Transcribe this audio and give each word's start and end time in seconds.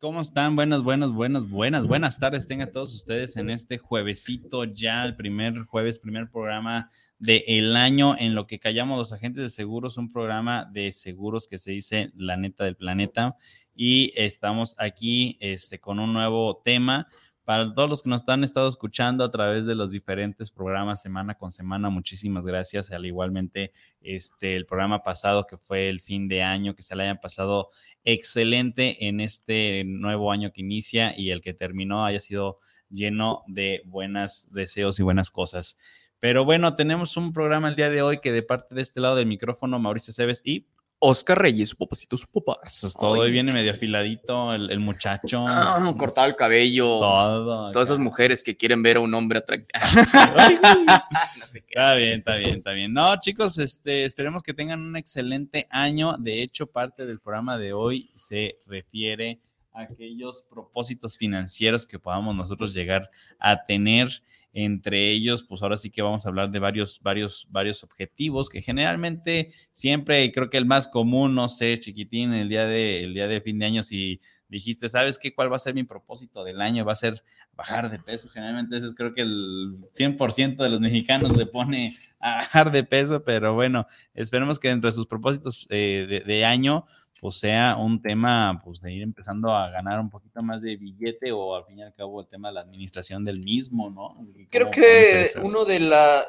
¿Cómo 0.00 0.22
están? 0.22 0.56
Buenas, 0.56 0.82
buenas, 0.82 1.10
buenas, 1.10 1.50
buenas, 1.50 1.86
buenas 1.86 2.18
tardes. 2.18 2.46
Tengan 2.46 2.72
todos 2.72 2.94
ustedes 2.94 3.36
en 3.36 3.50
este 3.50 3.76
juevesito 3.76 4.64
ya, 4.64 5.04
el 5.04 5.14
primer 5.14 5.58
jueves, 5.64 5.98
primer 5.98 6.30
programa 6.30 6.88
del 7.18 7.76
año 7.76 8.16
en 8.18 8.34
lo 8.34 8.46
que 8.46 8.58
callamos 8.58 8.96
los 8.96 9.12
agentes 9.12 9.44
de 9.44 9.50
seguros, 9.50 9.98
un 9.98 10.10
programa 10.10 10.64
de 10.72 10.90
seguros 10.90 11.46
que 11.46 11.58
se 11.58 11.72
dice 11.72 12.12
La 12.16 12.38
Neta 12.38 12.64
del 12.64 12.76
Planeta. 12.76 13.36
Y 13.74 14.14
estamos 14.16 14.74
aquí 14.78 15.36
este, 15.40 15.78
con 15.80 15.98
un 15.98 16.14
nuevo 16.14 16.62
tema 16.64 17.06
para 17.44 17.74
todos 17.74 17.90
los 17.90 18.02
que 18.02 18.08
nos 18.08 18.26
han 18.28 18.42
estado 18.42 18.68
escuchando 18.68 19.22
a 19.22 19.30
través 19.30 19.66
de 19.66 19.74
los 19.74 19.90
diferentes 19.90 20.50
programas 20.50 21.02
semana 21.02 21.34
con 21.34 21.52
semana, 21.52 21.90
muchísimas 21.90 22.46
gracias. 22.46 22.90
Al 22.90 23.04
igualmente, 23.04 23.70
este, 24.00 24.56
el 24.56 24.66
programa 24.66 25.02
pasado 25.02 25.46
que 25.46 25.58
fue 25.58 25.88
el 25.88 26.00
fin 26.00 26.26
de 26.28 26.42
año, 26.42 26.74
que 26.74 26.82
se 26.82 26.96
le 26.96 27.04
hayan 27.04 27.20
pasado 27.20 27.68
excelente 28.04 29.06
en 29.06 29.20
este 29.20 29.84
nuevo 29.84 30.32
año 30.32 30.52
que 30.52 30.62
inicia 30.62 31.18
y 31.18 31.30
el 31.30 31.42
que 31.42 31.52
terminó 31.52 32.04
haya 32.06 32.20
sido 32.20 32.58
lleno 32.90 33.42
de 33.46 33.82
buenos 33.84 34.48
deseos 34.50 34.98
y 34.98 35.02
buenas 35.02 35.30
cosas. 35.30 35.76
Pero 36.18 36.46
bueno, 36.46 36.74
tenemos 36.74 37.18
un 37.18 37.34
programa 37.34 37.68
el 37.68 37.76
día 37.76 37.90
de 37.90 38.00
hoy 38.00 38.20
que 38.20 38.32
de 38.32 38.42
parte 38.42 38.74
de 38.74 38.80
este 38.80 39.00
lado 39.00 39.16
del 39.16 39.26
micrófono, 39.26 39.78
Mauricio 39.78 40.14
Cebes 40.14 40.40
y 40.44 40.66
Oscar 41.06 41.38
Reyes, 41.38 41.68
su 41.68 41.76
papacito, 41.76 42.16
su 42.16 42.26
papá. 42.28 42.58
Eso 42.64 42.86
es 42.86 42.94
todo, 42.94 43.26
y 43.26 43.30
viene 43.30 43.52
medio 43.52 43.72
afiladito 43.72 44.54
el, 44.54 44.80
muchacho. 44.80 45.44
Ah, 45.46 45.92
cortado 45.98 46.26
el 46.26 46.34
cabello. 46.34 46.86
Todo. 46.98 47.72
Todas 47.72 47.88
esas 47.88 47.98
mujeres 47.98 48.42
que 48.42 48.56
quieren 48.56 48.82
ver 48.82 48.96
a 48.96 49.00
un 49.00 49.12
hombre 49.12 49.40
atractivo. 49.40 49.68
Está 51.54 51.94
bien, 51.94 52.20
está 52.20 52.36
bien, 52.36 52.56
está 52.58 52.70
bien. 52.70 52.92
No, 52.92 53.18
chicos, 53.20 53.58
este, 53.58 54.04
esperemos 54.04 54.42
que 54.42 54.54
tengan 54.54 54.80
un 54.80 54.96
excelente 54.96 55.66
año. 55.70 56.16
De 56.18 56.42
hecho, 56.42 56.66
parte 56.66 57.04
del 57.04 57.20
programa 57.20 57.58
de 57.58 57.72
hoy 57.72 58.10
se 58.14 58.58
refiere 58.66 59.40
aquellos 59.74 60.44
propósitos 60.48 61.18
financieros 61.18 61.84
que 61.84 61.98
podamos 61.98 62.34
nosotros 62.34 62.72
llegar 62.72 63.10
a 63.38 63.64
tener 63.64 64.08
entre 64.54 65.10
ellos, 65.10 65.42
pues 65.42 65.62
ahora 65.62 65.76
sí 65.76 65.90
que 65.90 66.00
vamos 66.00 66.24
a 66.24 66.28
hablar 66.28 66.50
de 66.50 66.60
varios, 66.60 67.00
varios, 67.02 67.48
varios 67.50 67.82
objetivos 67.82 68.48
que 68.48 68.62
generalmente 68.62 69.50
siempre, 69.72 70.30
creo 70.30 70.48
que 70.48 70.58
el 70.58 70.64
más 70.64 70.86
común, 70.86 71.34
no 71.34 71.48
sé, 71.48 71.76
chiquitín, 71.80 72.32
el 72.32 72.48
día 72.48 72.66
de, 72.66 73.02
el 73.02 73.14
día 73.14 73.26
de 73.26 73.40
fin 73.40 73.58
de 73.58 73.66
año, 73.66 73.82
si 73.82 74.20
dijiste, 74.48 74.88
¿sabes 74.88 75.18
qué? 75.18 75.34
¿Cuál 75.34 75.50
va 75.50 75.56
a 75.56 75.58
ser 75.58 75.74
mi 75.74 75.82
propósito 75.82 76.44
del 76.44 76.60
año? 76.60 76.84
Va 76.84 76.92
a 76.92 76.96
ser 76.96 77.24
bajar 77.54 77.90
de 77.90 77.98
peso. 77.98 78.28
Generalmente 78.28 78.76
eso 78.76 78.86
es 78.86 78.94
creo 78.94 79.12
que 79.12 79.22
el 79.22 79.80
100% 79.92 80.62
de 80.62 80.70
los 80.70 80.80
mexicanos 80.80 81.36
le 81.36 81.46
pone 81.46 81.98
a 82.20 82.36
bajar 82.36 82.70
de 82.70 82.84
peso, 82.84 83.24
pero 83.24 83.54
bueno, 83.54 83.86
esperemos 84.14 84.60
que 84.60 84.70
entre 84.70 84.92
sus 84.92 85.06
propósitos 85.06 85.66
eh, 85.70 86.06
de, 86.08 86.20
de 86.20 86.44
año, 86.44 86.84
pues 87.24 87.38
sea 87.38 87.78
un 87.78 88.02
tema 88.02 88.60
pues 88.62 88.82
de 88.82 88.92
ir 88.92 89.02
empezando 89.02 89.50
a 89.50 89.70
ganar 89.70 89.98
un 89.98 90.10
poquito 90.10 90.42
más 90.42 90.60
de 90.60 90.76
billete 90.76 91.32
o 91.32 91.56
al 91.56 91.64
fin 91.64 91.78
y 91.78 91.82
al 91.82 91.94
cabo 91.94 92.20
el 92.20 92.28
tema 92.28 92.48
de 92.48 92.54
la 92.56 92.60
administración 92.60 93.24
del 93.24 93.40
mismo, 93.42 93.88
¿no? 93.88 94.28
Creo 94.50 94.70
que 94.70 95.24
uno 95.42 95.64
de, 95.64 95.80
la, 95.80 96.26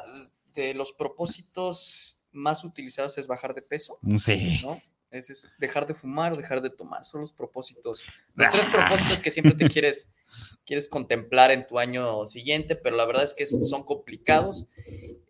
de 0.54 0.72
los 0.72 0.92
propósitos 0.92 2.22
más 2.32 2.64
utilizados 2.64 3.18
es 3.18 3.26
bajar 3.26 3.52
de 3.52 3.60
peso. 3.60 3.98
Sí. 4.16 4.58
¿no? 4.62 4.80
Es, 5.10 5.46
dejar 5.58 5.86
de 5.86 5.92
fumar 5.92 6.32
o 6.32 6.36
dejar 6.36 6.62
de 6.62 6.70
tomar. 6.70 7.04
Son 7.04 7.20
los 7.20 7.30
propósitos, 7.30 8.06
los 8.34 8.50
tres 8.50 8.64
propósitos 8.72 9.18
que 9.18 9.30
siempre 9.30 9.52
te 9.52 9.68
quieres, 9.68 10.14
quieres 10.64 10.88
contemplar 10.88 11.50
en 11.50 11.66
tu 11.66 11.78
año 11.78 12.24
siguiente, 12.24 12.74
pero 12.74 12.96
la 12.96 13.04
verdad 13.04 13.24
es 13.24 13.34
que 13.34 13.44
son 13.44 13.82
complicados. 13.84 14.70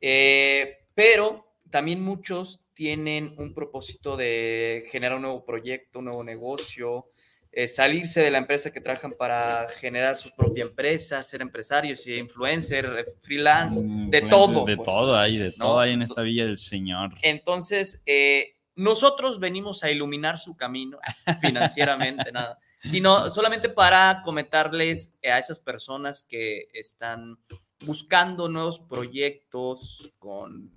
Eh, 0.00 0.86
pero 0.94 1.44
también 1.70 2.04
muchos 2.04 2.60
tienen 2.76 3.34
un 3.38 3.54
propósito 3.54 4.16
de 4.16 4.84
generar 4.90 5.16
un 5.16 5.22
nuevo 5.22 5.44
proyecto, 5.44 5.98
un 5.98 6.04
nuevo 6.04 6.22
negocio, 6.22 7.06
eh, 7.50 7.66
salirse 7.66 8.20
de 8.20 8.30
la 8.30 8.36
empresa 8.36 8.70
que 8.70 8.82
trabajan 8.82 9.12
para 9.18 9.66
generar 9.80 10.14
su 10.14 10.30
propia 10.36 10.64
empresa, 10.64 11.22
ser 11.22 11.40
empresarios 11.40 12.06
y 12.06 12.14
influencer, 12.14 12.84
eh, 12.84 13.04
freelance, 13.22 13.82
mm, 13.82 14.10
de 14.10 14.20
todo. 14.22 14.66
De 14.66 14.76
pues. 14.76 14.86
todo 14.86 15.16
hay, 15.16 15.38
de 15.38 15.52
todo 15.52 15.78
hay 15.80 15.94
en 15.94 16.02
esta 16.02 16.20
villa 16.20 16.44
del 16.44 16.58
Señor. 16.58 17.14
Entonces, 17.22 18.02
eh, 18.04 18.56
nosotros 18.74 19.40
venimos 19.40 19.82
a 19.82 19.90
iluminar 19.90 20.38
su 20.38 20.54
camino 20.54 20.98
financieramente, 21.40 22.30
nada, 22.30 22.58
sino 22.82 23.30
solamente 23.30 23.70
para 23.70 24.20
comentarles 24.22 25.16
a 25.24 25.38
esas 25.38 25.58
personas 25.58 26.26
que 26.28 26.68
están 26.74 27.38
buscando 27.84 28.48
nuevos 28.48 28.78
proyectos, 28.78 30.12
con 30.18 30.72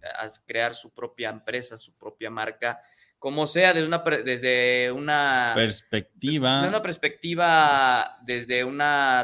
crear 0.46 0.76
su 0.76 0.94
propia 0.94 1.30
empresa, 1.30 1.78
su 1.78 1.98
propia 1.98 2.30
marca, 2.30 2.82
como 3.18 3.48
sea, 3.48 3.74
desde 3.74 3.88
una, 3.88 4.04
desde 4.24 4.92
una 4.92 5.52
perspectiva. 5.54 6.62
De 6.62 6.70
una 6.70 6.82
perspectiva, 6.82 8.18
desde 8.26 8.64
un 8.64 8.82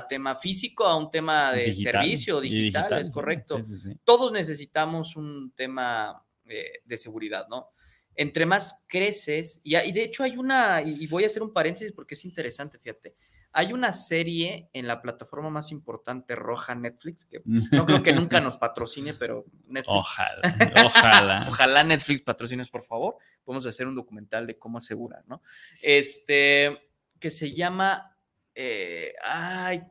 tema 0.10 0.36
físico 0.36 0.86
a 0.86 0.98
un 0.98 1.08
tema 1.08 1.54
de 1.54 1.74
servicio 1.74 2.42
digital, 2.42 3.00
es 3.00 3.10
correcto. 3.12 3.60
Todos 4.04 4.32
necesitamos 4.32 5.16
un 5.16 5.54
tema 5.56 6.26
eh, 6.46 6.82
de 6.84 6.98
seguridad, 6.98 7.48
¿no? 7.50 7.72
Entre 8.18 8.46
más 8.46 8.86
creces, 8.88 9.60
y, 9.64 9.76
y 9.76 9.92
de 9.92 10.04
hecho 10.04 10.24
hay 10.24 10.38
una, 10.38 10.82
y 10.82 11.06
voy 11.08 11.26
a 11.26 11.28
hacer 11.28 11.44
un 11.44 11.52
paréntesis 11.52 11.92
porque 11.92 12.14
es 12.16 12.24
interesante, 12.24 12.80
fíjate 12.80 13.16
hay 13.58 13.72
una 13.72 13.94
serie 13.94 14.70
en 14.74 14.86
la 14.86 15.02
plataforma 15.02 15.50
más 15.50 15.72
importante 15.72 16.36
roja, 16.36 16.76
Netflix, 16.76 17.26
que 17.26 17.42
no 17.72 17.86
creo 17.86 18.04
que 18.04 18.12
nunca 18.12 18.42
nos 18.42 18.58
patrocine, 18.58 19.14
pero 19.14 19.46
Netflix. 19.68 19.98
Ojalá, 19.98 20.56
ojalá. 20.86 21.46
ojalá 21.50 21.84
Netflix 21.86 22.22
patrocines, 22.22 22.70
por 22.70 22.84
favor. 22.84 23.16
Podemos 23.46 23.66
hacer 23.66 23.88
un 23.88 23.96
documental 23.96 24.46
de 24.46 24.60
cómo 24.60 24.80
asegurar, 24.80 25.24
¿no? 25.28 25.42
Este, 25.82 26.78
que 27.18 27.30
se 27.30 27.52
llama. 27.54 28.18
Eh, 28.54 29.14
ay. 29.24 29.84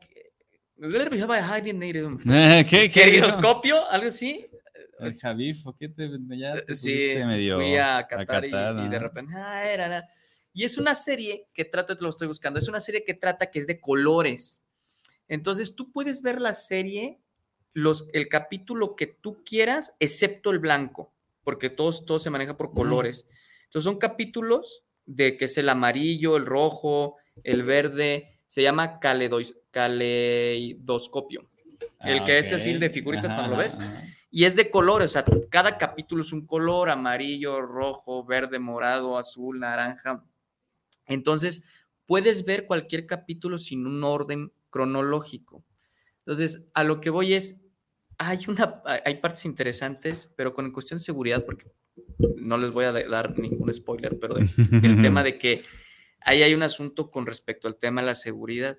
¿Qué? 2.69 2.89
¿Qué? 2.89 3.21
¿Algo 3.89 4.07
así? 4.07 4.45
El 4.99 5.19
Javif, 5.19 5.57
qué 5.79 5.89
te 5.89 6.09
ya 6.37 6.63
te 6.63 6.75
sí, 6.75 7.15
medio 7.25 7.57
fui 7.57 7.75
a 7.77 8.05
Qatar, 8.07 8.45
y, 8.45 8.87
de 8.89 8.99
repente, 8.99 9.33
ah, 9.35 9.69
era, 9.69 10.07
y 10.55 10.63
es 10.63 10.77
una 10.77 10.95
serie 10.95 11.49
que 11.53 11.65
trata, 11.65 11.97
te 11.97 12.03
lo 12.03 12.09
estoy 12.09 12.29
buscando, 12.29 12.59
es 12.59 12.69
una 12.69 12.79
serie 12.79 13.03
que 13.03 13.13
trata 13.13 13.51
que 13.51 13.59
es 13.59 13.67
de 13.67 13.81
colores. 13.81 14.65
Entonces 15.27 15.75
tú 15.75 15.91
puedes 15.91 16.21
ver 16.21 16.39
la 16.39 16.53
serie, 16.53 17.19
los, 17.73 18.07
el 18.13 18.29
capítulo 18.29 18.95
que 18.95 19.05
tú 19.05 19.43
quieras, 19.43 19.97
excepto 19.99 20.51
el 20.51 20.59
blanco, 20.59 21.13
porque 21.43 21.69
todos, 21.69 22.05
todo 22.05 22.19
se 22.19 22.29
maneja 22.29 22.55
por 22.55 22.71
colores. 22.71 23.27
Entonces 23.65 23.83
son 23.83 23.97
capítulos 23.97 24.85
de 25.05 25.35
que 25.35 25.43
es 25.43 25.57
el 25.57 25.67
amarillo, 25.67 26.37
el 26.37 26.45
rojo, 26.45 27.17
el 27.43 27.63
verde, 27.63 28.39
se 28.47 28.61
llama 28.61 29.01
caleidoscopio. 29.01 31.49
el 31.99 32.23
que 32.23 32.39
es 32.39 32.53
así 32.53 32.75
de 32.75 32.89
figuritas 32.89 33.33
cuando 33.33 33.57
lo 33.57 33.61
ves. 33.61 33.77
Y 34.31 34.45
es 34.45 34.55
de 34.55 34.71
colores, 34.71 35.11
o 35.11 35.13
sea, 35.13 35.25
cada 35.49 35.77
capítulo 35.77 36.21
es 36.21 36.31
un 36.31 36.47
color, 36.47 36.89
amarillo, 36.89 37.61
rojo, 37.61 38.23
verde, 38.23 38.57
morado, 38.57 39.17
azul, 39.17 39.59
naranja. 39.59 40.23
Entonces, 41.05 41.65
puedes 42.05 42.45
ver 42.45 42.65
cualquier 42.65 43.05
capítulo 43.05 43.57
sin 43.57 43.85
un 43.87 44.03
orden 44.03 44.51
cronológico. 44.69 45.63
Entonces, 46.19 46.67
a 46.73 46.83
lo 46.83 47.01
que 47.01 47.09
voy 47.09 47.33
es, 47.33 47.65
hay, 48.17 48.39
una, 48.47 48.81
hay 48.85 49.19
partes 49.19 49.45
interesantes, 49.45 50.33
pero 50.35 50.53
con 50.53 50.71
cuestión 50.71 50.97
de 50.97 51.03
seguridad, 51.03 51.45
porque 51.45 51.71
no 52.37 52.57
les 52.57 52.71
voy 52.71 52.85
a 52.85 52.91
dar 52.91 53.37
ningún 53.37 53.73
spoiler, 53.73 54.17
pero 54.19 54.37
el 54.37 55.01
tema 55.01 55.23
de 55.23 55.37
que 55.37 55.63
ahí 56.21 56.43
hay 56.43 56.53
un 56.53 56.63
asunto 56.63 57.11
con 57.11 57.25
respecto 57.25 57.67
al 57.67 57.77
tema 57.77 58.01
de 58.01 58.07
la 58.07 58.15
seguridad. 58.15 58.77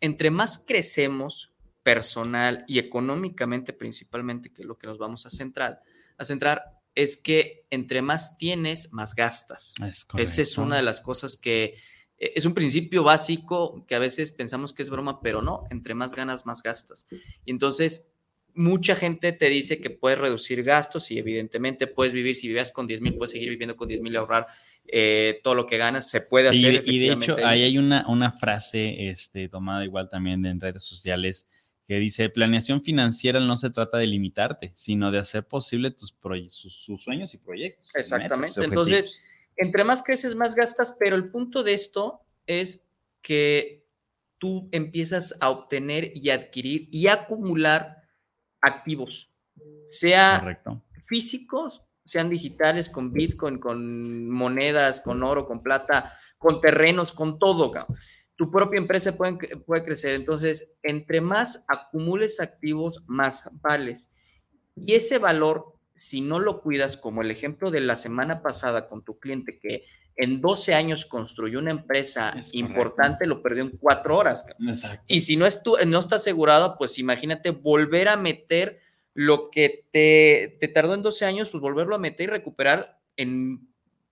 Entre 0.00 0.30
más 0.30 0.64
crecemos 0.66 1.54
personal 1.82 2.64
y 2.66 2.78
económicamente 2.78 3.72
principalmente, 3.72 4.52
que 4.52 4.62
es 4.62 4.68
lo 4.68 4.76
que 4.76 4.86
nos 4.86 4.98
vamos 4.98 5.26
a 5.26 5.30
centrar, 5.30 5.82
a 6.18 6.24
centrar 6.24 6.75
es 6.96 7.16
que 7.16 7.66
entre 7.70 8.02
más 8.02 8.38
tienes, 8.38 8.92
más 8.92 9.14
gastas. 9.14 9.74
Esa 10.16 10.42
es 10.42 10.58
una 10.58 10.76
de 10.76 10.82
las 10.82 11.00
cosas 11.00 11.36
que 11.36 11.76
eh, 12.18 12.32
es 12.34 12.44
un 12.46 12.54
principio 12.54 13.04
básico 13.04 13.84
que 13.86 13.94
a 13.94 13.98
veces 14.00 14.32
pensamos 14.32 14.72
que 14.72 14.82
es 14.82 14.90
broma, 14.90 15.20
pero 15.20 15.42
no, 15.42 15.64
entre 15.70 15.94
más 15.94 16.14
ganas, 16.14 16.46
más 16.46 16.62
gastas. 16.62 17.06
Y 17.44 17.50
entonces, 17.50 18.08
mucha 18.54 18.96
gente 18.96 19.32
te 19.32 19.50
dice 19.50 19.80
que 19.80 19.90
puedes 19.90 20.18
reducir 20.18 20.62
gastos 20.62 21.10
y 21.10 21.18
evidentemente 21.18 21.86
puedes 21.86 22.14
vivir, 22.14 22.34
si 22.34 22.48
vivías 22.48 22.72
con 22.72 22.86
10 22.86 23.02
mil, 23.02 23.14
puedes 23.14 23.32
seguir 23.32 23.50
viviendo 23.50 23.76
con 23.76 23.88
10 23.88 24.00
mil 24.00 24.14
y 24.14 24.16
ahorrar 24.16 24.46
eh, 24.86 25.40
todo 25.44 25.54
lo 25.54 25.66
que 25.66 25.76
ganas, 25.76 26.08
se 26.08 26.22
puede 26.22 26.48
hacer. 26.48 26.82
Y, 26.86 26.96
y 26.96 26.98
de 26.98 27.12
hecho, 27.12 27.36
ahí 27.44 27.62
hay 27.62 27.76
una, 27.76 28.06
una 28.08 28.32
frase 28.32 29.10
este, 29.10 29.50
tomada 29.50 29.84
igual 29.84 30.08
también 30.08 30.46
en 30.46 30.60
redes 30.60 30.84
sociales 30.84 31.46
que 31.86 32.00
dice, 32.00 32.28
planeación 32.28 32.82
financiera 32.82 33.38
no 33.38 33.54
se 33.54 33.70
trata 33.70 33.98
de 33.98 34.08
limitarte, 34.08 34.72
sino 34.74 35.12
de 35.12 35.18
hacer 35.18 35.46
posible 35.46 35.92
tus, 35.92 36.16
sus, 36.48 37.02
sueños 37.02 37.32
y 37.32 37.38
proyectos. 37.38 37.94
Exactamente. 37.94 38.64
Entonces, 38.64 39.22
entre 39.56 39.84
más 39.84 40.02
creces, 40.02 40.34
más 40.34 40.56
gastas, 40.56 40.96
pero 40.98 41.14
el 41.14 41.30
punto 41.30 41.62
de 41.62 41.74
esto 41.74 42.22
es 42.44 42.88
que 43.22 43.86
tú 44.38 44.68
empiezas 44.72 45.36
a 45.40 45.50
obtener 45.50 46.10
y 46.12 46.30
adquirir 46.30 46.88
y 46.90 47.06
acumular 47.06 48.02
activos, 48.60 49.32
sea 49.88 50.60
físicos, 51.04 51.84
sean 52.04 52.28
digitales, 52.28 52.88
con 52.88 53.12
Bitcoin, 53.12 53.58
con 53.58 54.28
monedas, 54.28 55.00
con 55.00 55.22
oro, 55.22 55.46
con 55.46 55.62
plata, 55.62 56.18
con 56.36 56.60
terrenos, 56.60 57.12
con 57.12 57.38
todo. 57.38 57.72
Tu 58.36 58.50
propia 58.50 58.78
empresa 58.78 59.16
puede, 59.16 59.56
puede 59.56 59.84
crecer. 59.84 60.14
Entonces, 60.14 60.74
entre 60.82 61.20
más 61.20 61.64
acumules 61.68 62.40
activos, 62.40 63.04
más 63.06 63.50
vales. 63.62 64.14
Y 64.76 64.94
ese 64.94 65.18
valor, 65.18 65.74
si 65.94 66.20
no 66.20 66.38
lo 66.38 66.60
cuidas, 66.60 66.96
como 66.96 67.22
el 67.22 67.30
ejemplo 67.30 67.70
de 67.70 67.80
la 67.80 67.96
semana 67.96 68.42
pasada 68.42 68.88
con 68.88 69.02
tu 69.02 69.18
cliente 69.18 69.58
que 69.58 69.84
en 70.16 70.40
12 70.40 70.74
años 70.74 71.04
construyó 71.04 71.58
una 71.58 71.70
empresa 71.70 72.34
importante, 72.52 73.26
lo 73.26 73.42
perdió 73.42 73.62
en 73.62 73.76
cuatro 73.76 74.16
horas. 74.16 74.46
Y 75.06 75.20
si 75.20 75.36
no, 75.36 75.46
es 75.46 75.62
no 75.86 75.98
está 75.98 76.16
asegurado, 76.16 76.76
pues 76.78 76.98
imagínate 76.98 77.50
volver 77.50 78.08
a 78.08 78.16
meter 78.16 78.80
lo 79.12 79.50
que 79.50 79.86
te, 79.90 80.56
te, 80.60 80.68
tardó 80.68 80.94
en 80.94 81.02
12 81.02 81.24
años, 81.26 81.50
pues 81.50 81.60
volverlo 81.60 81.94
a 81.94 81.98
meter 81.98 82.28
y 82.28 82.32
recuperar 82.32 82.98
en 83.16 83.68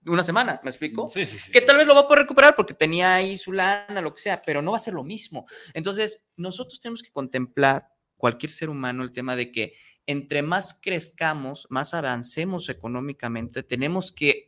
una 0.06 0.22
semana, 0.22 0.60
¿me 0.62 0.70
explico? 0.70 1.08
Sí, 1.08 1.26
sí, 1.26 1.38
sí. 1.38 1.52
Que 1.52 1.60
tal 1.60 1.76
vez 1.76 1.86
lo 1.86 1.94
va 1.94 2.02
a 2.02 2.08
poder 2.08 2.22
recuperar 2.22 2.56
porque 2.56 2.74
tenía 2.74 3.14
ahí 3.14 3.36
su 3.36 3.52
lana, 3.52 4.00
lo 4.00 4.14
que 4.14 4.22
sea, 4.22 4.42
pero 4.42 4.62
no 4.62 4.72
va 4.72 4.76
a 4.76 4.80
ser 4.80 4.94
lo 4.94 5.04
mismo. 5.04 5.46
Entonces, 5.72 6.26
nosotros 6.36 6.80
tenemos 6.80 7.02
que 7.02 7.10
contemplar, 7.10 7.88
cualquier 8.16 8.50
ser 8.50 8.70
humano, 8.70 9.02
el 9.02 9.12
tema 9.12 9.36
de 9.36 9.50
que 9.52 9.74
entre 10.06 10.42
más 10.42 10.78
crezcamos, 10.82 11.66
más 11.70 11.94
avancemos 11.94 12.68
económicamente, 12.68 13.62
tenemos 13.62 14.12
que 14.12 14.46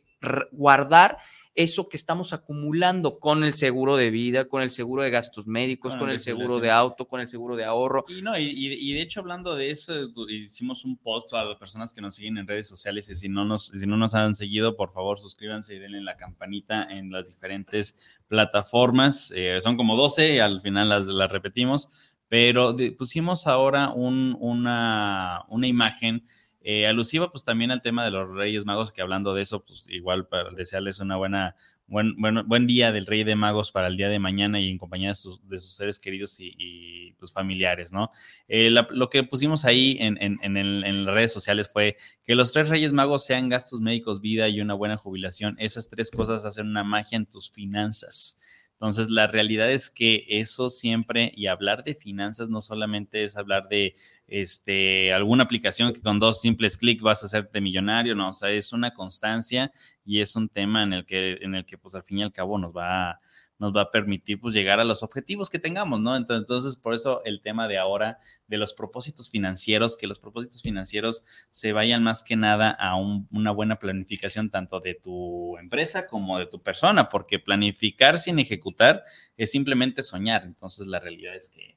guardar 0.51 1.17
eso 1.57 1.89
que 1.89 1.97
estamos 1.97 2.33
acumulando 2.33 3.19
con 3.19 3.43
el 3.43 3.55
seguro 3.55 3.97
de 3.97 4.11
vida, 4.11 4.47
con 4.47 4.61
el 4.61 4.69
seguro 4.69 5.01
de 5.01 5.09
gastos 5.09 5.47
médicos, 5.47 5.95
con 5.95 6.11
el 6.11 6.19
seguro 6.19 6.59
de 6.59 6.69
auto, 6.69 7.07
con 7.07 7.19
el 7.19 7.27
seguro 7.27 7.55
de 7.55 7.65
ahorro. 7.65 8.05
Y 8.07 8.21
no, 8.21 8.37
y, 8.37 8.93
de 8.93 9.01
hecho 9.01 9.21
hablando 9.21 9.55
de 9.55 9.71
eso, 9.71 9.93
hicimos 10.29 10.85
un 10.85 10.97
post 10.97 11.33
a 11.33 11.43
las 11.43 11.57
personas 11.57 11.93
que 11.93 12.01
nos 12.01 12.13
siguen 12.13 12.37
en 12.37 12.47
redes 12.47 12.67
sociales 12.67 13.09
y 13.09 13.15
si 13.15 13.27
no 13.27 13.43
nos, 13.43 13.67
si 13.69 13.87
no 13.87 13.97
nos 13.97 14.13
han 14.13 14.35
seguido, 14.35 14.77
por 14.77 14.93
favor 14.93 15.17
suscríbanse 15.17 15.75
y 15.75 15.79
denle 15.79 16.01
la 16.01 16.15
campanita 16.15 16.83
en 16.91 17.11
las 17.11 17.27
diferentes 17.27 18.21
plataformas. 18.27 19.33
Eh, 19.35 19.57
son 19.59 19.77
como 19.77 19.97
12, 19.97 20.39
al 20.43 20.61
final 20.61 20.89
las, 20.89 21.07
las 21.07 21.31
repetimos, 21.31 21.89
pero 22.27 22.75
pusimos 22.95 23.47
ahora 23.47 23.89
un, 23.89 24.37
una, 24.39 25.43
una 25.49 25.65
imagen 25.65 26.23
eh, 26.69 26.85
alusiva 26.85 27.31
pues 27.31 27.45
también 27.45 27.71
al 27.71 27.81
tema 27.81 28.03
de 28.03 28.11
los 28.11 28.29
Reyes 28.29 28.65
Magos, 28.65 28.91
que 28.91 29.01
hablando 29.01 29.33
de 29.33 29.41
eso, 29.41 29.63
pues 29.63 29.87
igual 29.87 30.27
para 30.27 30.49
desearles 30.49 30.99
una 30.99 31.15
buena, 31.15 31.55
buen, 31.87 32.17
buen, 32.17 32.45
buen 32.45 32.67
día 32.67 32.91
del 32.91 33.05
Rey 33.05 33.23
de 33.23 33.37
Magos 33.37 33.71
para 33.71 33.87
el 33.87 33.95
día 33.95 34.09
de 34.09 34.19
mañana 34.19 34.59
y 34.59 34.69
en 34.69 34.77
compañía 34.77 35.07
de 35.07 35.15
sus, 35.15 35.39
seres 35.73 35.97
queridos 35.97 36.35
y, 36.41 37.13
pues 37.19 37.31
familiares, 37.31 37.93
¿no? 37.93 38.09
Eh, 38.49 38.69
lo 38.69 39.09
que 39.09 39.23
pusimos 39.23 39.63
ahí 39.63 39.95
en, 40.01 40.21
en, 40.21 40.57
en, 40.57 41.05
las 41.05 41.15
redes 41.15 41.31
sociales 41.31 41.69
fue 41.71 41.95
que 42.25 42.35
los 42.35 42.51
tres 42.51 42.67
Reyes 42.67 42.91
Magos 42.91 43.25
sean 43.25 43.47
gastos 43.47 43.79
médicos, 43.79 44.19
vida 44.19 44.49
y 44.49 44.59
una 44.59 44.73
buena 44.73 44.97
jubilación. 44.97 45.55
Esas 45.59 45.87
tres 45.87 46.11
cosas 46.11 46.43
hacen 46.43 46.67
una 46.67 46.83
magia 46.83 47.15
en 47.15 47.27
tus 47.27 47.49
finanzas. 47.49 48.39
Entonces, 48.79 49.09
la 49.09 49.25
realidad 49.25 49.71
es 49.71 49.89
que 49.89 50.23
eso 50.27 50.69
siempre, 50.69 51.31
y 51.35 51.47
hablar 51.47 51.83
de 51.83 51.95
finanzas 51.95 52.47
no 52.49 52.61
solamente 52.61 53.23
es 53.23 53.35
hablar 53.35 53.67
de 53.69 53.95
este, 54.27 55.11
alguna 55.13 55.45
aplicación 55.45 55.93
que 55.93 56.01
con 56.01 56.19
dos 56.19 56.41
simples 56.41 56.77
clics 56.77 57.01
vas 57.01 57.23
a 57.23 57.25
hacerte 57.25 57.59
millonario, 57.59 58.13
no, 58.13 58.29
o 58.29 58.33
sea, 58.33 58.51
es 58.51 58.73
una 58.73 58.93
constancia 58.93 59.71
y 60.05 60.21
es 60.21 60.35
un 60.35 60.47
tema 60.47 60.83
en 60.83 60.93
el 60.93 61.05
que, 61.05 61.39
en 61.41 61.55
el 61.55 61.65
que 61.65 61.79
pues 61.79 61.95
al 61.95 62.03
fin 62.03 62.19
y 62.19 62.23
al 62.23 62.31
cabo 62.31 62.59
nos 62.59 62.71
va 62.71 63.11
a, 63.11 63.21
nos 63.59 63.75
va 63.75 63.81
a 63.81 63.91
permitir 63.91 64.39
pues 64.39 64.53
llegar 64.53 64.79
a 64.79 64.83
los 64.83 65.03
objetivos 65.03 65.49
que 65.49 65.59
tengamos, 65.59 65.99
¿no? 65.99 66.15
Entonces, 66.15 66.77
por 66.77 66.93
eso 66.93 67.21
el 67.25 67.41
tema 67.41 67.67
de 67.67 67.77
ahora 67.77 68.17
de 68.47 68.57
los 68.57 68.73
propósitos 68.73 69.29
financieros, 69.29 69.97
que 69.97 70.07
los 70.07 70.19
propósitos 70.19 70.61
financieros 70.61 71.23
se 71.49 71.73
vayan 71.73 72.03
más 72.03 72.23
que 72.23 72.35
nada 72.35 72.71
a 72.71 72.95
una 72.95 73.51
buena 73.51 73.79
planificación 73.79 74.49
tanto 74.49 74.79
de 74.79 74.95
tu 74.95 75.57
empresa 75.57 76.07
como 76.07 76.39
de 76.39 76.45
tu 76.45 76.61
persona, 76.61 77.09
porque 77.09 77.39
planificar 77.39 78.17
sin 78.17 78.39
ejecutar 78.39 79.03
es 79.37 79.51
simplemente 79.51 80.03
soñar. 80.03 80.43
Entonces, 80.43 80.87
la 80.87 80.99
realidad 80.99 81.35
es 81.35 81.49
que 81.49 81.76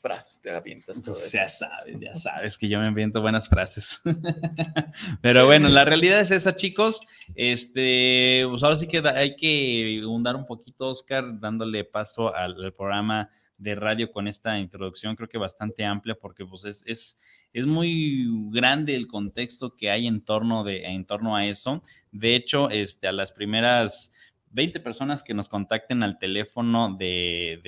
frases 0.00 0.40
te 0.40 0.54
avientas. 0.54 1.02
Todo 1.02 1.16
ya 1.32 1.48
sabes, 1.48 2.00
ya 2.00 2.14
sabes 2.14 2.58
que 2.58 2.68
yo 2.68 2.78
me 2.78 2.88
aviento 2.88 3.20
buenas 3.20 3.48
frases. 3.48 4.00
Pero 5.22 5.46
bueno, 5.46 5.68
la 5.68 5.84
realidad 5.84 6.20
es 6.20 6.30
esa, 6.30 6.54
chicos. 6.54 7.00
Este, 7.34 8.44
pues 8.48 8.62
ahora 8.62 8.76
sí 8.76 8.86
que 8.86 8.98
hay 8.98 9.36
que 9.36 10.02
hundar 10.06 10.36
un 10.36 10.46
poquito, 10.46 10.88
Oscar, 10.88 11.38
dándole 11.40 11.84
paso 11.84 12.34
al, 12.34 12.72
programa 12.74 13.30
de 13.58 13.74
radio 13.74 14.10
con 14.10 14.26
esta 14.26 14.58
introducción, 14.58 15.14
creo 15.14 15.28
que 15.28 15.38
bastante 15.38 15.84
amplia, 15.84 16.16
porque 16.16 16.44
pues 16.44 16.64
es, 16.64 16.82
es, 16.86 17.18
es 17.52 17.66
muy 17.66 18.26
grande 18.50 18.96
el 18.96 19.06
contexto 19.06 19.74
que 19.76 19.90
hay 19.90 20.06
en 20.06 20.22
torno, 20.22 20.64
de, 20.64 20.84
en 20.86 21.04
torno 21.04 21.36
a 21.36 21.46
eso. 21.46 21.82
De 22.10 22.34
hecho, 22.34 22.68
este, 22.70 23.06
a 23.06 23.12
las 23.12 23.32
primeras 23.32 24.12
20 24.54 24.78
personas 24.80 25.24
que 25.24 25.34
nos 25.34 25.48
contacten 25.48 26.04
al 26.04 26.16
teléfono 26.16 26.96
de, 26.96 27.60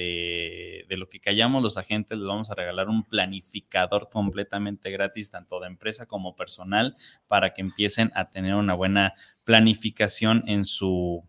de, 0.88 0.96
lo 0.96 1.08
que 1.08 1.20
callamos 1.20 1.60
los 1.62 1.78
agentes, 1.78 2.16
les 2.16 2.26
vamos 2.26 2.48
a 2.50 2.54
regalar 2.54 2.88
un 2.88 3.02
planificador 3.02 4.08
completamente 4.08 4.90
gratis, 4.92 5.30
tanto 5.30 5.58
de 5.58 5.66
empresa 5.66 6.06
como 6.06 6.36
personal, 6.36 6.94
para 7.26 7.52
que 7.52 7.60
empiecen 7.60 8.12
a 8.14 8.30
tener 8.30 8.54
una 8.54 8.74
buena 8.74 9.14
planificación 9.42 10.44
en 10.46 10.64
su, 10.64 11.24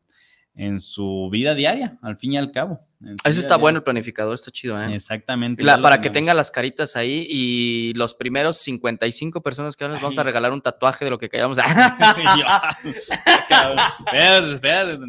en 0.57 0.79
su 0.79 1.29
vida 1.31 1.53
diaria, 1.53 1.97
al 2.01 2.17
fin 2.17 2.33
y 2.33 2.37
al 2.37 2.51
cabo. 2.51 2.79
Eso 3.23 3.39
está 3.39 3.57
bueno 3.57 3.77
el 3.77 3.83
planificador, 3.83 4.33
está 4.33 4.49
chido, 4.49 4.81
¿eh? 4.81 4.95
Exactamente. 4.95 5.63
para 5.63 6.01
que 6.01 6.09
tenga 6.09 6.33
las 6.33 6.49
caritas 6.49 6.95
ahí 6.95 7.27
y 7.29 7.93
los 7.93 8.15
primeros 8.15 8.57
55 8.57 9.41
personas 9.41 9.75
que 9.75 9.87
les 9.87 10.01
vamos 10.01 10.17
a 10.17 10.23
regalar 10.23 10.51
un 10.51 10.61
tatuaje 10.61 11.05
de 11.05 11.11
lo 11.11 11.19
que 11.19 11.29
callamos. 11.29 11.59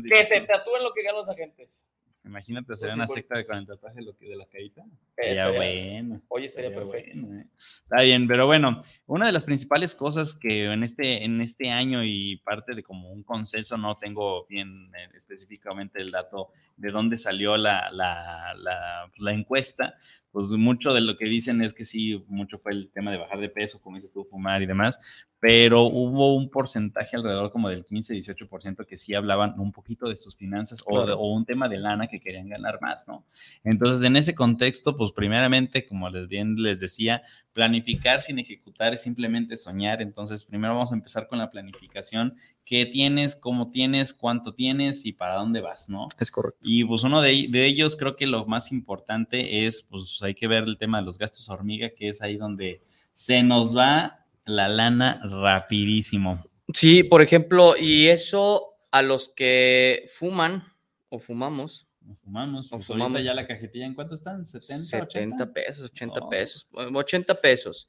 que 0.08 0.24
se 0.24 0.40
tatúen 0.42 0.82
lo 0.82 0.92
que 0.92 1.02
ganan 1.02 1.20
los 1.20 1.28
agentes. 1.30 1.86
Imagínate 2.24 2.72
hacer 2.72 2.92
una 2.92 3.08
secta 3.08 3.38
de 3.38 3.46
con 3.46 3.58
el 3.58 3.66
tatuaje 3.66 4.00
de 4.00 4.36
la 4.36 4.46
carita. 4.46 4.84
Ya 5.16 5.50
bueno. 5.50 6.20
Oye, 6.28 6.48
sería 6.48 6.74
perfecto. 6.74 7.26
¿eh? 7.32 7.46
Está 7.54 8.02
bien, 8.02 8.28
pero 8.28 8.46
bueno, 8.46 8.82
una 9.06 9.26
de 9.26 9.32
las 9.32 9.44
principales 9.44 9.94
cosas 9.94 10.36
que 10.36 10.66
en 10.66 10.82
este, 10.82 11.24
en 11.24 11.40
este 11.40 11.70
año 11.70 12.04
y 12.04 12.36
parte 12.44 12.74
de 12.74 12.82
como 12.82 13.10
un 13.10 13.22
consenso, 13.22 13.78
no 13.78 13.96
tengo 13.96 14.46
bien 14.46 14.90
eh, 14.94 15.08
específicamente 15.16 16.00
el 16.00 16.10
dato 16.10 16.52
de 16.76 16.90
dónde 16.90 17.16
salió 17.18 17.56
la, 17.56 17.90
la, 17.92 18.54
la, 18.56 19.06
pues, 19.08 19.20
la, 19.20 19.32
encuesta, 19.32 19.94
pues 20.30 20.50
mucho 20.50 20.92
de 20.92 21.00
lo 21.00 21.16
que 21.16 21.24
dicen 21.24 21.62
es 21.62 21.72
que 21.72 21.84
sí, 21.84 22.24
mucho 22.28 22.58
fue 22.58 22.72
el 22.72 22.90
tema 22.90 23.10
de 23.10 23.18
bajar 23.18 23.40
de 23.40 23.48
peso, 23.48 23.80
como 23.80 23.96
dices 23.96 24.12
tú, 24.12 24.24
fumar 24.24 24.60
y 24.62 24.66
demás, 24.66 25.28
pero 25.40 25.84
hubo 25.84 26.34
un 26.34 26.50
porcentaje 26.50 27.16
alrededor 27.16 27.52
como 27.52 27.68
del 27.68 27.84
15-18% 27.84 28.84
que 28.86 28.96
sí 28.96 29.14
hablaban 29.14 29.58
un 29.58 29.72
poquito 29.72 30.08
de 30.08 30.18
sus 30.18 30.36
finanzas 30.36 30.82
o, 30.84 30.98
o, 30.98 31.32
un 31.32 31.44
tema 31.44 31.68
de 31.68 31.78
lana 31.78 32.08
que 32.08 32.20
querían 32.20 32.48
ganar 32.48 32.80
más, 32.80 33.06
¿no? 33.06 33.24
Entonces, 33.62 34.02
en 34.04 34.16
ese 34.16 34.34
contexto, 34.34 34.96
pues 34.96 35.12
primeramente, 35.12 35.86
como 35.86 36.10
les 36.10 36.26
bien 36.26 36.56
les 36.56 36.80
decía, 36.80 37.22
planificar 37.52 38.20
sin 38.20 38.38
ejecutar 38.38 38.94
es 38.94 39.02
simplemente 39.02 39.56
soñar. 39.56 40.02
Entonces, 40.02 40.44
primero 40.44 40.74
vamos 40.74 40.90
a 40.90 40.96
empezar 40.96 41.28
con 41.28 41.38
la 41.38 41.50
planificación. 41.50 42.34
¿Qué 42.64 42.86
tienes? 42.86 43.36
¿Cómo 43.36 43.70
tienes? 43.70 44.12
¿Cuánto 44.12 44.54
tienes? 44.54 45.06
Y 45.06 45.12
para 45.12 45.34
dónde 45.34 45.60
vas, 45.60 45.88
¿no? 45.88 46.08
Es 46.18 46.32
correcto. 46.32 46.58
Y 46.62 46.84
pues 46.84 47.04
uno 47.04 47.20
de, 47.20 47.46
de 47.48 47.66
ellos, 47.66 47.96
creo 47.96 48.16
que 48.16 48.26
lo 48.26 48.44
más 48.46 48.72
importante 48.72 49.66
es, 49.66 49.84
pues 49.84 50.20
hay 50.22 50.34
que 50.34 50.48
ver 50.48 50.64
el 50.64 50.78
tema 50.78 50.98
de 50.98 51.04
los 51.04 51.16
gastos 51.16 51.48
hormiga, 51.48 51.90
que 51.90 52.08
es 52.08 52.22
ahí 52.22 52.36
donde 52.36 52.82
se 53.12 53.42
nos 53.42 53.76
va 53.76 54.17
la 54.48 54.68
lana 54.68 55.20
rapidísimo. 55.22 56.44
Sí, 56.74 57.02
por 57.02 57.22
ejemplo, 57.22 57.76
y 57.76 58.08
eso 58.08 58.76
a 58.90 59.02
los 59.02 59.28
que 59.28 60.10
fuman 60.14 60.64
o 61.08 61.18
fumamos. 61.18 61.86
fumamos. 62.22 62.72
O 62.72 62.76
pues 62.76 62.86
fumamos. 62.86 63.22
ya 63.22 63.34
la 63.34 63.46
cajetilla, 63.46 63.86
¿en 63.86 63.94
cuánto 63.94 64.14
están? 64.14 64.44
¿70? 64.44 65.08
70 65.08 65.52
pesos, 65.52 65.90
80 65.92 66.28
pesos, 66.28 66.68
80 66.72 67.40
pesos. 67.40 67.88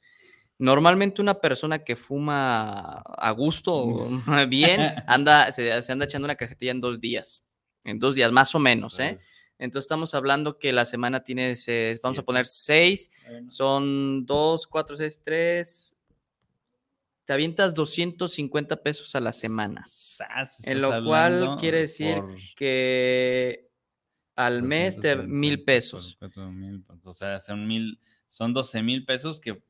Normalmente 0.58 1.22
una 1.22 1.40
persona 1.40 1.82
que 1.84 1.96
fuma 1.96 2.98
a 3.00 3.30
gusto, 3.30 3.86
bien, 4.48 4.80
anda, 5.06 5.50
se, 5.52 5.72
anda 5.72 6.04
echando 6.04 6.26
una 6.26 6.36
cajetilla 6.36 6.72
en 6.72 6.80
dos 6.80 7.00
días. 7.00 7.46
En 7.84 7.98
dos 7.98 8.14
días, 8.14 8.30
más 8.30 8.54
o 8.54 8.58
menos, 8.58 8.98
¿eh? 9.00 9.12
Pues 9.12 9.46
Entonces 9.58 9.86
estamos 9.86 10.12
hablando 10.12 10.58
que 10.58 10.70
la 10.74 10.84
semana 10.84 11.24
tiene, 11.24 11.54
vamos 12.02 12.18
a 12.18 12.22
poner 12.22 12.46
seis, 12.46 13.10
son 13.46 14.26
dos, 14.26 14.66
cuatro, 14.66 14.98
seis, 14.98 15.22
tres, 15.24 15.99
te 17.30 17.34
avientas 17.34 17.74
250 17.74 18.82
pesos 18.82 19.14
a 19.14 19.20
la 19.20 19.30
semana. 19.30 19.84
en 20.64 20.82
lo 20.82 21.04
cual 21.04 21.58
quiere 21.60 21.78
decir 21.78 22.24
que 22.56 23.70
al 24.34 24.64
mes 24.64 24.98
te 24.98 25.14
mil 25.14 25.62
pesos. 25.62 26.18
Pues, 26.18 26.32
o 27.06 27.12
sea, 27.12 27.38
son 27.38 27.68
mil, 27.68 28.00
son 28.26 28.52
12 28.52 28.82
mil 28.82 29.04
pesos 29.04 29.38
que, 29.38 29.62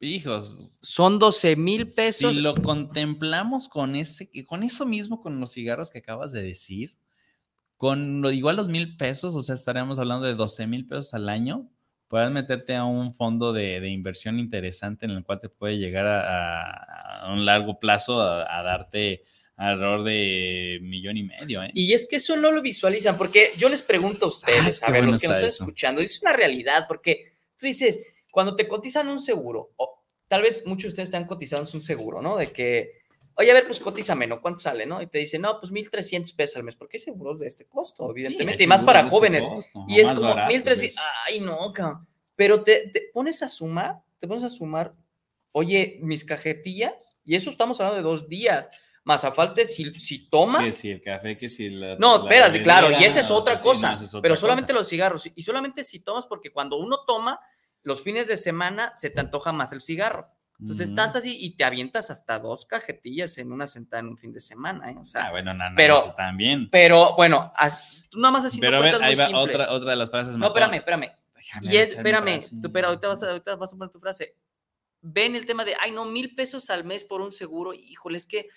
hijos. 0.00 0.80
Son 0.82 1.20
12 1.20 1.54
mil 1.54 1.86
pesos. 1.86 2.34
Si 2.34 2.42
lo 2.42 2.56
contemplamos 2.56 3.68
con, 3.68 3.94
ese, 3.94 4.28
con 4.44 4.64
eso 4.64 4.84
mismo, 4.84 5.20
con 5.20 5.38
los 5.38 5.52
cigarros 5.52 5.92
que 5.92 5.98
acabas 5.98 6.32
de 6.32 6.42
decir, 6.42 6.98
con 7.76 8.24
igual 8.24 8.56
los 8.56 8.68
mil 8.68 8.96
pesos, 8.96 9.36
o 9.36 9.42
sea, 9.42 9.54
estaríamos 9.54 10.00
hablando 10.00 10.26
de 10.26 10.34
12 10.34 10.66
mil 10.66 10.84
pesos 10.84 11.14
al 11.14 11.28
año, 11.28 11.70
puedes 12.08 12.30
meterte 12.30 12.74
a 12.74 12.84
un 12.84 13.14
fondo 13.14 13.52
de, 13.52 13.86
inversión 13.88 14.38
interesante 14.38 15.06
en 15.06 15.12
el 15.12 15.24
cual 15.24 15.40
te 15.40 15.48
puede 15.48 15.78
llegar 15.78 16.06
a, 16.06 17.30
un 17.32 17.44
largo 17.44 17.78
plazo 17.78 18.22
a, 18.22 18.62
darte 18.62 19.22
alrededor 19.56 20.04
de 20.04 20.78
millón 20.82 21.16
y 21.16 21.24
medio. 21.24 21.62
¿eh? 21.62 21.70
Y 21.74 21.92
es 21.92 22.06
que 22.08 22.16
eso 22.16 22.36
no 22.36 22.50
lo 22.50 22.62
visualizan, 22.62 23.16
porque 23.18 23.48
yo 23.58 23.68
les 23.68 23.82
pregunto 23.82 24.26
a 24.26 24.28
ustedes, 24.28 24.82
a 24.82 24.90
ver, 24.90 25.04
los 25.04 25.20
que 25.20 25.28
nos 25.28 25.38
están 25.38 25.48
escuchando, 25.48 26.00
es 26.00 26.22
una 26.22 26.32
realidad, 26.32 26.84
porque 26.88 27.32
tú 27.56 27.66
dices, 27.66 28.00
cuando 28.30 28.56
te 28.56 28.68
cotizan 28.68 29.08
un 29.08 29.18
seguro, 29.18 29.72
o 29.76 30.04
tal 30.28 30.42
vez 30.42 30.64
muchos 30.66 30.84
de 30.84 30.88
ustedes 30.88 31.08
están 31.08 31.26
cotizando 31.26 31.68
un 31.74 31.80
seguro, 31.82 32.22
¿no? 32.22 32.36
De 32.36 32.52
que 32.52 32.97
oye, 33.38 33.50
a 33.52 33.54
ver, 33.54 33.66
pues 33.66 33.78
cotízame, 33.78 34.26
¿no? 34.26 34.40
¿Cuánto 34.40 34.60
sale, 34.60 34.84
no? 34.84 35.00
Y 35.00 35.06
te 35.06 35.18
dice, 35.18 35.38
no, 35.38 35.60
pues 35.60 35.72
1.300 35.72 36.34
pesos 36.34 36.56
al 36.56 36.64
mes, 36.64 36.74
porque 36.74 36.96
hay 36.96 37.00
seguros 37.00 37.38
de 37.38 37.46
este 37.46 37.66
costo, 37.66 38.10
evidentemente, 38.10 38.64
y 38.64 38.66
más 38.66 38.82
para 38.82 39.00
este 39.00 39.10
jóvenes. 39.10 39.46
y 39.86 40.00
es 40.00 40.10
como 40.10 40.34
1.300, 40.34 40.64
pues. 40.64 40.96
ay, 41.26 41.40
no, 41.40 41.72
cabrón. 41.72 42.06
Pero 42.34 42.62
te, 42.62 43.10
pones 43.12 43.42
a 43.42 43.48
sumar, 43.48 44.00
te 44.18 44.26
pones 44.26 44.42
a 44.42 44.48
sumar, 44.48 44.94
oye, 45.52 45.98
mis 46.02 46.24
cajetillas, 46.24 47.20
y 47.24 47.36
eso 47.36 47.50
estamos 47.50 47.80
hablando 47.80 47.96
de 47.96 48.02
dos 48.02 48.28
días, 48.28 48.68
más 49.04 49.24
a 49.24 49.30
falta 49.30 49.64
si, 49.64 49.94
si 49.94 50.28
tomas. 50.28 50.64
Que 50.64 50.70
si 50.72 50.90
el 50.90 51.00
café, 51.00 51.34
que 51.36 51.48
si 51.48 51.70
la. 51.70 51.96
No, 51.96 52.24
espérate, 52.24 52.60
claro, 52.62 52.90
y 52.90 53.04
esa 53.04 53.20
es 53.20 53.30
otra 53.30 53.56
cosa, 53.58 53.96
pero 54.20 54.34
solamente 54.34 54.72
los 54.72 54.88
cigarros, 54.88 55.28
y 55.32 55.42
solamente 55.42 55.84
si 55.84 56.00
tomas, 56.00 56.26
porque 56.26 56.50
cuando 56.50 56.76
uno 56.76 57.04
toma, 57.06 57.40
los 57.82 58.02
fines 58.02 58.26
de 58.26 58.36
semana 58.36 58.92
se 58.96 59.10
te 59.10 59.20
antoja 59.20 59.52
más 59.52 59.72
el 59.72 59.80
cigarro. 59.80 60.28
Entonces 60.60 60.88
estás 60.88 61.14
así 61.14 61.36
y 61.38 61.54
te 61.54 61.62
avientas 61.62 62.10
hasta 62.10 62.40
dos 62.40 62.66
cajetillas 62.66 63.38
en 63.38 63.52
una 63.52 63.68
sentada 63.68 64.00
en 64.00 64.08
un 64.08 64.18
fin 64.18 64.32
de 64.32 64.40
semana, 64.40 64.90
¿eh? 64.90 64.96
O 65.00 65.06
sea, 65.06 65.26
ah, 65.26 65.30
bueno, 65.30 65.54
no, 65.54 65.70
no, 65.70 65.76
pero, 65.76 65.98
eso 65.98 66.14
también. 66.16 66.68
Pero 66.70 67.14
bueno, 67.14 67.52
tú 68.10 68.18
nada 68.18 68.32
más 68.32 68.44
así. 68.44 68.58
Pero 68.58 68.78
a 68.78 68.80
ver, 68.80 68.96
ahí 69.00 69.14
va 69.14 69.38
otra, 69.38 69.70
otra 69.70 69.90
de 69.90 69.96
las 69.96 70.10
frases. 70.10 70.36
No, 70.36 70.46
espérame, 70.46 70.74
espérame. 70.74 71.12
y 71.62 71.76
es, 71.76 71.94
espérame, 71.94 72.40
tú, 72.60 72.72
pero 72.72 72.88
ahorita 72.88 73.06
vas, 73.06 73.22
a, 73.22 73.28
ahorita 73.28 73.54
vas 73.54 73.72
a 73.72 73.76
poner 73.76 73.92
tu 73.92 74.00
frase. 74.00 74.34
Ven 75.00 75.36
el 75.36 75.46
tema 75.46 75.64
de, 75.64 75.76
ay, 75.80 75.92
no, 75.92 76.04
mil 76.04 76.34
pesos 76.34 76.70
al 76.70 76.82
mes 76.82 77.04
por 77.04 77.20
un 77.20 77.32
seguro, 77.32 77.72
híjole, 77.72 78.16
es 78.16 78.26
que, 78.26 78.48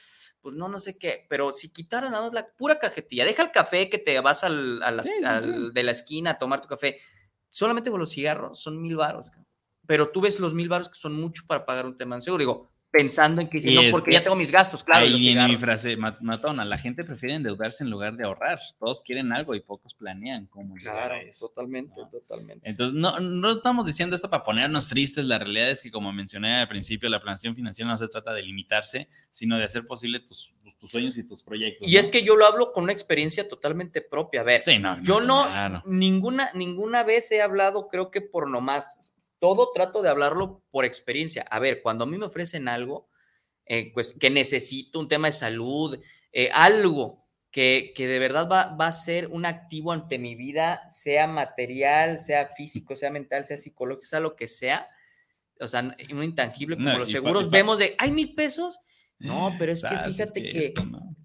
pues 0.42 0.56
no, 0.56 0.68
no 0.68 0.80
sé 0.80 0.98
qué, 0.98 1.28
pero 1.30 1.54
si 1.54 1.70
quitaran 1.70 2.12
nada 2.12 2.24
más 2.24 2.34
la 2.34 2.48
pura 2.48 2.80
cajetilla, 2.80 3.26
deja 3.26 3.44
el 3.44 3.52
café 3.52 3.92
que 3.92 4.00
te 4.00 4.20
vas 4.22 4.44
al, 4.44 4.82
al, 4.82 5.72
de 5.72 5.84
la 5.84 5.92
esquina 5.92 6.32
a 6.32 6.38
tomar 6.40 6.64
tu 6.64 6.68
café, 6.68 7.00
solamente 7.52 7.92
con 7.92 8.00
los 8.00 8.10
cigarros 8.10 8.60
son 8.60 8.82
mil 8.82 8.96
baros, 8.96 9.32
pero 9.92 10.10
tú 10.10 10.22
ves 10.22 10.40
los 10.40 10.54
mil 10.54 10.70
baros 10.70 10.88
que 10.88 10.96
son 10.96 11.20
mucho 11.20 11.44
para 11.46 11.66
pagar 11.66 11.86
un 11.86 11.98
tema 11.98 12.16
de 12.16 12.22
seguro. 12.22 12.40
Digo, 12.40 12.72
pensando 12.90 13.42
en 13.42 13.50
que 13.50 13.62
si 13.62 13.76
no, 13.76 13.82
porque 13.92 14.14
ya 14.14 14.24
tengo 14.24 14.38
mis 14.38 14.50
gastos, 14.50 14.86
claro. 14.86 15.06
Ahí 15.06 15.20
viene 15.20 15.46
mi 15.50 15.58
frase 15.58 15.98
matona, 15.98 16.64
la 16.64 16.78
gente 16.78 17.04
prefiere 17.04 17.36
endeudarse 17.36 17.84
en 17.84 17.90
lugar 17.90 18.16
de 18.16 18.24
ahorrar. 18.24 18.58
Todos 18.80 19.04
quieren 19.04 19.34
algo 19.34 19.54
y 19.54 19.60
pocos 19.60 19.94
planean 19.94 20.46
cómo 20.46 20.76
claro, 20.76 21.16
Totalmente, 21.38 21.94
totalmente. 22.10 22.70
Entonces, 22.70 22.98
no, 22.98 23.20
no 23.20 23.52
estamos 23.52 23.86
diciendo 23.86 24.16
esto 24.16 24.30
para 24.30 24.44
ponernos 24.44 24.88
tristes, 24.88 25.26
la 25.26 25.40
realidad 25.40 25.70
es 25.70 25.82
que 25.82 25.92
como 25.92 26.14
mencioné 26.14 26.62
al 26.62 26.70
principio, 26.70 27.10
la 27.10 27.20
planeación 27.20 27.54
financiera 27.54 27.92
no 27.92 27.98
se 27.98 28.08
trata 28.08 28.32
de 28.32 28.44
limitarse, 28.44 29.10
sino 29.30 29.58
de 29.58 29.66
hacer 29.66 29.86
posible 29.86 30.22
tus, 30.22 30.54
tus 30.80 30.90
sueños 30.90 31.18
y 31.18 31.28
tus 31.28 31.44
proyectos. 31.44 31.86
Y 31.86 31.98
es 31.98 32.08
que 32.08 32.24
yo 32.24 32.38
lo 32.38 32.46
hablo 32.46 32.72
con 32.72 32.86
una 32.86 32.94
experiencia 32.94 33.46
totalmente 33.46 34.02
propia. 34.02 34.40
A 34.40 34.46
ver, 34.46 34.62
yo 35.04 35.20
no, 35.20 35.46
ninguna, 35.86 36.50
ninguna 36.54 37.04
vez 37.04 37.30
he 37.34 37.42
hablado, 37.42 37.90
creo 37.90 38.10
que 38.10 38.22
por 38.22 38.50
nomás 38.50 39.18
todo 39.42 39.72
trato 39.74 40.04
de 40.04 40.10
hablarlo 40.10 40.64
por 40.70 40.86
experiencia. 40.86 41.44
A 41.50 41.58
ver, 41.58 41.82
cuando 41.82 42.04
a 42.04 42.08
mí 42.08 42.16
me 42.16 42.28
ofrecen 42.28 42.68
algo, 42.68 43.10
eh, 43.66 43.92
pues 43.92 44.14
que 44.20 44.30
necesito 44.30 45.00
un 45.00 45.08
tema 45.08 45.30
de 45.30 45.32
salud, 45.34 46.00
eh, 46.32 46.52
algo 46.54 47.26
que, 47.50 47.92
que, 47.96 48.08
de 48.08 48.20
verdad 48.20 48.48
va, 48.48 48.76
va, 48.76 48.88
a 48.88 48.92
ser 48.92 49.28
un 49.28 49.48
activo 49.48 49.94
ante 49.94 50.20
mi 50.20 50.36
vida, 50.36 50.88
sea 50.92 51.26
material, 51.26 52.20
sea 52.20 52.50
físico, 52.56 52.96
sea 52.96 53.10
mental, 53.10 53.44
sea 53.44 53.58
psicológico, 53.58 54.06
sea 54.06 54.20
lo 54.20 54.36
que 54.36 54.46
sea, 54.46 54.86
o 55.60 55.68
sea, 55.68 55.96
un 56.12 56.24
intangible 56.24 56.78
como 56.78 57.00
los 57.00 57.10
seguros, 57.10 57.50
vemos 57.50 57.80
de, 57.80 57.96
¿hay 57.98 58.12
mil 58.12 58.36
pesos? 58.36 58.80
No, 59.18 59.56
pero 59.58 59.72
es 59.72 59.82
que 59.82 59.98
fíjate 59.98 60.44
que, 60.44 60.74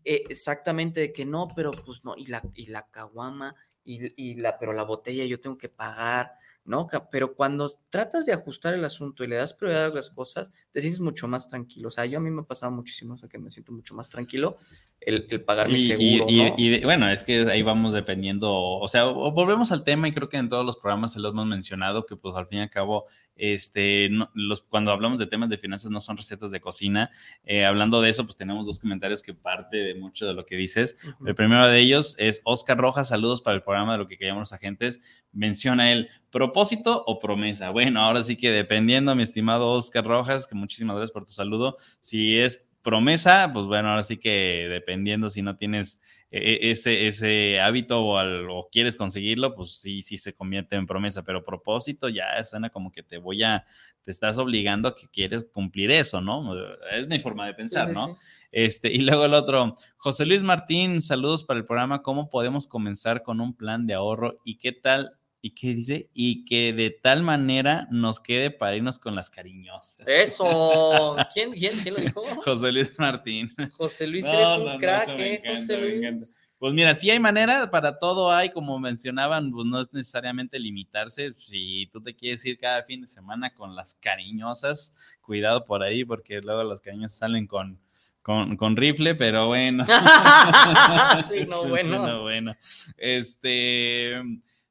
eh, 0.05 0.25
exactamente, 0.31 1.01
de 1.01 1.13
que 1.13 1.27
no, 1.27 1.49
pero 1.55 1.71
pues 1.71 2.03
no, 2.03 2.17
y 2.17 2.27
la, 2.27 2.43
y 2.55 2.67
la 2.67 2.87
caguama, 2.91 3.55
y, 3.85 4.11
y, 4.23 4.35
la, 4.37 4.59
pero 4.59 4.73
la 4.73 4.85
botella 4.85 5.25
yo 5.27 5.41
tengo 5.41 5.59
que 5.59 5.69
pagar, 5.69 6.33
¿no? 6.65 6.89
Pero 7.11 7.35
cuando 7.35 7.71
tratas 7.97 8.27
de 8.27 8.35
ajustar 8.35 8.75
el 8.75 8.85
asunto 8.85 9.25
y 9.25 9.27
le 9.27 9.37
das 9.37 9.55
prioridad 9.55 9.87
a 9.87 9.95
las 9.95 10.11
cosas, 10.11 10.51
te 10.71 10.83
sientes 10.83 11.01
mucho 11.01 11.27
más 11.29 11.49
tranquilo. 11.49 11.89
O 11.89 11.91
sea, 11.91 12.05
yo 12.05 12.19
a 12.19 12.21
mí 12.21 12.31
me 12.31 12.43
ha 12.43 12.45
pasado 12.45 12.71
muchísimo, 12.71 13.15
o 13.15 13.17
sea, 13.17 13.27
que 13.27 13.39
me 13.39 13.51
siento 13.51 13.73
mucho 13.73 13.95
más 13.95 14.11
tranquilo 14.11 14.59
el, 15.01 15.43
pagar 15.45 15.69
mi 15.69 15.79
seguro. 15.79 16.27
Y, 16.29 16.83
bueno, 16.85 17.09
es 17.09 17.23
que 17.23 17.49
ahí 17.51 17.63
vamos 17.63 17.93
dependiendo, 17.93 18.53
o 18.53 18.89
sea, 18.89 19.05
volvemos 19.05 19.71
al 19.71 19.85
tema 19.85 20.09
y 20.09 20.13
creo 20.13 20.29
que 20.29 20.37
en 20.37 20.49
todos 20.49 20.67
los 20.67 20.79
programas 20.79 21.13
se 21.13 21.21
lo 21.21 21.29
hemos 21.29 21.47
mencionado, 21.47 22.07
que 22.07 22.17
pues 22.17 22.35
al 22.35 22.49
fin 22.49 22.59
y 22.59 22.63
al 22.63 22.71
cabo, 22.71 23.05
este, 23.37 24.09
los, 24.35 24.63
cuando 24.63 24.91
hablamos 24.91 25.19
de 25.19 25.27
temas 25.27 25.49
de 25.49 25.59
finanzas 25.59 25.91
no 25.91 26.01
son 26.01 26.17
recetas 26.17 26.51
de 26.51 26.61
cocina. 26.61 27.11
Eh, 27.45 27.65
hablando 27.65 28.01
de 28.01 28.11
eso, 28.11 28.25
pues 28.25 28.37
tenemos 28.37 28.67
dos 28.67 28.81
comentarios 28.81 29.23
que 29.23 29.33
parte 29.35 29.77
de 29.77 29.95
mucho 29.95 30.27
de 30.27 30.35
lo 30.35 30.45
que 30.45 30.57
dices. 30.57 30.97
El 31.25 31.35
primero 31.35 31.69
de 31.69 31.79
ellos 31.79 32.17
es 32.19 32.41
Oscar 32.45 32.79
Rojas, 32.79 33.09
saludos 33.09 33.43
para 33.43 33.57
el 33.57 33.63
programa 33.63 33.93
de 33.93 33.99
lo 33.99 34.09
que 34.09 34.19
queríamos 34.19 34.41
los 34.41 34.53
agentes. 34.53 35.25
Menciona 35.33 35.93
él, 35.93 36.09
propósito 36.33 37.05
o 37.07 37.19
promesa. 37.19 37.71
Bueno, 37.71 37.86
ahora 37.97 38.23
sí 38.23 38.37
que 38.37 38.51
dependiendo, 38.51 39.15
mi 39.15 39.23
estimado 39.23 39.71
Oscar 39.73 40.05
Rojas, 40.05 40.47
que 40.47 40.55
muchísimas 40.55 40.97
gracias 40.97 41.13
por 41.13 41.25
tu 41.25 41.33
saludo, 41.33 41.77
si 42.01 42.39
es 42.39 42.67
promesa, 42.87 43.51
pues 43.53 43.67
bueno, 43.67 43.89
ahora 43.89 44.05
sí 44.05 44.17
que 44.17 44.69
dependiendo 44.71 45.29
si 45.29 45.43
no 45.43 45.57
tienes 45.57 46.01
e, 46.31 46.39
e, 46.39 46.71
ese, 46.71 47.09
ese 47.09 47.61
hábito 47.61 48.01
o, 48.01 48.21
o, 48.49 48.69
quieres 48.71 48.97
conseguirlo, 48.97 49.57
pues 49.57 49.81
sí, 49.81 50.03
sí 50.03 50.19
se 50.19 50.35
convierte 50.35 50.77
en 50.77 50.87
promesa, 50.87 51.25
pero 51.25 51.43
propósito 51.43 52.09
ya 52.09 52.45
suena 52.45 52.71
como 52.71 52.93
que 52.93 53.03
te 53.03 53.19
voy 53.19 53.43
a, 53.43 53.65
te 54.03 54.13
estás 54.13 54.39
obligando 54.39 54.87
a 54.87 54.95
que 54.95 55.09
quieres 55.09 55.47
cumplir 55.53 55.91
eso, 55.91 56.21
¿no? 56.21 56.55
Es 56.93 57.09
mi 57.09 57.19
forma 57.19 57.47
de 57.47 57.55
pensar, 57.55 57.93
¿no? 57.93 58.17
Este, 58.53 58.93
y 58.93 58.99
luego 58.99 59.25
el 59.25 59.35
otro, 59.35 59.75
José 59.97 60.25
Luis 60.25 60.45
Martín, 60.45 61.03
saludos 61.03 61.45
para 61.45 61.59
el 61.59 61.67
programa, 61.67 62.03
¿cómo 62.03 62.31
podemos 62.31 62.69
comenzar 62.69 63.25
con 63.25 63.41
un 63.41 63.57
plan 63.57 63.89
de 63.89 63.95
ahorro 63.95 64.39
y 64.45 64.59
qué 64.59 64.71
tal 64.71 65.17
y 65.47 65.51
que 65.51 65.75
dice, 65.75 66.11
y 66.13 66.45
que 66.45 66.73
de 66.73 66.91
tal 66.91 67.23
manera 67.23 67.87
nos 67.93 68.19
quede 68.19 68.51
para 68.51 68.75
irnos 68.75 68.99
con 68.99 69.15
las 69.15 69.31
cariñosas. 69.31 70.05
Eso. 70.05 71.15
¿Quién, 71.33 71.53
quién, 71.53 71.79
quién 71.79 71.95
lo 71.95 72.01
dijo? 72.01 72.25
José 72.43 72.73
Luis 72.73 72.99
Martín. 72.99 73.49
José 73.75 74.09
Luis, 74.09 74.25
eres 74.25 74.59
un 74.59 74.77
crack, 74.79 75.09
¿eh? 75.11 75.43
José 75.47 75.79
Luis. 75.79 76.37
Pues 76.59 76.75
mira, 76.75 76.97
sí 76.97 77.11
hay 77.11 77.21
manera, 77.21 77.71
para 77.71 77.97
todo 78.01 78.33
hay, 78.33 78.49
como 78.49 78.81
mencionaban, 78.81 79.53
pues 79.53 79.67
no 79.67 79.79
es 79.79 79.93
necesariamente 79.93 80.59
limitarse. 80.59 81.33
Si 81.37 81.89
tú 81.93 82.03
te 82.03 82.17
quieres 82.17 82.45
ir 82.45 82.59
cada 82.59 82.83
fin 82.83 83.03
de 83.03 83.07
semana 83.07 83.55
con 83.55 83.77
las 83.77 83.95
cariñosas, 83.95 85.17
cuidado 85.21 85.65
por 85.65 85.85
ahí, 85.85 86.05
porque 86.05 86.41
luego 86.41 86.65
las 86.65 86.81
cariñosas 86.81 87.19
salen 87.19 87.47
con, 87.47 87.79
con, 88.23 88.57
con 88.57 88.77
rifle, 88.77 89.15
pero 89.15 89.47
bueno. 89.47 89.85
sí, 91.29 91.43
no, 91.49 91.69
bueno. 91.69 92.05
No, 92.05 92.23
bueno. 92.23 92.57
Este, 92.97 94.21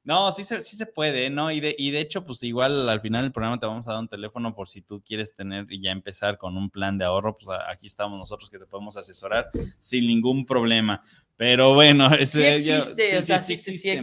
no, 0.06 0.32
sí 0.32 0.44
se, 0.44 0.62
sí 0.62 0.76
se 0.76 0.86
puede, 0.86 1.32
¿no? 1.32 1.50
Y 1.50 1.60
de, 1.60 1.76
y 1.80 1.90
de 1.90 2.00
hecho, 2.00 2.24
pues 2.24 2.44
igual 2.44 2.88
al 2.88 3.02
final 3.02 3.24
del 3.24 3.32
programa 3.32 3.60
te 3.60 3.66
vamos 3.66 3.88
a 3.88 3.94
dar 3.94 4.00
un 4.00 4.08
teléfono 4.08 4.54
por 4.54 4.68
si 4.68 4.84
tú 4.84 5.02
quieres 5.04 5.34
tener 5.34 5.66
y 5.70 5.82
ya 5.82 5.92
empezar 5.92 6.38
con 6.38 6.56
un 6.58 6.70
plan 6.70 7.00
de 7.00 7.06
ahorro, 7.06 7.36
pues 7.36 7.58
aquí 7.68 7.88
estamos 7.88 8.20
nosotros 8.20 8.52
que 8.52 8.60
te 8.60 8.68
podemos 8.68 8.96
asesorar 8.98 9.50
sin 9.80 10.06
ningún 10.06 10.46
problema. 10.46 11.02
Pero 11.36 11.74
bueno, 11.74 12.08
sí 12.24 12.44
existe, 12.44 13.24
sí, 13.24 13.58
sí. 13.58 14.00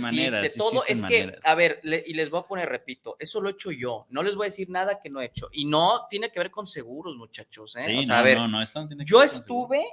Todo 0.58 0.84
es 0.86 1.04
que, 1.04 1.38
a 1.44 1.54
ver, 1.54 1.80
y 1.84 2.14
les 2.14 2.30
voy 2.30 2.40
a 2.40 2.48
poner, 2.48 2.68
repito, 2.68 3.14
eso 3.20 3.40
lo 3.40 3.48
he 3.48 3.52
hecho 3.52 3.70
yo. 3.70 4.06
No 4.10 4.24
les 4.24 4.34
voy 4.34 4.46
a 4.46 4.50
decir 4.50 4.68
nada 4.70 5.00
que 5.00 5.08
no 5.08 5.20
he 5.20 5.26
hecho. 5.26 5.50
Y 5.52 5.66
no 5.66 6.08
tiene 6.10 6.32
que 6.32 6.40
ver 6.40 6.50
con 6.50 6.66
seguros, 6.66 7.16
muchachos. 7.16 7.76
¿eh? 7.76 8.00
o 8.00 8.02
sea, 8.02 8.18
a 8.18 8.22
ver, 8.22 8.38
no, 8.38 8.48
no, 8.48 8.60
esto 8.60 8.84
tiene 8.88 9.04
que 9.04 9.10
yo 9.10 9.22
estuve 9.22 9.86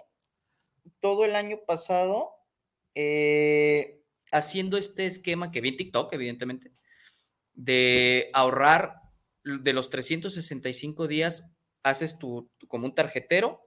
todo 0.99 1.23
el 1.23 1.35
año 1.35 1.59
pasado. 1.67 2.31
Eh, 2.95 3.98
haciendo 4.31 4.77
este 4.77 5.05
esquema 5.05 5.51
que 5.51 5.61
vi 5.61 5.69
en 5.69 5.77
TikTok, 5.77 6.13
evidentemente, 6.13 6.71
de 7.53 8.29
ahorrar 8.33 8.95
de 9.43 9.73
los 9.73 9.89
365 9.89 11.07
días, 11.07 11.55
haces 11.83 12.17
tu, 12.17 12.51
como 12.67 12.85
un 12.85 12.95
tarjetero 12.95 13.61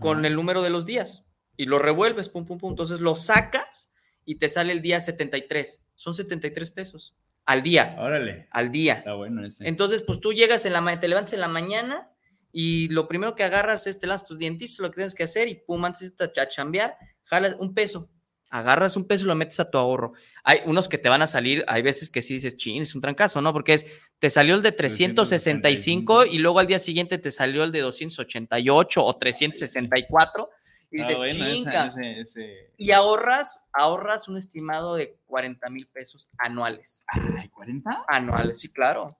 con 0.00 0.24
el 0.24 0.34
número 0.34 0.62
de 0.62 0.70
los 0.70 0.86
días 0.86 1.30
y 1.56 1.66
lo 1.66 1.78
revuelves, 1.78 2.30
pum, 2.30 2.46
pum, 2.46 2.56
pum. 2.56 2.70
Entonces 2.70 3.00
lo 3.00 3.14
sacas 3.14 3.94
y 4.24 4.36
te 4.36 4.48
sale 4.48 4.72
el 4.72 4.80
día 4.80 4.98
73. 4.98 5.90
Son 5.94 6.14
73 6.14 6.70
pesos 6.70 7.14
al 7.44 7.62
día. 7.62 7.96
Órale. 7.98 8.48
Al 8.50 8.72
día. 8.72 8.94
Está 8.94 9.12
bueno 9.14 9.44
ese. 9.44 9.68
Entonces, 9.68 10.02
pues 10.02 10.20
tú 10.20 10.32
llegas 10.32 10.64
en 10.64 10.72
la 10.72 11.00
te 11.00 11.08
levantas 11.08 11.34
en 11.34 11.40
la 11.40 11.48
mañana 11.48 12.10
y 12.50 12.88
lo 12.88 13.08
primero 13.08 13.34
que 13.34 13.44
agarras 13.44 13.86
es 13.86 14.00
te 14.00 14.06
las 14.06 14.26
tus 14.26 14.38
dientes, 14.38 14.78
lo 14.78 14.90
que 14.90 14.96
tienes 14.96 15.14
que 15.14 15.24
hacer 15.24 15.48
y 15.48 15.56
pum, 15.56 15.84
antes 15.84 16.16
de 16.16 16.48
chambear, 16.48 16.96
jalas 17.24 17.56
un 17.58 17.74
peso 17.74 18.10
agarras 18.50 18.96
un 18.96 19.06
peso 19.06 19.24
y 19.24 19.28
lo 19.28 19.34
metes 19.34 19.60
a 19.60 19.70
tu 19.70 19.78
ahorro. 19.78 20.12
Hay 20.44 20.60
unos 20.66 20.88
que 20.88 20.98
te 20.98 21.08
van 21.08 21.22
a 21.22 21.26
salir, 21.26 21.64
hay 21.68 21.82
veces 21.82 22.10
que 22.10 22.20
sí 22.20 22.34
dices, 22.34 22.56
chin, 22.56 22.82
es 22.82 22.94
un 22.94 23.00
trancazo, 23.00 23.40
¿no? 23.40 23.52
Porque 23.52 23.74
es, 23.74 23.86
te 24.18 24.28
salió 24.28 24.54
el 24.54 24.62
de 24.62 24.72
365 24.72 26.26
y 26.26 26.38
luego 26.38 26.58
al 26.58 26.66
día 26.66 26.78
siguiente 26.78 27.18
te 27.18 27.30
salió 27.30 27.64
el 27.64 27.72
de 27.72 27.80
288 27.80 29.04
o 29.04 29.16
364 29.16 30.50
y 30.92 31.00
ah, 31.02 31.08
dices, 31.08 32.36
Y 32.76 32.90
ahorras, 32.90 33.68
ahorras 33.72 34.28
un 34.28 34.36
estimado 34.36 34.96
de 34.96 35.20
40 35.26 35.70
mil 35.70 35.86
pesos 35.86 36.30
anuales. 36.36 37.04
Ay, 37.06 37.48
¿40? 37.48 37.82
Anuales, 38.08 38.58
sí, 38.58 38.72
claro. 38.72 39.16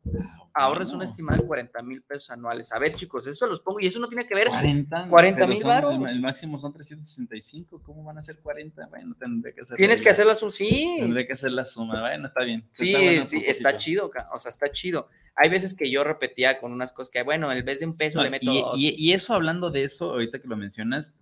Ah, 0.52 0.64
ahorras 0.64 0.92
un 0.92 1.02
estimado 1.02 1.40
de 1.40 1.46
40 1.46 1.80
mil 1.82 2.02
pesos 2.02 2.30
anuales. 2.30 2.72
A 2.72 2.80
ver, 2.80 2.94
chicos, 2.94 3.28
eso 3.28 3.46
los 3.46 3.60
pongo 3.60 3.78
y 3.78 3.86
eso 3.86 4.00
no 4.00 4.08
tiene 4.08 4.26
que 4.26 4.34
ver. 4.34 4.48
40 4.48 5.46
mil 5.46 5.62
baros. 5.64 5.94
El, 6.10 6.20
máximo 6.20 6.58
son 6.58 6.72
365. 6.72 7.80
¿Cómo 7.84 8.02
van 8.02 8.18
a 8.18 8.22
ser 8.22 8.40
40? 8.40 8.88
Bueno, 8.88 9.14
tendré 9.16 9.54
que 9.54 9.60
hacer. 9.60 9.76
Tienes 9.76 10.02
que 10.02 10.10
hacer 10.10 10.26
la 10.26 10.34
suma, 10.34 10.50
sí. 10.50 10.96
Tendré 10.98 11.24
que 11.24 11.34
hacer 11.34 11.52
la 11.52 11.66
suma. 11.66 12.00
Bueno, 12.00 12.26
está 12.26 12.42
bien. 12.42 12.68
Sí, 12.72 13.22
sí, 13.26 13.44
está 13.46 13.78
chido. 13.78 14.10
O 14.32 14.40
sea, 14.40 14.50
está 14.50 14.72
chido 14.72 15.08
hay 15.36 15.48
veces 15.48 15.74
que 15.76 15.90
yo 15.90 16.04
repetía 16.04 16.58
con 16.58 16.72
unas 16.72 16.92
cosas 16.92 17.10
que, 17.10 17.22
bueno, 17.22 17.50
en 17.50 17.64
vez 17.64 17.80
de 17.80 17.86
un 17.86 17.94
peso 17.94 18.22
le 18.22 18.30
meto 18.30 18.52
y, 18.52 18.60
dos. 18.60 18.78
Y, 18.78 19.12
eso, 19.12 19.34
hablando 19.34 19.70
de 19.70 19.84
eso, 19.84 20.10
ahorita 20.10 20.40
que 20.40 20.48
lo 20.48 20.56
mencionas, 20.56 21.14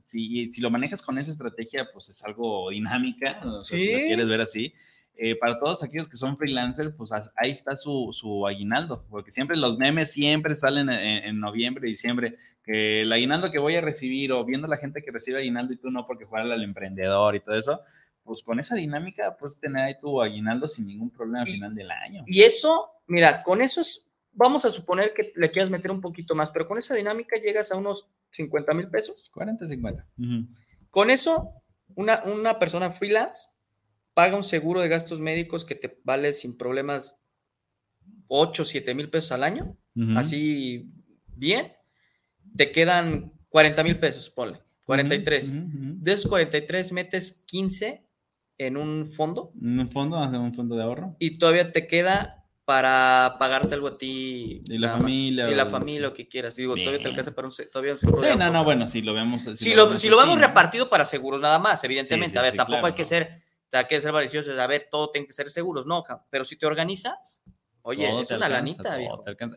si, 0.47 0.53
si 0.53 0.61
lo 0.61 0.71
manejas 0.71 1.03
con 1.03 1.19
esa 1.19 1.31
estrategia, 1.31 1.89
pues 1.93 2.09
es 2.09 2.23
algo 2.25 2.71
dinámica, 2.71 3.41
o 3.45 3.63
sea, 3.65 3.79
si 3.79 3.93
lo 3.93 3.99
quieres 3.99 4.29
ver 4.29 4.41
así. 4.41 4.73
Eh, 5.21 5.35
para 5.35 5.59
todos 5.59 5.83
aquellos 5.83 6.09
que 6.09 6.17
son 6.17 6.37
freelancers, 6.37 6.95
pues 6.97 7.11
ahí 7.13 7.51
está 7.51 7.77
su, 7.77 8.11
su 8.13 8.47
aguinaldo, 8.47 9.05
porque 9.11 9.33
siempre 9.33 9.57
los 9.57 9.77
memes 9.77 10.13
siempre 10.13 10.55
salen 10.55 10.89
en, 10.91 11.25
en, 11.25 11.41
noviembre, 11.41 11.89
diciembre, 11.89 12.37
que 12.63 13.01
el 13.01 13.13
aguinaldo 13.13 13.51
que 13.51 13.59
voy 13.59 13.75
a 13.75 13.81
recibir 13.81 14.31
o 14.31 14.45
viendo 14.45 14.69
la 14.69 14.77
gente 14.77 15.03
que 15.03 15.11
recibe 15.11 15.39
aguinaldo 15.39 15.73
y 15.73 15.79
tú 15.79 15.91
no 15.91 16.07
porque 16.07 16.25
juega 16.25 16.55
al 16.55 16.63
emprendedor 16.63 17.35
y 17.35 17.41
todo 17.41 17.57
eso, 17.57 17.81
pues 18.23 18.43
con 18.43 18.61
esa 18.61 18.77
dinámica, 18.77 19.37
pues 19.41 19.59
tener 19.59 19.83
ahí 19.83 19.99
tu 19.99 20.23
aguinaldo 20.23 20.69
sin 20.69 20.87
ningún 20.87 21.11
problema 21.11 21.43
al 21.43 21.51
final 21.51 21.75
del 21.75 21.91
año. 21.91 22.23
Y 22.27 22.43
eso, 22.43 22.91
mira, 23.07 23.43
con 23.43 23.63
esos 23.63 24.08
vamos 24.39 24.65
a 24.65 24.71
suponer 24.71 25.13
que 25.13 25.33
le 25.35 25.51
quieras 25.51 25.69
meter 25.69 25.91
un 25.91 26.01
poquito 26.01 26.35
más, 26.35 26.51
pero 26.51 26.69
con 26.69 26.79
esa 26.79 26.95
dinámica 26.95 27.37
llegas 27.37 27.73
a 27.73 27.77
unos 27.77 28.09
50 28.31 28.73
mil 28.73 28.89
pesos. 28.89 29.29
40, 29.35 29.67
50. 29.67 30.09
Con 30.91 31.11
eso, 31.11 31.51
una, 31.97 32.23
una 32.25 32.59
persona 32.59 32.91
freelance 32.93 33.49
paga 34.15 34.37
un 34.37 34.45
seguro 34.45 34.81
de 34.81 34.89
gastos 34.89 35.21
médicos 35.21 35.65
que 35.65 35.75
te 35.75 36.01
vale 36.05 36.33
sin 36.35 36.57
problemas 36.57 37.21
8, 38.29 38.65
7 38.65 38.95
mil 38.95 39.11
pesos 39.11 39.33
al 39.33 39.43
año, 39.43 39.77
así 40.17 40.93
bien, 41.35 41.73
te 42.57 42.71
quedan 42.71 43.33
40 43.49 43.83
mil 43.83 43.99
pesos, 43.99 44.31
ponle, 44.31 44.61
43. 44.85 46.03
De 46.03 46.13
esos 46.13 46.29
43 46.29 46.93
metes 46.93 47.45
15 47.47 48.07
en 48.59 48.77
un 48.77 49.07
fondo. 49.07 49.53
En 49.61 49.81
un 49.81 49.89
fondo, 49.89 50.19
un 50.21 50.55
fondo 50.55 50.77
de 50.77 50.83
ahorro. 50.83 51.17
Y 51.19 51.39
todavía 51.39 51.73
te 51.73 51.87
queda 51.87 52.38
para 52.69 53.37
pagarte 53.39 53.73
algo 53.73 53.89
a 53.89 53.97
ti. 53.97 54.63
Y 54.67 54.77
la 54.77 54.99
familia. 54.99 55.51
Y 55.51 55.55
la 55.55 55.65
familia, 55.65 56.03
lo 56.03 56.13
que 56.13 56.29
quieras. 56.29 56.55
Digo, 56.55 56.75
todavía 56.75 57.01
te 57.01 57.09
alcanza 57.09 57.35
para 57.35 57.49
un, 57.49 57.55
todavía 57.73 57.97
Sí, 57.97 58.07
no, 58.37 58.51
no, 58.51 58.63
bueno, 58.63 58.87
si 58.87 59.01
lo 59.01 59.15
vemos. 59.15 59.45
Si, 59.55 59.73
lo, 59.73 59.87
vemos, 59.87 60.03
si 60.03 60.11
lo 60.11 60.19
vemos 60.19 60.39
repartido 60.39 60.91
para 60.91 61.07
seguros 61.07 61.41
nada 61.41 61.59
más, 61.59 61.83
evidentemente. 61.85 62.39
a 62.39 62.43
ver, 62.43 62.55
tampoco 62.55 62.85
hay 62.85 62.93
que 62.93 63.07
ser, 63.07 63.43
hay 63.73 63.87
que 63.87 63.99
ser 64.03 64.13
malicioso, 64.13 64.53
a 64.53 64.67
ver, 64.67 64.87
todo 64.91 65.11
tiene 65.11 65.27
que 65.27 65.33
ser 65.33 65.49
seguros, 65.49 65.87
no, 65.87 66.05
pero 66.29 66.45
si 66.45 66.57
te 66.57 66.67
organizas, 66.67 67.43
oye, 67.81 68.21
es 68.21 68.31
una 68.33 68.51
lanita, 68.51 68.99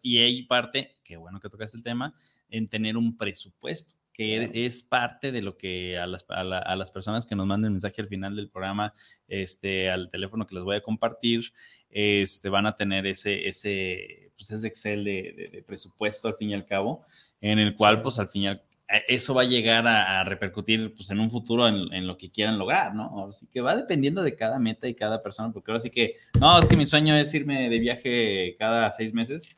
Y 0.01 0.19
hay 0.19 0.43
parte, 0.43 0.93
qué 1.03 1.17
bueno 1.17 1.41
que 1.41 1.49
tocaste 1.49 1.75
el 1.75 1.83
tema, 1.83 2.13
en 2.47 2.69
tener 2.69 2.95
un 2.95 3.17
presupuesto 3.17 4.00
que 4.13 4.65
es 4.65 4.83
parte 4.83 5.31
de 5.31 5.41
lo 5.41 5.57
que 5.57 5.97
a 5.97 6.05
las, 6.07 6.25
a, 6.29 6.43
las, 6.75 6.91
personas 6.91 7.25
que 7.25 7.35
nos 7.35 7.47
manden 7.47 7.71
mensaje 7.71 8.01
al 8.01 8.07
final 8.07 8.35
del 8.35 8.49
programa, 8.49 8.93
este, 9.27 9.89
al 9.89 10.09
teléfono 10.09 10.45
que 10.45 10.55
les 10.55 10.63
voy 10.63 10.75
a 10.75 10.81
compartir, 10.81 11.53
este, 11.89 12.49
van 12.49 12.65
a 12.65 12.75
tener 12.75 13.05
ese, 13.07 13.47
ese, 13.47 14.31
pues 14.35 14.51
ese 14.51 14.67
Excel 14.67 15.03
de, 15.03 15.63
presupuesto 15.65 16.27
al 16.27 16.35
fin 16.35 16.49
y 16.49 16.53
al 16.53 16.65
cabo, 16.65 17.03
en 17.39 17.59
el 17.59 17.75
cual, 17.75 18.01
pues 18.01 18.19
al 18.19 18.27
final, 18.27 18.61
e, 18.87 19.03
eso 19.07 19.33
va 19.33 19.43
a 19.43 19.45
llegar 19.45 19.87
a, 19.87 20.23
repercutir 20.23 20.93
pues, 20.93 21.09
en 21.09 21.19
un 21.19 21.31
futuro 21.31 21.67
en, 21.67 21.93
en, 21.93 22.05
lo 22.05 22.17
que 22.17 22.29
quieran 22.29 22.59
lograr, 22.59 22.93
¿no? 22.93 23.27
Así 23.29 23.47
que 23.47 23.61
va 23.61 23.75
dependiendo 23.75 24.23
de 24.23 24.35
cada 24.35 24.59
meta 24.59 24.87
y 24.87 24.93
cada 24.93 25.23
persona, 25.23 25.53
porque 25.53 25.71
ahora 25.71 25.81
sí 25.81 25.89
que, 25.89 26.11
no, 26.39 26.59
es 26.59 26.67
que 26.67 26.77
mi 26.77 26.85
sueño 26.85 27.15
es 27.15 27.33
irme 27.33 27.69
de 27.69 27.79
viaje 27.79 28.55
cada 28.59 28.91
seis 28.91 29.13
meses 29.13 29.49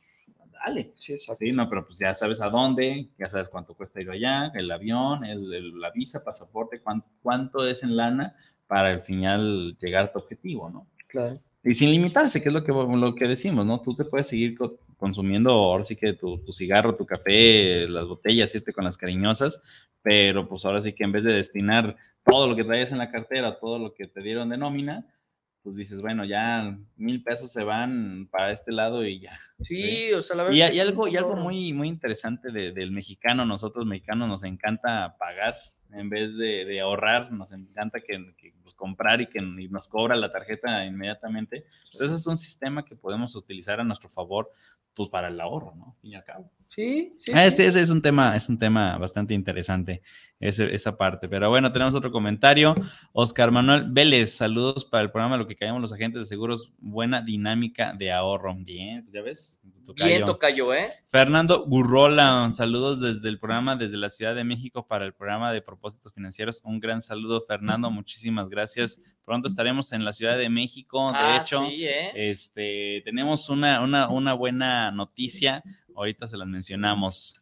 dale. 0.65 0.93
Sí, 0.95 1.17
Sí, 1.17 1.51
no, 1.51 1.69
pero 1.69 1.85
pues 1.85 1.99
ya 1.99 2.13
sabes 2.13 2.41
a 2.41 2.49
dónde, 2.49 3.09
ya 3.17 3.29
sabes 3.29 3.49
cuánto 3.49 3.75
cuesta 3.75 4.01
ir 4.01 4.09
allá, 4.09 4.51
el 4.55 4.69
avión, 4.71 5.25
el, 5.25 5.79
la 5.79 5.91
visa, 5.91 6.23
pasaporte, 6.23 6.81
cuánto, 7.21 7.67
es 7.67 7.83
en 7.83 7.95
lana 7.95 8.35
para 8.67 8.89
al 8.89 9.01
final 9.01 9.75
llegar 9.77 10.05
a 10.05 10.11
tu 10.11 10.19
objetivo, 10.19 10.69
¿no? 10.69 10.87
Claro. 11.07 11.37
Y 11.65 11.75
sin 11.75 11.91
limitarse, 11.91 12.41
que 12.41 12.49
es 12.49 12.53
lo 12.53 12.63
que, 12.63 12.73
lo 12.73 13.15
que 13.15 13.27
decimos, 13.27 13.65
¿no? 13.65 13.79
Tú 13.79 13.95
te 13.95 14.03
puedes 14.03 14.27
seguir 14.27 14.57
consumiendo 14.97 15.51
ahora 15.51 15.85
sí 15.85 15.95
que 15.95 16.13
tu, 16.13 16.39
tu, 16.39 16.51
cigarro, 16.51 16.95
tu 16.95 17.05
café, 17.05 17.87
las 17.87 18.05
botellas, 18.05 18.53
irte 18.53 18.73
con 18.73 18.83
las 18.83 18.97
cariñosas, 18.97 19.61
pero 20.01 20.47
pues 20.49 20.65
ahora 20.65 20.81
sí 20.81 20.91
que 20.91 21.05
en 21.05 21.13
vez 21.13 21.23
de 21.23 21.31
destinar 21.31 21.95
todo 22.25 22.47
lo 22.47 22.55
que 22.55 22.65
traes 22.65 22.91
en 22.91 22.97
la 22.97 23.11
cartera, 23.11 23.59
todo 23.59 23.79
lo 23.79 23.93
que 23.93 24.07
te 24.07 24.21
dieron 24.21 24.49
de 24.49 24.57
nómina, 24.57 25.05
pues 25.63 25.77
dices, 25.77 26.01
bueno, 26.01 26.25
ya 26.25 26.77
mil 26.97 27.23
pesos 27.23 27.51
se 27.51 27.63
van 27.63 28.27
para 28.29 28.51
este 28.51 28.73
lado 28.73 29.05
y 29.05 29.21
ya. 29.21 29.39
Sí, 29.61 30.11
o 30.11 30.21
sea, 30.21 30.35
la 30.35 30.43
verdad. 30.43 30.57
Y, 30.57 30.61
hay 30.61 30.79
algo, 30.79 31.07
y 31.07 31.15
algo 31.15 31.35
muy, 31.37 31.71
muy 31.71 31.87
interesante 31.87 32.51
del 32.51 32.91
mexicano, 32.91 33.45
nosotros 33.45 33.85
mexicanos 33.85 34.27
nos 34.27 34.43
encanta 34.43 35.15
pagar 35.17 35.55
en 35.93 36.09
vez 36.09 36.35
de, 36.37 36.79
ahorrar, 36.81 37.31
nos 37.31 37.51
encanta 37.51 37.99
que, 38.01 38.33
pues, 38.61 38.73
comprar 38.73 39.21
y 39.21 39.27
que 39.27 39.41
nos 39.41 39.87
cobra 39.87 40.15
la 40.15 40.31
tarjeta 40.31 40.85
inmediatamente. 40.85 41.65
Pues 41.83 42.01
ese 42.01 42.15
es 42.15 42.27
un 42.27 42.37
sistema 42.37 42.83
que 42.83 42.95
podemos 42.95 43.35
utilizar 43.35 43.79
a 43.79 43.83
nuestro 43.83 44.09
favor, 44.09 44.51
pues 44.93 45.09
para 45.09 45.27
el 45.29 45.39
ahorro, 45.39 45.73
¿no? 45.75 45.97
Y 46.01 46.15
al 46.15 46.23
cabo. 46.23 46.51
Sí, 46.73 47.13
sí. 47.19 47.31
Este, 47.35 47.67
es 47.67 47.89
un 47.91 48.01
tema, 48.01 48.35
es 48.35 48.49
un 48.49 48.57
tema 48.57 48.97
bastante 48.97 49.35
interesante, 49.35 50.01
esa 50.39 50.97
parte. 50.97 51.29
Pero 51.29 51.47
bueno, 51.49 51.71
tenemos 51.71 51.93
otro 51.93 52.11
comentario. 52.11 52.73
Oscar 53.11 53.51
Manuel 53.51 53.85
Vélez, 53.91 54.35
saludos 54.35 54.83
para 54.83 55.03
el 55.03 55.11
programa 55.11 55.37
Lo 55.37 55.45
que 55.45 55.55
callamos 55.55 55.83
los 55.83 55.93
agentes 55.93 56.23
de 56.23 56.27
seguros. 56.27 56.73
Buena 56.79 57.21
dinámica 57.21 57.93
de 57.93 58.11
ahorro. 58.11 58.55
Bien, 58.55 59.03
pues 59.03 59.13
ya 59.13 59.21
ves. 59.21 59.61
Bien, 59.95 60.25
tocayo, 60.25 60.73
¿eh? 60.73 60.87
Fernando 61.05 61.63
Gurrola, 61.67 62.49
saludos 62.51 62.99
desde 62.99 63.29
el 63.29 63.37
programa, 63.37 63.75
desde 63.75 63.97
la 63.97 64.09
Ciudad 64.09 64.33
de 64.33 64.43
México 64.43 64.87
para 64.87 65.05
el 65.05 65.13
programa 65.13 65.53
de 65.53 65.61
propósitos 65.61 66.11
financieros. 66.11 66.59
Un 66.63 66.79
gran 66.79 67.01
saludo, 67.01 67.39
Fernando. 67.41 67.91
Muchísimas 67.91 68.49
gracias. 68.49 69.15
Pronto 69.23 69.47
estaremos 69.47 69.93
en 69.93 70.03
la 70.03 70.11
Ciudad 70.11 70.39
de 70.39 70.49
México. 70.49 71.11
De 71.11 71.17
ah, 71.19 71.39
hecho, 71.39 71.63
¿eh? 71.69 72.11
este, 72.15 73.03
tenemos 73.05 73.47
una, 73.49 73.81
una, 73.81 74.09
una 74.09 74.33
buena 74.33 74.82
noticia 74.91 75.63
Ahorita 75.95 76.27
se 76.27 76.37
las 76.37 76.47
mencionamos. 76.47 77.39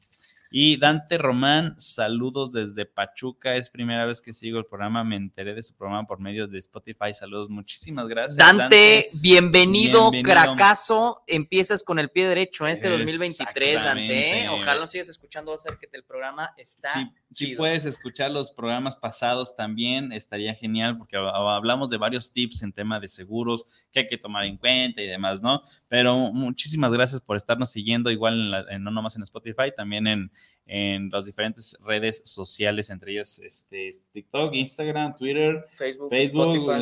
Y 0.53 0.75
Dante 0.75 1.17
Román, 1.17 1.75
saludos 1.79 2.51
desde 2.51 2.85
Pachuca. 2.85 3.55
Es 3.55 3.69
primera 3.69 4.05
vez 4.05 4.21
que 4.21 4.33
sigo 4.33 4.59
el 4.59 4.65
programa. 4.65 5.01
Me 5.05 5.15
enteré 5.15 5.53
de 5.53 5.63
su 5.63 5.73
programa 5.73 6.05
por 6.05 6.19
medio 6.19 6.45
de 6.45 6.59
Spotify. 6.59 7.13
Saludos, 7.13 7.49
muchísimas 7.49 8.05
gracias. 8.09 8.35
Dante, 8.35 9.09
bienvenido, 9.21 10.11
cracazo. 10.21 11.23
Empiezas 11.25 11.85
con 11.85 11.99
el 11.99 12.09
pie 12.09 12.27
derecho 12.27 12.65
en 12.65 12.73
este 12.73 12.89
2023, 12.89 13.81
Dante. 13.81 14.49
Ojalá 14.49 14.81
lo 14.81 14.87
sigas 14.87 15.07
escuchando. 15.07 15.53
Va 15.53 15.73
a 15.73 15.77
que 15.77 15.87
el 15.93 16.03
programa 16.03 16.53
está. 16.57 17.09
Si 17.33 17.55
puedes 17.55 17.85
escuchar 17.85 18.31
los 18.31 18.51
programas 18.51 18.97
pasados 18.97 19.55
también, 19.55 20.11
estaría 20.11 20.53
genial 20.53 20.95
porque 20.97 21.15
hablamos 21.15 21.89
de 21.89 21.95
varios 21.95 22.33
tips 22.33 22.61
en 22.63 22.73
tema 22.73 22.99
de 22.99 23.07
seguros 23.07 23.87
que 23.93 24.01
hay 24.01 24.07
que 24.07 24.17
tomar 24.17 24.43
en 24.43 24.57
cuenta 24.57 25.01
y 25.01 25.07
demás, 25.07 25.41
¿no? 25.41 25.61
Pero 25.87 26.17
muchísimas 26.33 26.91
gracias 26.91 27.21
por 27.21 27.37
estarnos 27.37 27.71
siguiendo, 27.71 28.11
igual 28.11 28.65
en 28.69 28.83
no 28.83 28.91
nomás 28.91 29.15
en 29.15 29.23
Spotify, 29.23 29.71
también 29.73 30.07
en, 30.07 30.31
en 30.65 31.09
las 31.09 31.25
diferentes 31.25 31.77
redes 31.81 32.21
sociales, 32.25 32.89
entre 32.89 33.13
ellas 33.13 33.39
este, 33.39 33.91
TikTok, 34.13 34.53
Instagram, 34.53 35.15
Twitter, 35.17 35.65
Facebook, 35.77 36.13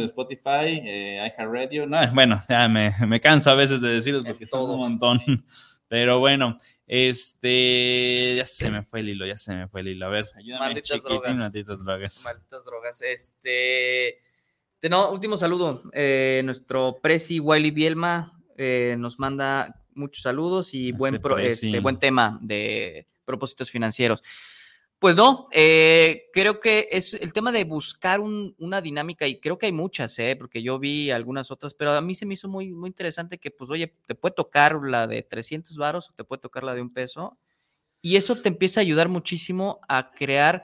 Spotify, 0.04 0.82
eh, 0.84 1.28
iHeartRadio. 1.28 1.88
No, 1.88 1.98
bueno, 2.14 2.40
ya 2.48 2.68
me, 2.68 2.94
me, 3.08 3.20
canso 3.20 3.50
a 3.50 3.56
veces 3.56 3.82
de 3.82 3.90
decirlos 3.90 4.24
porque 4.26 4.46
son 4.46 4.70
un 4.70 4.78
montón. 4.78 5.20
Pero 5.88 6.20
bueno, 6.20 6.56
este, 6.86 8.36
ya 8.38 8.46
se 8.46 8.70
me 8.70 8.84
fue 8.84 9.00
el 9.00 9.10
hilo, 9.10 9.26
ya 9.26 9.38
se 9.38 9.56
me 9.56 9.68
fue 9.68 9.82
el 9.82 9.88
hilo. 9.88 10.06
A 10.06 10.10
ver, 10.10 10.26
ayúdame, 10.36 10.66
malditas 10.68 11.04
drogas. 11.04 11.36
malditas 11.36 11.84
drogas. 11.84 12.24
Malditas 12.26 12.66
drogas. 12.66 13.02
Este, 13.02 14.20
no, 14.88 15.12
último 15.12 15.36
saludo. 15.36 15.82
Eh, 15.94 16.44
nuestro 16.46 17.00
Prezi 17.02 17.40
Wiley 17.40 17.72
Bielma 17.72 18.40
eh, 18.56 18.96
nos 19.00 19.18
manda 19.18 19.84
muchos 19.96 20.22
saludos 20.22 20.76
y 20.76 20.92
buen, 20.92 21.20
este, 21.40 21.80
buen 21.80 21.98
tema 21.98 22.38
de 22.42 23.08
propósitos 23.30 23.70
financieros. 23.70 24.24
Pues 24.98 25.16
no, 25.16 25.46
eh, 25.52 26.30
creo 26.34 26.60
que 26.60 26.90
es 26.92 27.14
el 27.14 27.32
tema 27.32 27.52
de 27.52 27.64
buscar 27.64 28.20
una 28.20 28.82
dinámica 28.82 29.28
y 29.28 29.40
creo 29.40 29.58
que 29.58 29.68
hay 29.68 29.72
muchas, 29.72 30.18
¿eh? 30.18 30.36
porque 30.36 30.64
yo 30.64 30.80
vi 30.80 31.12
algunas 31.12 31.52
otras, 31.52 31.76
pero 31.76 31.92
a 31.92 32.02
mí 32.02 32.16
se 32.16 32.26
me 32.26 32.34
hizo 32.34 32.50
muy, 32.50 32.72
muy 32.72 32.88
interesante 32.88 33.38
que, 33.38 33.52
pues, 33.52 33.70
oye, 33.70 33.94
te 34.06 34.16
puede 34.16 34.34
tocar 34.34 34.76
la 34.84 35.08
de 35.08 35.22
300 35.22 35.78
varos 35.78 36.10
o 36.10 36.14
te 36.14 36.24
puede 36.24 36.42
tocar 36.42 36.64
la 36.64 36.74
de 36.74 36.82
un 36.82 36.90
peso 36.90 37.38
y 38.02 38.16
eso 38.18 38.42
te 38.42 38.50
empieza 38.50 38.80
a 38.80 38.84
ayudar 38.84 39.08
muchísimo 39.08 39.80
a 39.88 40.12
crear 40.12 40.64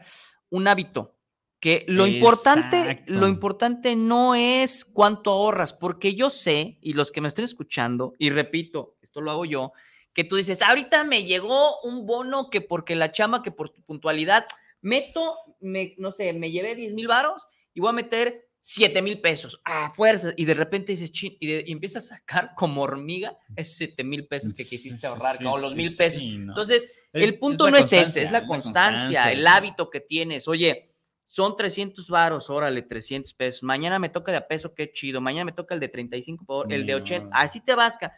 un 0.50 0.68
hábito 0.68 1.16
que 1.60 1.86
lo 1.88 2.06
importante, 2.06 3.04
lo 3.08 3.28
importante 3.28 3.96
no 3.96 4.36
es 4.36 4.84
cuánto 4.84 5.32
ahorras, 5.32 5.74
porque 5.74 6.14
yo 6.14 6.30
sé, 6.30 6.78
y 6.82 6.94
los 6.94 7.12
que 7.12 7.22
me 7.22 7.28
estén 7.28 7.46
escuchando, 7.46 8.14
y 8.20 8.30
repito, 8.30 8.98
esto 9.02 9.22
lo 9.22 9.32
hago 9.32 9.46
yo, 9.46 9.72
que 10.16 10.24
tú 10.24 10.38
dices, 10.38 10.62
ahorita 10.62 11.04
me 11.04 11.26
llegó 11.26 11.82
un 11.82 12.08
bono 12.08 12.50
que 12.50 12.62
porque 12.62 12.96
la 12.96 13.12
chama, 13.12 13.44
que 13.44 13.52
por 13.52 13.70
tu 13.70 13.84
puntualidad, 13.84 14.48
meto, 14.82 15.36
me, 15.60 15.94
no 15.98 16.10
sé, 16.10 16.32
me 16.32 16.52
llevé 16.52 16.74
10 16.74 16.94
mil 16.94 17.08
varos 17.08 17.50
y 17.74 17.82
voy 17.82 17.90
a 17.90 17.94
meter 17.94 18.48
7 18.62 19.02
mil 19.02 19.20
pesos 19.20 19.62
a 19.66 19.94
fuerza. 19.94 20.32
Y 20.38 20.46
de 20.46 20.54
repente 20.54 20.94
dices, 20.94 21.12
y, 21.22 21.38
y, 21.42 21.70
empiezas 21.70 22.12
a 22.12 22.16
sacar 22.16 22.54
como 22.56 22.82
hormiga 22.82 23.38
esos 23.58 23.76
7 23.76 24.04
mil 24.06 24.26
pesos 24.26 24.54
que 24.54 24.64
quisiste 24.64 25.06
ahorrar, 25.06 25.36
o 25.46 25.58
los 25.58 25.76
mil 25.76 25.94
pesos. 25.94 26.22
Entonces, 26.24 26.94
el 27.12 27.38
punto 27.38 27.70
no 27.70 27.76
es 27.76 27.92
ese, 27.92 28.24
es 28.24 28.32
la 28.32 28.48
constancia, 28.48 29.32
el 29.34 29.46
hábito 29.46 29.90
que 29.90 30.00
tienes. 30.00 30.48
Oye, 30.48 30.96
son 31.26 31.58
300 31.58 32.08
varos, 32.08 32.50
órale, 32.50 32.82
300 32.84 33.34
pesos. 33.34 33.64
Mañana 33.64 34.00
me 34.00 34.08
toca 34.08 34.32
de 34.32 34.38
a 34.38 34.48
peso, 34.48 34.74
qué 34.74 34.94
chido. 34.94 35.20
Mañana 35.20 35.44
me 35.44 35.52
toca 35.52 35.74
el 35.74 35.82
de 35.82 35.90
35, 35.90 36.68
el 36.70 36.86
de 36.86 36.96
80. 36.96 37.38
Así 37.38 37.60
te 37.60 37.76
vasca. 37.76 38.14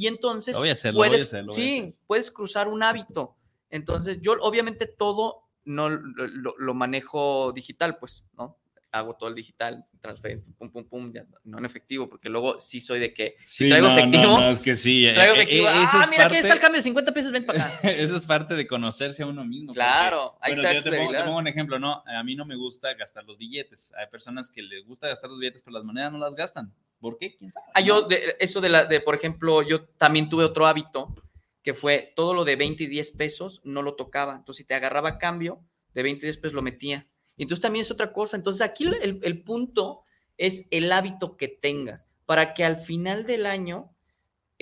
Y 0.00 0.06
entonces 0.06 0.56
puedes, 0.94 1.36
sí, 1.50 1.94
puedes 2.06 2.30
cruzar 2.30 2.68
un 2.68 2.82
hábito. 2.82 3.36
Entonces, 3.68 4.16
yo 4.22 4.32
obviamente 4.40 4.86
todo 4.86 5.42
no 5.66 5.90
lo, 5.90 6.72
manejo 6.72 7.52
digital, 7.52 7.98
pues, 7.98 8.24
¿no? 8.32 8.56
Hago 8.92 9.14
todo 9.14 9.28
el 9.28 9.36
digital, 9.36 9.86
transferencia, 10.00 10.52
pum, 10.58 10.70
pum, 10.70 10.84
pum, 10.84 11.12
no 11.44 11.58
en 11.58 11.64
efectivo, 11.64 12.08
porque 12.08 12.28
luego 12.28 12.58
sí 12.58 12.80
soy 12.80 12.98
de 12.98 13.14
que 13.14 13.36
si 13.44 13.68
traigo 13.68 13.88
efectivo. 13.88 14.22
No, 14.22 14.50
es 14.50 14.60
que 14.60 14.74
sí. 14.74 15.06
Eh, 15.06 15.12
traigo 15.14 15.34
eh, 15.34 15.42
efectivo. 15.42 15.68
Eh, 15.68 15.72
ah, 15.72 16.06
mira, 16.10 16.26
aquí 16.26 16.36
está 16.36 16.54
el 16.54 16.60
cambio 16.60 16.78
de 16.78 16.82
50 16.82 17.14
pesos, 17.14 17.30
ven 17.30 17.46
para 17.46 17.64
acá. 17.64 17.78
eso 17.90 18.16
es 18.16 18.26
parte 18.26 18.54
de 18.56 18.66
conocerse 18.66 19.22
a 19.22 19.26
uno 19.26 19.44
mismo. 19.44 19.72
Claro, 19.72 20.36
porque, 20.38 20.54
bueno, 20.54 20.72
yo 20.72 20.82
te 20.82 20.90
pongo, 20.90 21.12
te 21.12 21.22
pongo, 21.22 21.38
un 21.38 21.46
ejemplo, 21.46 21.78
¿no? 21.78 22.02
A 22.06 22.22
mí 22.24 22.34
no 22.34 22.44
me 22.44 22.56
gusta 22.56 22.94
gastar 22.94 23.24
los 23.24 23.38
billetes. 23.38 23.92
Hay 23.96 24.08
personas 24.08 24.50
que 24.50 24.62
les 24.62 24.84
gusta 24.84 25.08
gastar 25.08 25.30
los 25.30 25.38
billetes, 25.38 25.62
pero 25.62 25.74
las 25.74 25.84
monedas 25.84 26.10
no 26.10 26.18
las 26.18 26.34
gastan. 26.34 26.74
¿Por 26.98 27.16
qué? 27.16 27.36
¿Quién 27.36 27.52
sabe? 27.52 27.66
Ah, 27.74 27.80
yo, 27.80 28.02
de, 28.02 28.36
eso 28.40 28.60
de 28.60 28.68
la, 28.68 28.84
de, 28.84 29.00
por 29.00 29.14
ejemplo, 29.14 29.62
yo 29.62 29.84
también 29.84 30.28
tuve 30.28 30.44
otro 30.44 30.66
hábito 30.66 31.14
que 31.62 31.74
fue 31.74 32.12
todo 32.16 32.34
lo 32.34 32.44
de 32.44 32.56
20 32.56 32.84
y 32.84 32.86
10 32.86 33.12
pesos 33.12 33.60
no 33.64 33.82
lo 33.82 33.94
tocaba. 33.94 34.36
Entonces, 34.36 34.58
si 34.58 34.66
te 34.66 34.74
agarraba 34.74 35.18
cambio 35.18 35.60
de 35.94 36.02
20 36.02 36.24
y 36.24 36.28
10 36.28 36.38
pesos, 36.38 36.54
lo 36.54 36.62
metía. 36.62 37.06
Entonces 37.36 37.62
también 37.62 37.82
es 37.82 37.90
otra 37.90 38.12
cosa. 38.12 38.36
Entonces, 38.36 38.62
aquí 38.62 38.84
el, 38.84 39.20
el 39.22 39.42
punto 39.42 40.02
es 40.36 40.66
el 40.70 40.92
hábito 40.92 41.36
que 41.36 41.48
tengas 41.48 42.08
para 42.26 42.54
que 42.54 42.64
al 42.64 42.76
final 42.76 43.26
del 43.26 43.46
año 43.46 43.92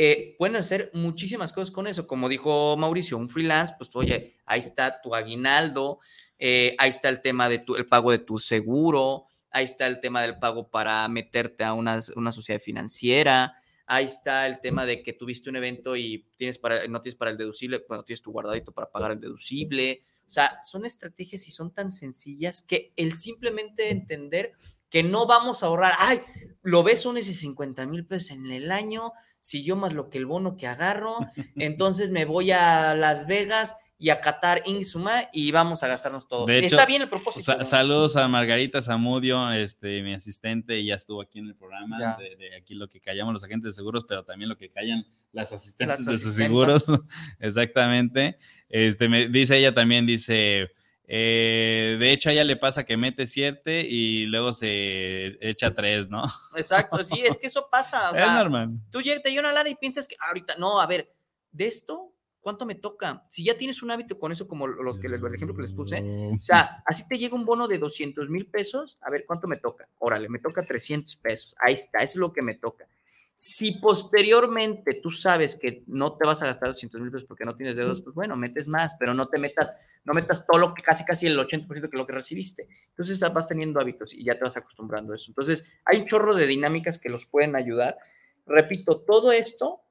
eh, 0.00 0.37
hacer 0.57 0.90
muchísimas 0.94 1.52
cosas 1.52 1.74
con 1.74 1.88
eso. 1.88 2.07
Como 2.07 2.28
dijo 2.28 2.76
Mauricio, 2.76 3.18
un 3.18 3.28
freelance, 3.28 3.74
pues 3.76 3.90
oye, 3.94 4.37
ahí 4.46 4.61
está 4.61 5.02
tu 5.02 5.14
aguinaldo, 5.14 5.98
eh, 6.38 6.76
ahí 6.78 6.90
está 6.90 7.09
el 7.09 7.20
tema 7.20 7.48
del 7.48 7.64
el 7.76 7.87
pago 7.87 8.12
de 8.12 8.20
tu 8.20 8.38
seguro, 8.38 9.26
ahí 9.50 9.64
está 9.64 9.88
el 9.88 10.00
tema 10.00 10.22
del 10.22 10.38
pago 10.38 10.68
para 10.70 11.07
meterte 11.09 11.64
a 11.64 11.74
una, 11.74 11.98
una 12.14 12.31
sociedad 12.31 12.61
financiera, 12.61 13.58
Ahí 13.90 14.05
está 14.05 14.46
el 14.46 14.61
tema 14.61 14.85
de 14.85 15.03
que 15.03 15.14
tuviste 15.14 15.48
un 15.48 15.57
evento 15.57 15.96
y 15.96 16.27
tienes 16.37 16.59
para, 16.59 16.87
no 16.88 17.01
tienes 17.01 17.16
para 17.16 17.31
el 17.31 17.38
deducible, 17.38 17.83
bueno, 17.88 18.05
tienes 18.05 18.20
tu 18.20 18.31
guardadito 18.31 18.70
para 18.70 18.90
pagar 18.90 19.12
el 19.12 19.20
deducible. 19.20 20.03
O 20.27 20.31
sea, 20.31 20.61
son 20.62 20.85
estrategias 20.85 21.48
y 21.48 21.53
son 21.53 21.72
tan 21.72 21.90
sencillas 21.90 22.61
que 22.61 22.92
el 22.96 23.14
simplemente 23.14 23.90
entender 23.90 24.53
que 24.90 25.03
no 25.03 25.27
vamos 25.27 25.62
a 25.62 25.66
ahorrar, 25.66 25.94
ay, 25.98 26.20
lo 26.61 26.83
ves 26.83 27.01
son 27.01 27.16
ese 27.16 27.33
50 27.33 27.87
mil 27.87 28.05
pesos 28.05 28.33
en 28.33 28.51
el 28.51 28.70
año, 28.72 29.12
si 29.40 29.64
yo 29.64 29.74
más 29.74 29.94
lo 29.94 30.11
que 30.11 30.18
el 30.18 30.27
bono 30.27 30.59
que 30.59 30.66
agarro, 30.66 31.18
entonces 31.57 32.11
me 32.11 32.27
voy 32.27 32.53
a 32.53 32.94
Las 32.94 33.27
Vegas 33.27 33.77
y 34.00 34.11
a 34.11 34.20
Qatar 34.20 34.62
Insuma 34.64 35.28
y 35.32 35.50
vamos 35.50 35.82
a 35.82 35.88
gastarnos 35.88 36.28
todo. 36.28 36.48
Está 36.48 36.87
bien 36.87 37.02
el 37.02 37.08
propósito. 37.08 37.64
Saludos 37.64 38.16
a 38.16 38.28
Margarita 38.28 38.80
Zamudio, 38.80 39.50
este, 39.50 40.02
mi 40.02 40.14
asistente, 40.14 40.82
ya 40.84 40.94
estuvo 40.94 41.20
aquí 41.20 41.40
en 41.40 41.48
el 41.48 41.56
programa, 41.56 42.16
de, 42.16 42.56
aquí 42.56 42.74
lo 42.74 42.88
que 42.88 43.00
callamos 43.00 43.32
los 43.32 43.42
agentes 43.42 43.72
de 43.72 43.72
seguros, 43.72 44.04
pero 44.06 44.24
también 44.24 44.48
lo 44.48 44.56
que 44.56 44.70
callan 44.70 45.04
las 45.32 45.52
asistentes 45.52 46.06
de 46.06 46.16
sus 46.16 46.34
seguros. 46.34 46.87
Exactamente. 47.40 48.38
Este, 48.68 49.08
me 49.08 49.28
dice 49.28 49.58
ella 49.58 49.74
también, 49.74 50.06
dice... 50.06 50.70
Eh, 51.11 51.96
de 51.98 52.12
hecho, 52.12 52.28
a 52.28 52.32
ella 52.32 52.44
le 52.44 52.56
pasa 52.56 52.84
que 52.84 52.98
mete 52.98 53.26
siete 53.26 53.80
y 53.80 54.26
luego 54.26 54.52
se 54.52 55.38
echa 55.40 55.74
tres, 55.74 56.11
¿no? 56.11 56.22
Exacto, 56.54 57.02
sí, 57.02 57.22
es 57.24 57.38
que 57.38 57.46
eso 57.46 57.66
pasa. 57.72 58.11
es 58.14 58.30
normal. 58.30 58.72
Tú 58.90 59.00
te 59.00 59.30
llega 59.30 59.40
una 59.40 59.52
lana 59.52 59.70
y 59.70 59.74
piensas 59.74 60.06
que 60.06 60.16
ahorita, 60.20 60.56
no, 60.58 60.82
a 60.82 60.87
ver, 60.87 61.11
de 61.50 61.66
esto 61.66 62.12
¿cuánto 62.40 62.66
me 62.66 62.74
toca? 62.74 63.24
Si 63.31 63.44
ya 63.44 63.57
tienes 63.57 63.83
un 63.83 63.90
hábito 63.90 64.18
con 64.18 64.33
eso, 64.33 64.48
como 64.48 64.66
los 64.66 64.98
que, 64.98 65.07
el 65.07 65.14
ejemplo 65.14 65.55
que 65.55 65.62
les 65.62 65.72
puse, 65.72 66.03
o 66.35 66.38
sea, 66.38 66.83
así 66.87 67.07
te 67.09 67.18
llega 67.18 67.35
un 67.35 67.44
bono 67.44 67.68
de 67.68 67.79
200 67.79 68.31
mil 68.31 68.46
pesos, 68.46 68.98
a 69.01 69.11
ver, 69.11 69.24
¿cuánto 69.27 69.46
me 69.46 69.57
toca? 69.57 69.88
Órale, 69.98 70.29
me 70.29 70.38
toca 70.38 70.62
300 70.62 71.16
pesos, 71.16 71.55
ahí 71.61 71.74
está, 71.74 71.98
eso 72.03 72.12
es 72.12 72.20
lo 72.20 72.33
que 72.33 72.42
me 72.42 72.55
toca. 72.55 72.87
Si 73.35 73.72
posteriormente 73.79 75.01
tú 75.01 75.12
sabes 75.12 75.57
que 75.61 75.85
no 75.87 76.16
te 76.16 76.27
vas 76.27 76.42
a 76.42 76.46
gastar 76.46 76.70
200 76.70 77.01
mil 77.01 77.12
pesos 77.12 77.29
porque 77.29 77.44
no 77.44 77.55
tienes 77.55 77.77
dedos, 77.77 78.01
pues 78.01 78.14
bueno, 78.14 78.37
metes 78.37 78.66
más, 78.66 78.96
pero 78.98 79.14
no 79.14 79.29
te 79.29 79.38
metas, 79.38 79.77
no 80.05 80.12
metas 80.12 80.44
todo 80.44 80.59
lo 80.59 80.74
que 80.74 80.83
casi, 80.83 81.05
casi 81.05 81.29
el 81.29 81.38
80% 81.38 81.88
que 81.88 81.96
lo 81.96 82.05
que 82.05 82.14
recibiste. 82.14 82.66
Entonces 82.88 83.20
vas 83.33 83.46
teniendo 83.46 83.79
hábitos 83.79 84.12
y 84.12 84.24
ya 84.24 84.37
te 84.37 84.42
vas 84.42 84.57
acostumbrando 84.57 85.12
a 85.12 85.14
eso. 85.16 85.31
Entonces 85.31 85.70
hay 85.85 86.01
un 86.01 86.07
chorro 86.07 86.35
de 86.35 86.48
dinámicas 86.48 86.98
que 86.98 87.11
los 87.11 87.27
pueden 87.27 87.55
ayudar. 87.55 87.96
Repito, 88.44 89.03
todo 89.03 89.31
esto 89.31 89.83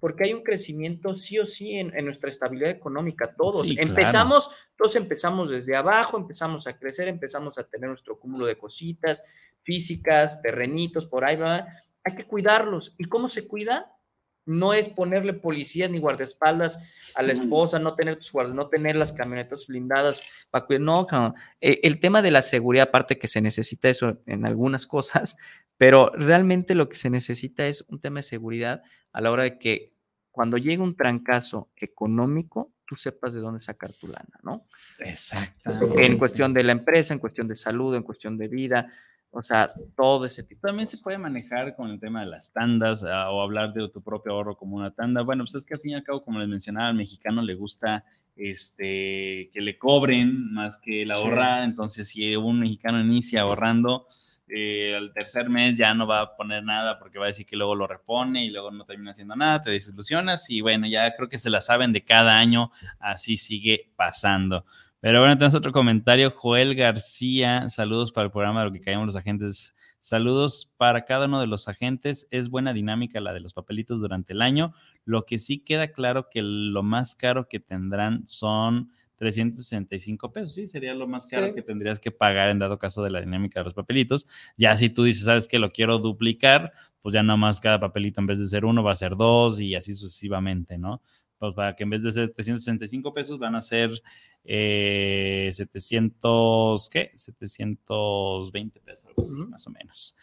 porque 0.00 0.24
hay 0.24 0.32
un 0.32 0.42
crecimiento 0.42 1.16
sí 1.16 1.38
o 1.38 1.46
sí 1.46 1.74
en, 1.74 1.92
nuestra 2.04 2.30
estabilidad 2.30 2.70
económica, 2.70 3.34
todos. 3.36 3.70
empezamos, 3.76 4.50
todos 4.76 4.96
empezamos 4.96 5.50
desde 5.50 5.76
abajo, 5.76 6.16
empezamos 6.16 6.66
a 6.66 6.78
crecer, 6.78 7.06
empezamos 7.08 7.58
a 7.58 7.64
tener 7.64 7.88
nuestro 7.88 8.18
cúmulo 8.18 8.46
de 8.46 8.56
cositas 8.56 9.24
físicas, 9.62 10.40
terrenitos, 10.42 11.06
por 11.06 11.24
ahí 11.24 11.36
va. 11.36 11.66
Hay 12.02 12.14
que 12.16 12.24
cuidarlos. 12.24 12.94
¿Y 12.96 13.04
cómo 13.04 13.28
se 13.28 13.46
cuida? 13.46 13.94
No 14.46 14.72
es 14.72 14.88
ponerle 14.88 15.32
policías 15.32 15.90
ni 15.90 15.98
guardaespaldas 15.98 16.82
a 17.14 17.22
la 17.22 17.32
esposa, 17.32 17.78
no 17.78 17.94
tener 17.94 18.16
tus 18.16 18.32
guardas, 18.32 18.54
no 18.54 18.68
tener 18.68 18.96
las 18.96 19.12
camionetas 19.12 19.66
blindadas 19.66 20.22
para 20.50 20.66
cuidar. 20.66 20.82
No, 20.82 21.06
eh, 21.60 21.80
el 21.82 22.00
tema 22.00 22.22
de 22.22 22.30
la 22.30 22.42
seguridad, 22.42 22.88
aparte 22.88 23.18
que 23.18 23.28
se 23.28 23.40
necesita 23.40 23.88
eso 23.88 24.18
en 24.26 24.46
algunas 24.46 24.86
cosas, 24.86 25.36
pero 25.76 26.10
realmente 26.14 26.74
lo 26.74 26.88
que 26.88 26.96
se 26.96 27.10
necesita 27.10 27.66
es 27.66 27.82
un 27.88 28.00
tema 28.00 28.18
de 28.18 28.24
seguridad 28.24 28.82
a 29.12 29.20
la 29.20 29.30
hora 29.30 29.44
de 29.44 29.58
que 29.58 29.94
cuando 30.30 30.56
llegue 30.56 30.82
un 30.82 30.96
trancazo 30.96 31.70
económico, 31.76 32.72
tú 32.86 32.96
sepas 32.96 33.34
de 33.34 33.40
dónde 33.40 33.60
sacar 33.60 33.92
tu 33.92 34.06
lana, 34.08 34.40
¿no? 34.42 34.66
Exacto. 34.98 35.98
En 35.98 36.18
cuestión 36.18 36.52
de 36.52 36.64
la 36.64 36.72
empresa, 36.72 37.14
en 37.14 37.20
cuestión 37.20 37.48
de 37.48 37.56
salud, 37.56 37.94
en 37.94 38.02
cuestión 38.02 38.36
de 38.36 38.48
vida, 38.48 38.92
o 39.32 39.42
sea, 39.42 39.72
todo 39.96 40.24
ese 40.24 40.42
tipo. 40.42 40.66
También 40.66 40.88
se 40.88 40.98
puede 40.98 41.16
manejar 41.16 41.76
con 41.76 41.90
el 41.90 42.00
tema 42.00 42.20
de 42.20 42.26
las 42.26 42.52
tandas 42.52 43.04
ah, 43.04 43.30
o 43.30 43.40
hablar 43.42 43.72
de 43.72 43.88
tu 43.88 44.02
propio 44.02 44.32
ahorro 44.32 44.56
como 44.56 44.76
una 44.76 44.90
tanda. 44.90 45.22
Bueno, 45.22 45.44
pues 45.44 45.54
es 45.54 45.64
que 45.64 45.74
al 45.74 45.80
fin 45.80 45.92
y 45.92 45.94
al 45.94 46.02
cabo, 46.02 46.24
como 46.24 46.40
les 46.40 46.48
mencionaba, 46.48 46.88
al 46.88 46.96
mexicano 46.96 47.40
le 47.40 47.54
gusta 47.54 48.04
este, 48.34 49.48
que 49.52 49.60
le 49.60 49.78
cobren 49.78 50.52
más 50.52 50.78
que 50.78 51.02
el 51.02 51.12
ahorrar. 51.12 51.62
Entonces, 51.62 52.08
si 52.08 52.34
un 52.34 52.58
mexicano 52.58 53.00
inicia 53.00 53.42
ahorrando, 53.42 54.06
eh, 54.52 54.96
al 54.96 55.12
tercer 55.12 55.48
mes 55.48 55.76
ya 55.76 55.94
no 55.94 56.08
va 56.08 56.20
a 56.20 56.36
poner 56.36 56.64
nada 56.64 56.98
porque 56.98 57.20
va 57.20 57.26
a 57.26 57.28
decir 57.28 57.46
que 57.46 57.54
luego 57.54 57.76
lo 57.76 57.86
repone 57.86 58.44
y 58.44 58.50
luego 58.50 58.72
no 58.72 58.84
termina 58.84 59.12
haciendo 59.12 59.36
nada, 59.36 59.62
te 59.62 59.70
desilusionas 59.70 60.50
y 60.50 60.60
bueno, 60.60 60.88
ya 60.88 61.14
creo 61.14 61.28
que 61.28 61.38
se 61.38 61.50
la 61.50 61.60
saben 61.60 61.92
de 61.92 62.02
cada 62.02 62.36
año, 62.36 62.72
así 62.98 63.36
sigue 63.36 63.92
pasando. 63.94 64.64
Pero 65.02 65.20
bueno, 65.20 65.34
tenemos 65.34 65.54
otro 65.54 65.72
comentario, 65.72 66.30
Joel 66.30 66.74
García, 66.74 67.70
saludos 67.70 68.12
para 68.12 68.26
el 68.26 68.30
programa 68.30 68.60
de 68.60 68.66
lo 68.66 68.72
que 68.72 68.82
caemos 68.82 69.06
los 69.06 69.16
agentes. 69.16 69.74
Saludos 69.98 70.70
para 70.76 71.06
cada 71.06 71.24
uno 71.24 71.40
de 71.40 71.46
los 71.46 71.68
agentes. 71.68 72.28
Es 72.30 72.50
buena 72.50 72.74
dinámica 72.74 73.18
la 73.18 73.32
de 73.32 73.40
los 73.40 73.54
papelitos 73.54 74.00
durante 74.00 74.34
el 74.34 74.42
año. 74.42 74.74
Lo 75.06 75.24
que 75.24 75.38
sí 75.38 75.60
queda 75.60 75.92
claro 75.92 76.28
que 76.30 76.42
lo 76.42 76.82
más 76.82 77.14
caro 77.14 77.48
que 77.48 77.60
tendrán 77.60 78.28
son 78.28 78.90
365 79.16 80.32
pesos, 80.32 80.54
sí, 80.54 80.66
sería 80.66 80.94
lo 80.94 81.06
más 81.06 81.26
caro 81.26 81.54
que 81.54 81.62
tendrías 81.62 81.98
que 81.98 82.10
pagar 82.10 82.50
en 82.50 82.58
dado 82.58 82.78
caso 82.78 83.02
de 83.02 83.10
la 83.10 83.20
dinámica 83.20 83.60
de 83.60 83.64
los 83.64 83.74
papelitos. 83.74 84.26
Ya 84.58 84.76
si 84.76 84.90
tú 84.90 85.04
dices, 85.04 85.24
sabes 85.24 85.48
que 85.48 85.58
lo 85.58 85.72
quiero 85.72 85.98
duplicar, 85.98 86.72
pues 87.00 87.14
ya 87.14 87.22
nada 87.22 87.38
más 87.38 87.60
cada 87.60 87.80
papelito 87.80 88.20
en 88.20 88.26
vez 88.26 88.38
de 88.38 88.46
ser 88.46 88.66
uno 88.66 88.82
va 88.82 88.92
a 88.92 88.94
ser 88.94 89.16
dos 89.16 89.60
y 89.60 89.74
así 89.74 89.94
sucesivamente, 89.94 90.76
¿no? 90.76 91.02
Pues 91.40 91.54
para 91.54 91.74
que 91.74 91.84
en 91.84 91.90
vez 91.90 92.02
de 92.02 92.12
ser 92.12 92.28
365 92.28 93.12
pesos 93.12 93.38
van 93.38 93.56
a 93.56 93.62
ser 93.62 93.90
700, 94.44 96.86
eh, 96.86 96.90
¿qué? 96.92 97.10
720 97.16 98.80
pesos, 98.80 99.12
más 99.48 99.66
o 99.66 99.70
menos. 99.70 100.16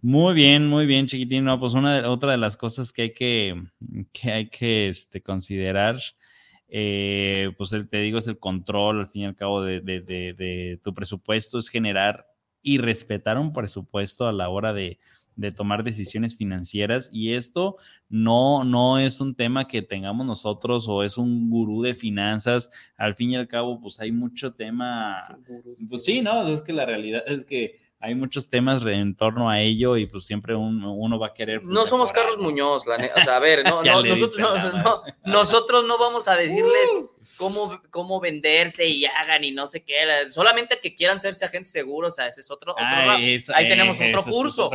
Muy 0.00 0.32
bien, 0.32 0.66
muy 0.66 0.86
bien, 0.86 1.06
chiquitín. 1.06 1.44
No, 1.44 1.58
pues 1.58 1.74
una 1.74 2.08
otra 2.08 2.30
de 2.30 2.38
las 2.38 2.56
cosas 2.56 2.92
que 2.92 3.02
hay 3.02 3.12
que, 3.12 3.62
que, 4.12 4.32
hay 4.32 4.48
que 4.48 4.88
este, 4.88 5.22
considerar 5.22 5.98
eh, 6.68 7.52
pues 7.56 7.70
te 7.70 8.00
digo, 8.00 8.18
es 8.18 8.26
el 8.26 8.38
control 8.38 9.00
al 9.00 9.08
fin 9.08 9.22
y 9.22 9.26
al 9.26 9.36
cabo 9.36 9.62
de, 9.62 10.80
tu 10.82 10.94
presupuesto, 10.94 11.58
es 11.58 11.68
generar 11.68 12.26
y 12.62 12.78
respetar 12.78 13.38
un 13.38 13.52
presupuesto 13.52 14.26
a 14.26 14.32
la 14.32 14.48
hora 14.48 14.72
de, 14.72 14.98
de 15.36 15.50
tomar 15.50 15.82
decisiones 15.82 16.36
financieras 16.36 17.10
y 17.12 17.32
esto 17.32 17.76
no, 18.08 18.64
no 18.64 18.98
es 18.98 19.20
un 19.20 19.34
tema 19.34 19.66
que 19.66 19.82
tengamos 19.82 20.26
nosotros 20.26 20.86
o 20.88 21.02
es 21.02 21.18
un 21.18 21.50
gurú 21.50 21.82
de 21.82 21.94
finanzas. 21.94 22.70
Al 22.96 23.14
fin 23.14 23.30
y 23.30 23.36
al 23.36 23.48
cabo, 23.48 23.80
pues 23.80 24.00
hay 24.00 24.12
mucho 24.12 24.54
tema. 24.54 25.22
Pues 25.88 26.04
sí, 26.04 26.20
no, 26.20 26.46
es 26.48 26.62
que 26.62 26.72
la 26.72 26.86
realidad 26.86 27.24
es 27.26 27.44
que 27.44 27.83
hay 28.04 28.14
muchos 28.14 28.50
temas 28.50 28.82
en 28.86 29.16
torno 29.16 29.48
a 29.48 29.62
ello 29.62 29.96
y 29.96 30.04
pues 30.04 30.26
siempre 30.26 30.54
uno 30.54 31.18
va 31.18 31.28
a 31.28 31.32
querer. 31.32 31.62
Pues, 31.62 31.72
no 31.72 31.86
somos 31.86 32.12
Carlos 32.12 32.36
Muñoz, 32.36 32.86
la 32.86 32.96
o 32.96 33.24
sea, 33.24 33.36
a 33.36 33.38
ver, 33.38 33.64
no, 33.64 33.82
nosotros, 35.24 35.86
no, 35.86 35.96
vamos 35.96 36.28
a 36.28 36.36
decirles 36.36 36.90
cómo, 37.38 37.80
cómo 37.90 38.20
venderse 38.20 38.86
y 38.86 39.06
hagan 39.06 39.44
y 39.44 39.52
no 39.52 39.66
sé 39.66 39.84
qué, 39.84 39.96
solamente 40.30 40.80
que 40.82 40.94
quieran 40.94 41.18
serse 41.18 41.46
agentes 41.46 41.72
seguros, 41.72 42.12
o 42.12 42.16
sea, 42.16 42.26
ese 42.26 42.42
es 42.42 42.50
otro, 42.50 42.72
otro 42.72 42.84
ahí 42.84 43.40
tenemos 43.68 43.96
otro 43.98 44.22
curso. 44.30 44.70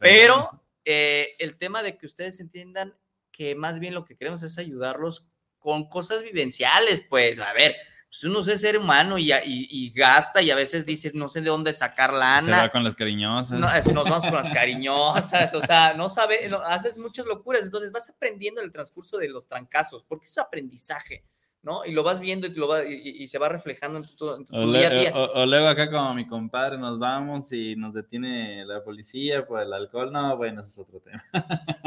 pero 0.00 0.62
eh, 0.86 1.28
el 1.40 1.58
tema 1.58 1.82
de 1.82 1.98
que 1.98 2.06
ustedes 2.06 2.40
entiendan 2.40 2.94
que 3.30 3.54
más 3.54 3.78
bien 3.78 3.92
lo 3.92 4.06
que 4.06 4.16
queremos 4.16 4.42
es 4.42 4.56
ayudarlos 4.56 5.28
con 5.58 5.90
cosas 5.90 6.22
vivenciales, 6.22 7.04
pues, 7.10 7.38
a 7.40 7.52
ver, 7.52 7.76
pues 8.14 8.22
uno 8.22 8.38
es 8.38 8.60
ser 8.60 8.78
humano 8.78 9.18
y, 9.18 9.90
gasta 9.92 10.40
y 10.40 10.48
a 10.52 10.54
veces 10.54 10.86
dice, 10.86 11.10
no 11.14 11.28
sé 11.28 11.40
de 11.40 11.48
dónde 11.48 11.72
sacar 11.72 12.12
lana. 12.12 12.42
Se 12.42 12.50
va 12.52 12.68
con 12.70 12.84
las 12.84 12.94
cariñosas. 12.94 13.58
No, 13.58 13.66
nos 13.92 14.04
vamos 14.04 14.24
con 14.26 14.34
las 14.34 14.50
cariñosas, 14.54 15.52
o 15.52 15.60
sea, 15.60 15.94
no 15.94 16.08
sabe, 16.08 16.48
haces 16.64 16.96
muchas 16.96 17.26
locuras, 17.26 17.64
entonces 17.64 17.90
vas 17.90 18.08
aprendiendo 18.08 18.60
en 18.60 18.66
el 18.66 18.72
transcurso 18.72 19.18
de 19.18 19.28
los 19.28 19.48
trancazos, 19.48 20.04
porque 20.04 20.26
es 20.26 20.38
aprendizaje. 20.38 21.24
¿No? 21.64 21.84
Y 21.84 21.92
lo 21.92 22.02
vas 22.02 22.20
viendo 22.20 22.46
y, 22.46 22.54
lo 22.54 22.68
va, 22.68 22.84
y, 22.84 23.26
se 23.26 23.38
va 23.38 23.48
reflejando 23.48 23.98
en 23.98 24.04
tu, 24.04 24.70
día 24.70 24.88
a 24.88 24.90
día. 24.90 25.12
O, 25.14 25.46
luego 25.46 25.66
acá 25.66 25.90
como 25.90 26.14
mi 26.14 26.26
compadre 26.26 26.76
nos 26.76 26.98
vamos 26.98 27.50
y 27.52 27.74
nos 27.74 27.94
detiene 27.94 28.64
la 28.66 28.84
policía 28.84 29.46
por 29.46 29.60
el 29.60 29.72
alcohol, 29.72 30.12
no, 30.12 30.36
bueno, 30.36 30.60
ese 30.60 30.70
es 30.70 30.78
otro 30.78 31.00
tema. 31.00 31.24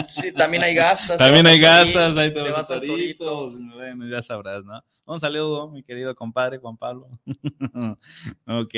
Sí, 0.09 0.31
también 0.31 0.63
hay 0.63 0.73
gastas. 0.73 1.17
También 1.27 1.45
hay 1.45 1.59
gastas, 1.59 2.17
hay 2.17 2.33
todos 2.33 2.67
toritos, 2.67 3.57
bueno, 3.75 4.07
ya 4.07 4.21
sabrás, 4.21 4.63
¿no? 4.63 4.83
Un 5.05 5.19
saludo, 5.19 5.69
mi 5.69 5.83
querido 5.83 6.15
compadre 6.15 6.57
Juan 6.57 6.77
Pablo. 6.77 7.07
ok, 8.47 8.75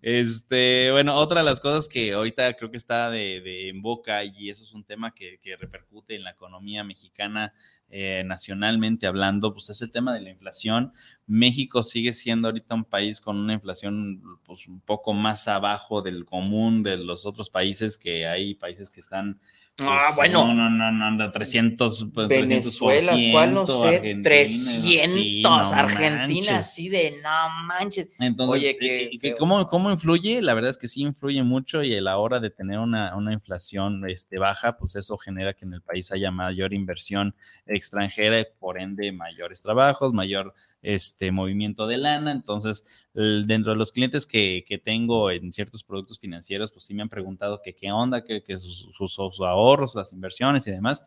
este, 0.00 0.90
bueno, 0.92 1.16
otra 1.16 1.40
de 1.40 1.46
las 1.46 1.60
cosas 1.60 1.88
que 1.88 2.12
ahorita 2.12 2.54
creo 2.54 2.70
que 2.70 2.76
está 2.76 3.10
de, 3.10 3.40
de 3.40 3.68
en 3.68 3.82
boca 3.82 4.24
y 4.24 4.50
eso 4.50 4.62
es 4.62 4.72
un 4.72 4.84
tema 4.84 5.12
que, 5.12 5.38
que 5.38 5.56
repercute 5.56 6.14
en 6.14 6.22
la 6.22 6.30
economía 6.30 6.84
mexicana 6.84 7.52
eh, 7.90 8.22
nacionalmente 8.26 9.06
hablando, 9.06 9.52
pues 9.54 9.70
es 9.70 9.80
el 9.80 9.90
tema 9.90 10.12
de 10.12 10.20
la 10.28 10.34
inflación. 10.34 10.92
México 11.28 11.82
sigue 11.82 12.14
siendo 12.14 12.48
ahorita 12.48 12.74
un 12.74 12.84
país 12.84 13.20
con 13.20 13.36
una 13.36 13.52
inflación 13.52 14.20
pues 14.44 14.66
un 14.66 14.80
poco 14.80 15.12
más 15.12 15.46
abajo 15.46 16.00
del 16.00 16.24
común 16.24 16.82
de 16.82 16.96
los 16.96 17.26
otros 17.26 17.50
países, 17.50 17.98
que 17.98 18.26
hay 18.26 18.54
países 18.54 18.90
que 18.90 19.00
están 19.00 19.38
ah, 19.82 20.12
pues, 20.14 20.32
bueno. 20.32 20.54
No, 20.54 20.70
no, 20.70 20.90
no, 20.90 21.10
no, 21.10 21.30
300, 21.30 22.08
pues, 22.14 22.28
Venezuela, 22.28 23.14
¿cuál 23.30 23.52
no 23.52 23.66
sé? 23.66 24.18
300, 24.22 25.72
Argentina, 25.72 26.62
sí 26.62 26.88
de 26.88 27.18
no 27.22 27.64
manches. 27.66 28.08
Entonces, 28.18 28.76
Oye, 28.80 29.18
eh, 29.22 29.34
¿cómo, 29.38 29.66
¿cómo 29.66 29.90
influye? 29.90 30.40
La 30.40 30.54
verdad 30.54 30.70
es 30.70 30.78
que 30.78 30.88
sí 30.88 31.02
influye 31.02 31.42
mucho 31.42 31.82
y 31.82 31.94
a 31.94 32.00
la 32.00 32.16
hora 32.16 32.40
de 32.40 32.48
tener 32.48 32.78
una, 32.78 33.14
una 33.14 33.34
inflación 33.34 34.08
este, 34.08 34.38
baja, 34.38 34.78
pues 34.78 34.96
eso 34.96 35.18
genera 35.18 35.52
que 35.52 35.66
en 35.66 35.74
el 35.74 35.82
país 35.82 36.10
haya 36.10 36.30
mayor 36.30 36.72
inversión 36.72 37.34
extranjera, 37.66 38.46
por 38.58 38.80
ende 38.80 39.12
mayores 39.12 39.60
trabajos, 39.60 40.14
mayor 40.14 40.54
este 40.82 41.32
movimiento 41.32 41.86
de 41.86 41.98
lana. 41.98 42.32
Entonces, 42.32 42.84
dentro 43.14 43.72
de 43.72 43.78
los 43.78 43.92
clientes 43.92 44.26
que, 44.26 44.64
que, 44.66 44.78
tengo 44.78 45.30
en 45.30 45.52
ciertos 45.52 45.84
productos 45.84 46.18
financieros, 46.18 46.72
pues 46.72 46.84
sí 46.84 46.94
me 46.94 47.02
han 47.02 47.08
preguntado 47.08 47.60
qué 47.62 47.92
onda, 47.92 48.24
que, 48.24 48.42
que 48.42 48.58
sus, 48.58 48.90
sus, 48.92 49.40
ahorros, 49.40 49.94
las 49.94 50.12
inversiones 50.12 50.66
y 50.66 50.70
demás. 50.70 51.02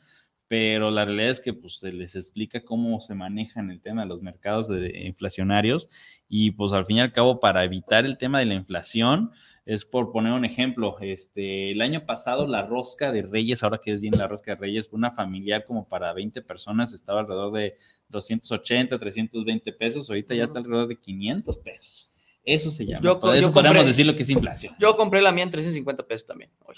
Pero 0.52 0.92
la 0.92 1.06
realidad 1.06 1.30
es 1.30 1.40
que 1.40 1.54
pues, 1.54 1.80
se 1.80 1.94
les 1.94 2.14
explica 2.14 2.60
cómo 2.60 3.00
se 3.00 3.16
manejan 3.16 3.72
el 3.72 3.80
tema 3.80 4.02
de 4.02 4.10
los 4.10 4.22
mercados 4.22 4.68
de, 4.68 5.04
inflacionarios 5.06 5.88
y 6.28 6.52
pues 6.52 6.74
al 6.74 6.86
fin 6.86 6.98
y 6.98 7.00
al 7.00 7.14
cabo 7.14 7.40
para 7.40 7.64
evitar 7.64 8.06
el 8.06 8.18
tema 8.18 8.40
de 8.40 8.48
la 8.48 8.56
inflación, 8.56 9.32
es 9.66 9.86
por 9.86 10.12
poner 10.12 10.34
un 10.34 10.44
ejemplo, 10.44 11.00
este, 11.00 11.72
el 11.72 11.82
año 11.82 12.06
pasado 12.06 12.48
la 12.48 12.64
rosca 12.64 13.14
de 13.14 13.22
Reyes, 13.22 13.64
ahora 13.64 13.80
que 13.82 13.94
es 13.94 14.02
bien 14.02 14.18
la 14.18 14.28
rosca 14.28 14.52
de 14.52 14.60
Reyes, 14.60 14.90
una 14.92 15.10
familiar 15.12 15.64
como 15.64 15.88
para 15.88 16.12
20 16.12 16.42
personas 16.42 16.92
estaba 16.92 17.22
alrededor 17.22 17.54
de 17.54 17.78
280, 18.10 19.00
320 19.00 19.72
pesos, 19.72 20.10
ahorita 20.10 20.36
ya 20.36 20.44
está 20.44 20.60
alrededor 20.60 20.90
de 20.90 20.98
500 20.98 21.58
pesos. 21.60 22.14
Eso 22.44 22.72
se 22.72 22.86
llama. 22.86 23.00
Yo, 23.02 23.22
Por 23.22 23.38
eso 23.38 23.54
podemos 23.54 23.86
decir 23.86 24.06
lo 24.06 24.18
que 24.18 24.24
es 24.24 24.30
inflación. 24.30 24.76
Yo 24.82 24.98
compré 24.98 25.22
la 25.22 25.32
mía 25.32 25.46
en 25.46 25.52
350 25.52 26.06
pesos 26.06 26.28
también. 26.28 26.50
Hoy. 26.66 26.76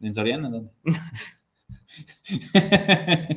¿En 0.00 0.14
Soriana 0.14 0.48
dónde? 0.48 0.70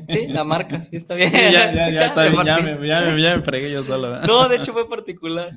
Sí, 0.07 0.27
la 0.27 0.43
marca, 0.43 0.81
sí, 0.81 0.95
está 0.95 1.15
bien. 1.15 1.31
ya, 1.31 1.49
ya, 1.49 1.89
ya, 1.91 2.05
está 2.07 2.23
bien, 2.23 2.45
ya, 2.45 2.57
me, 2.59 2.87
ya, 2.87 3.01
me, 3.01 3.21
ya, 3.21 3.35
me, 3.35 3.43
fregué 3.43 3.71
yo 3.71 3.83
solo. 3.83 4.19
No, 4.21 4.47
de 4.47 4.57
hecho 4.57 4.71
fue 4.73 4.87
particular. 4.87 5.49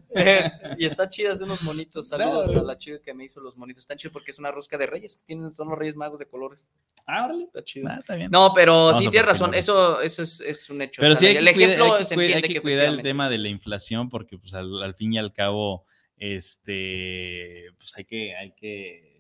y 0.77 0.85
está 0.85 1.09
chida, 1.09 1.33
hace 1.33 1.45
unos 1.45 1.63
monitos. 1.63 2.09
Saludos 2.09 2.55
a 2.57 2.63
la 2.63 2.77
chica 2.77 3.01
que 3.01 3.15
me 3.15 3.25
hizo 3.25 3.41
los 3.41 3.57
monitos. 3.57 3.83
Están 3.83 3.97
chidos 3.97 4.13
porque 4.13 4.31
es 4.31 4.39
una 4.39 4.51
rosca 4.51 4.77
de 4.77 4.87
reyes. 4.87 5.23
Tienen, 5.27 5.53
son 5.53 5.69
los 5.69 5.79
reyes 5.79 5.97
magos 5.97 6.19
de 6.19 6.27
colores. 6.27 6.69
Ah, 7.07 7.27
órale. 7.27 7.45
Está 7.45 7.63
chido. 7.63 7.89
Ah, 7.89 7.97
está 7.99 8.17
bien. 8.17 8.31
No, 8.31 8.53
pero 8.55 8.95
sí, 8.95 9.09
tienes 9.09 9.27
razón. 9.27 9.55
Eso, 9.55 10.01
eso 10.01 10.23
es, 10.23 10.41
es, 10.41 10.71
un 10.71 10.83
hecho. 10.83 11.01
Pero 11.01 11.15
sí, 11.15 11.27
hay 11.27 11.37
el 11.37 11.45
que 11.45 11.51
ejemplo 11.51 11.95
hay 11.95 12.05
que, 12.05 12.15
cuidar, 12.15 12.37
hay 12.37 12.43
que 12.43 12.61
cuidar 12.61 12.87
el 12.87 13.03
tema 13.03 13.29
de 13.29 13.39
la 13.39 13.49
inflación 13.49 14.09
porque, 14.09 14.39
pues, 14.39 14.55
al, 14.55 14.83
al 14.83 14.95
fin 14.95 15.13
y 15.15 15.19
al 15.19 15.33
cabo, 15.33 15.85
este, 16.17 17.67
pues 17.77 17.97
hay 17.97 18.05
que, 18.05 18.37
hay 18.37 18.53
que 18.53 19.18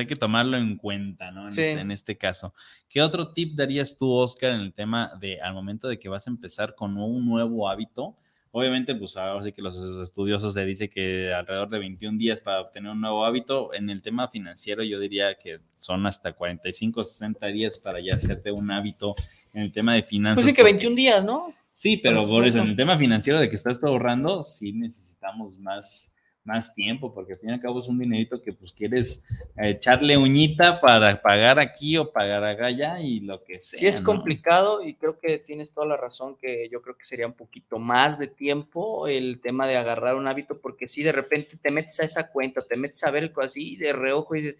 hay 0.00 0.06
que 0.06 0.16
tomarlo 0.16 0.56
en 0.56 0.76
cuenta, 0.76 1.30
¿no? 1.30 1.48
Este, 1.48 1.72
en, 1.72 1.90
este, 1.90 2.16
caso. 2.16 2.54
¿Qué 2.88 3.02
otro 3.02 3.32
tip 3.32 3.56
darías 3.56 3.96
tú, 3.96 4.12
Oscar, 4.12 4.52
en 4.52 4.60
el 4.60 4.72
tema 4.72 5.12
de 5.20 5.40
al 5.40 5.54
momento 5.54 5.88
de 5.88 5.98
que 5.98 6.08
vas 6.08 6.26
a 6.26 6.30
empezar 6.30 6.74
con 6.74 6.96
un 6.96 7.26
nuevo 7.26 7.68
hábito? 7.68 8.14
Obviamente, 8.52 8.94
pues 8.94 9.16
ahora 9.18 9.44
sí 9.44 9.52
que 9.52 9.60
los 9.60 9.76
estudiosos 10.00 10.54
se 10.54 10.64
dice 10.64 10.88
que 10.88 11.32
alrededor 11.34 11.68
de 11.68 11.78
21 11.78 12.16
días 12.16 12.40
para 12.40 12.62
obtener 12.62 12.90
un 12.90 13.00
nuevo 13.00 13.24
hábito. 13.24 13.74
En 13.74 13.90
el 13.90 14.00
tema 14.00 14.28
financiero, 14.28 14.82
yo 14.82 14.98
diría 14.98 15.34
que 15.34 15.60
son 15.74 16.06
hasta 16.06 16.32
45, 16.32 17.04
60 17.04 17.46
días 17.48 17.78
para 17.78 18.00
ya 18.00 18.14
hacerte 18.14 18.50
un 18.50 18.70
hábito 18.70 19.14
en 19.52 19.62
el 19.62 19.72
tema 19.72 19.94
de 19.94 20.02
finanzas. 20.02 20.42
Pues 20.42 20.46
sí 20.46 20.54
que 20.54 20.62
21 20.62 20.96
días, 20.96 21.24
¿no? 21.24 21.52
Sí, 21.70 21.98
pero 21.98 22.26
por 22.26 22.46
eso, 22.46 22.60
en 22.60 22.68
el 22.68 22.76
tema 22.76 22.96
financiero 22.96 23.38
de 23.38 23.50
que 23.50 23.56
estás 23.56 23.84
ahorrando, 23.84 24.42
sí 24.42 24.72
necesitamos 24.72 25.58
más, 25.58 26.10
más 26.46 26.72
tiempo, 26.72 27.12
porque 27.12 27.34
al 27.34 27.38
fin 27.38 27.50
y 27.50 27.52
al 27.52 27.60
cabo 27.60 27.80
es 27.80 27.88
un 27.88 27.98
dinerito 27.98 28.42
que 28.42 28.52
pues 28.52 28.72
quieres 28.72 29.22
echarle 29.56 30.16
uñita 30.16 30.80
para 30.80 31.20
pagar 31.20 31.58
aquí 31.58 31.96
o 31.96 32.12
pagar 32.12 32.44
allá 32.44 33.00
y 33.00 33.20
lo 33.20 33.42
que 33.44 33.60
sea. 33.60 33.80
Sí 33.80 33.86
es 33.86 34.00
complicado 34.00 34.82
y 34.82 34.94
creo 34.94 35.18
que 35.18 35.38
tienes 35.38 35.72
toda 35.72 35.86
la 35.86 35.96
razón 35.96 36.36
que 36.36 36.68
yo 36.70 36.80
creo 36.82 36.96
que 36.96 37.04
sería 37.04 37.26
un 37.26 37.34
poquito 37.34 37.78
más 37.78 38.18
de 38.18 38.28
tiempo 38.28 39.08
el 39.08 39.40
tema 39.40 39.66
de 39.66 39.76
agarrar 39.76 40.16
un 40.16 40.28
hábito, 40.28 40.60
porque 40.60 40.88
si 40.88 41.02
de 41.02 41.12
repente 41.12 41.56
te 41.60 41.70
metes 41.70 42.00
a 42.00 42.04
esa 42.04 42.30
cuenta, 42.30 42.62
te 42.62 42.76
metes 42.76 43.02
a 43.04 43.10
ver 43.10 43.24
el 43.24 43.32
así 43.42 43.76
de 43.76 43.92
reojo 43.92 44.34
y 44.34 44.42
dices, 44.42 44.58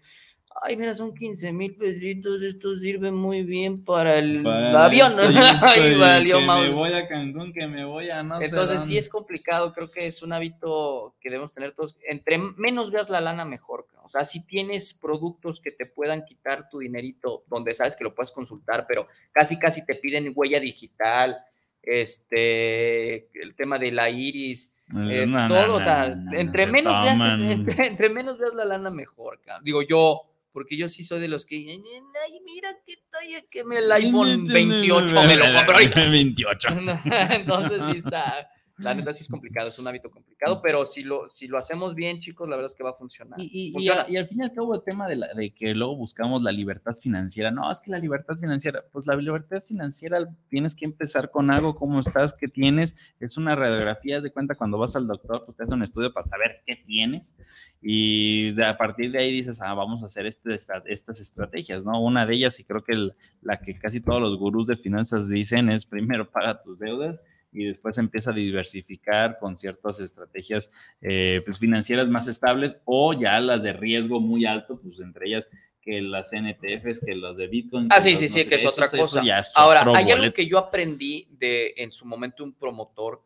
ay, 0.61 0.75
mira, 0.75 0.95
son 0.95 1.13
15 1.13 1.51
mil 1.51 1.75
pesitos, 1.75 2.41
esto 2.41 2.75
sirve 2.75 3.11
muy 3.11 3.43
bien 3.43 3.83
para 3.83 4.17
el 4.17 4.45
avión. 4.45 5.13
Ay, 5.61 5.95
valió 5.95 6.39
que 6.39 6.45
me 6.45 6.69
voy 6.69 6.93
a 6.93 7.07
Cancún, 7.07 7.53
que 7.53 7.67
me 7.67 7.85
voy 7.85 8.09
a 8.09 8.23
no 8.23 8.41
Entonces 8.41 8.83
sí 8.83 8.97
es 8.97 9.09
complicado, 9.09 9.73
creo 9.73 9.91
que 9.91 10.07
es 10.07 10.21
un 10.23 10.33
hábito 10.33 11.15
que 11.19 11.29
debemos 11.29 11.51
tener 11.51 11.73
todos. 11.73 11.97
Entre 12.07 12.37
menos 12.37 12.91
veas 12.91 13.09
la 13.09 13.21
lana, 13.21 13.45
mejor. 13.45 13.87
O 14.03 14.09
sea, 14.09 14.25
si 14.25 14.45
tienes 14.45 14.93
productos 14.93 15.59
que 15.59 15.71
te 15.71 15.85
puedan 15.85 16.25
quitar 16.25 16.69
tu 16.69 16.79
dinerito, 16.79 17.43
donde 17.47 17.75
sabes 17.75 17.95
que 17.95 18.03
lo 18.03 18.15
puedes 18.15 18.31
consultar, 18.31 18.85
pero 18.87 19.07
casi, 19.31 19.59
casi 19.59 19.85
te 19.85 19.95
piden 19.95 20.31
huella 20.33 20.59
digital, 20.59 21.37
este, 21.83 23.29
el 23.39 23.55
tema 23.55 23.77
de 23.77 23.91
la 23.91 24.09
iris, 24.09 24.73
eh, 24.97 25.27
todo, 25.49 25.75
o 25.75 25.79
sea, 25.81 26.05
entre, 26.31 26.65
menos 26.65 27.01
veas, 27.03 27.19
entre, 27.79 28.09
menos 28.09 28.37
veas 28.37 28.53
la 28.53 28.65
lana, 28.65 28.89
mejor. 28.89 29.39
Digo, 29.61 29.81
yo 29.81 30.21
porque 30.57 30.75
yo 30.75 30.89
sí 30.89 31.03
soy 31.03 31.19
de 31.19 31.27
los 31.27 31.45
que, 31.45 31.55
ay, 31.55 32.39
mira 32.43 32.69
qué 32.83 32.95
talla 33.11 33.43
que 33.51 33.63
me 33.63 33.77
el 33.77 33.91
iPhone 33.91 34.43
28 34.43 35.21
me 35.21 35.35
lo 35.35 35.45
compró. 35.53 35.75
28. 36.09 36.69
Entonces 37.29 37.83
sí 37.91 37.97
está, 37.97 38.49
la 38.77 38.93
neta 38.93 39.13
sí 39.13 39.23
es 39.23 39.29
complicado, 39.29 39.69
es 39.69 39.79
un 39.79 39.87
hábito 39.87 40.11
complicado, 40.11 40.61
pero 40.61 40.85
si 40.85 41.03
lo, 41.03 41.27
si 41.29 41.47
lo 41.47 41.57
hacemos 41.57 41.95
bien, 41.95 42.19
chicos, 42.19 42.47
la 42.47 42.55
verdad 42.55 42.71
es 42.71 42.77
que 42.77 42.83
va 42.83 42.91
a 42.91 42.93
funcionar. 42.93 43.39
Y, 43.39 43.73
y, 43.75 43.89
al 43.89 44.27
fin 44.27 44.39
y 44.39 44.43
al 44.43 44.53
cabo 44.53 44.75
el 44.75 44.83
tema 44.83 45.07
de, 45.07 45.15
la, 45.15 45.33
de, 45.33 45.51
que 45.51 45.73
luego 45.73 45.95
buscamos 45.95 46.43
la 46.43 46.51
libertad 46.51 46.93
financiera, 46.93 47.49
no, 47.49 47.71
es 47.71 47.81
que 47.81 47.89
la 47.89 47.99
libertad 47.99 48.35
financiera, 48.35 48.83
pues 48.91 49.07
la 49.07 49.15
libertad 49.15 49.61
financiera 49.61 50.27
tienes 50.49 50.75
que 50.75 50.85
empezar 50.85 51.31
con 51.31 51.49
algo, 51.49 51.75
cómo 51.75 51.99
estás, 51.99 52.35
qué 52.35 52.47
tienes, 52.47 53.15
es 53.19 53.37
una 53.37 53.55
radiografía 53.55 54.21
de 54.21 54.31
cuenta 54.31 54.55
cuando 54.55 54.77
vas 54.77 54.95
al 54.95 55.07
doctor, 55.07 55.43
pues 55.45 55.57
te 55.57 55.63
haces 55.63 55.73
un 55.73 55.83
estudio 55.83 56.13
para 56.13 56.27
saber 56.27 56.61
qué 56.63 56.75
tienes 56.75 57.35
y 57.81 58.61
a 58.61 58.77
partir 58.77 59.11
de 59.11 59.19
ahí 59.19 59.31
dices, 59.31 59.59
ah, 59.61 59.73
vamos 59.73 60.03
a 60.03 60.05
hacer 60.05 60.27
este, 60.27 60.53
estas 60.53 61.19
estrategias, 61.19 61.83
¿no? 61.83 62.01
Una 62.01 62.25
de 62.25 62.35
ellas, 62.35 62.59
y 62.59 62.63
creo 62.63 62.83
que 62.83 63.09
la 63.41 63.59
que 63.59 63.77
casi 63.79 64.01
todos 64.01 64.21
los 64.21 64.37
gurús 64.37 64.67
de 64.67 64.77
finanzas 64.77 65.29
dicen 65.29 65.69
es 65.69 65.85
primero 65.85 66.29
paga 66.29 66.61
tus 66.61 66.77
deudas 66.77 67.19
y 67.57 67.65
después 67.65 67.97
empieza 67.97 68.29
a 68.29 68.33
diversificar 68.33 69.39
con 69.39 69.57
ciertas 69.57 69.99
estrategias 69.99 70.69
eh, 71.01 71.41
pues, 71.43 71.57
financieras 71.57 72.07
más 72.07 72.27
estables 72.27 72.77
o 72.85 73.13
ya 73.13 73.39
las 73.39 73.63
de 73.63 73.73
riesgo 73.73 74.19
muy 74.19 74.45
alto, 74.45 74.79
pues 74.79 74.99
entre 74.99 75.27
ellas 75.27 75.49
que 75.81 76.01
las 76.01 76.31
NTFs, 76.33 76.99
que 77.03 77.15
las 77.15 77.37
de 77.37 77.47
Bitcoin. 77.47 77.87
Ah, 77.89 77.99
sí, 77.99 78.15
sí, 78.15 78.27
sí, 78.27 78.47
que 78.47 78.55
es 78.55 78.65
otra 78.65 78.89
cosa. 78.89 79.23
Ahora, 79.55 79.83
hay 79.95 80.11
algo 80.11 80.31
que 80.31 80.45
yo 80.45 80.59
aprendí 80.59 81.27
de 81.31 81.73
en 81.77 81.91
su 81.91 82.05
momento 82.05 82.43
un 82.43 82.53
promotor 82.53 83.23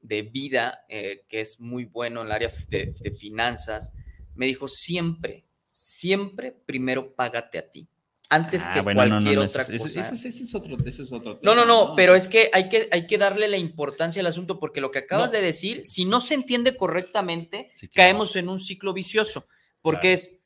de 0.00 0.22
vida 0.22 0.84
eh, 0.88 1.24
que 1.28 1.40
es 1.40 1.60
muy 1.60 1.84
bueno 1.84 2.20
en 2.22 2.26
el 2.28 2.32
área 2.32 2.52
de, 2.68 2.94
de 2.98 3.10
finanzas, 3.10 3.96
me 4.34 4.46
dijo 4.46 4.66
siempre, 4.66 5.44
siempre 5.62 6.52
primero 6.52 7.14
págate 7.14 7.58
a 7.58 7.70
ti 7.70 7.88
antes 8.30 8.62
ah, 8.64 8.74
que 8.74 8.82
cualquier 8.82 9.38
otra 9.38 9.64
cosa. 9.64 9.74
Ese, 9.74 10.28
es 10.28 10.54
otro, 10.54 10.76
ese, 10.84 11.02
es 11.02 11.12
otro, 11.12 11.36
tema. 11.36 11.54
No, 11.54 11.54
no, 11.54 11.66
no, 11.66 11.94
pero 11.94 12.14
es 12.14 12.28
que 12.28 12.50
hay, 12.52 12.68
que 12.68 12.88
hay 12.90 13.06
que 13.06 13.18
darle 13.18 13.48
la 13.48 13.56
importancia 13.56 14.20
al 14.20 14.26
asunto 14.26 14.58
porque 14.58 14.80
lo 14.80 14.90
que 14.90 15.00
acabas 15.00 15.30
de 15.30 15.40
decir, 15.40 15.84
si 15.84 16.04
no 16.04 16.20
se 16.20 16.34
entiende 16.34 16.76
correctamente, 16.76 17.70
caemos 17.94 18.36
en 18.36 18.48
un 18.48 18.58
ciclo 18.58 18.92
vicioso, 18.92 19.46
porque 19.82 20.14
es, 20.14 20.42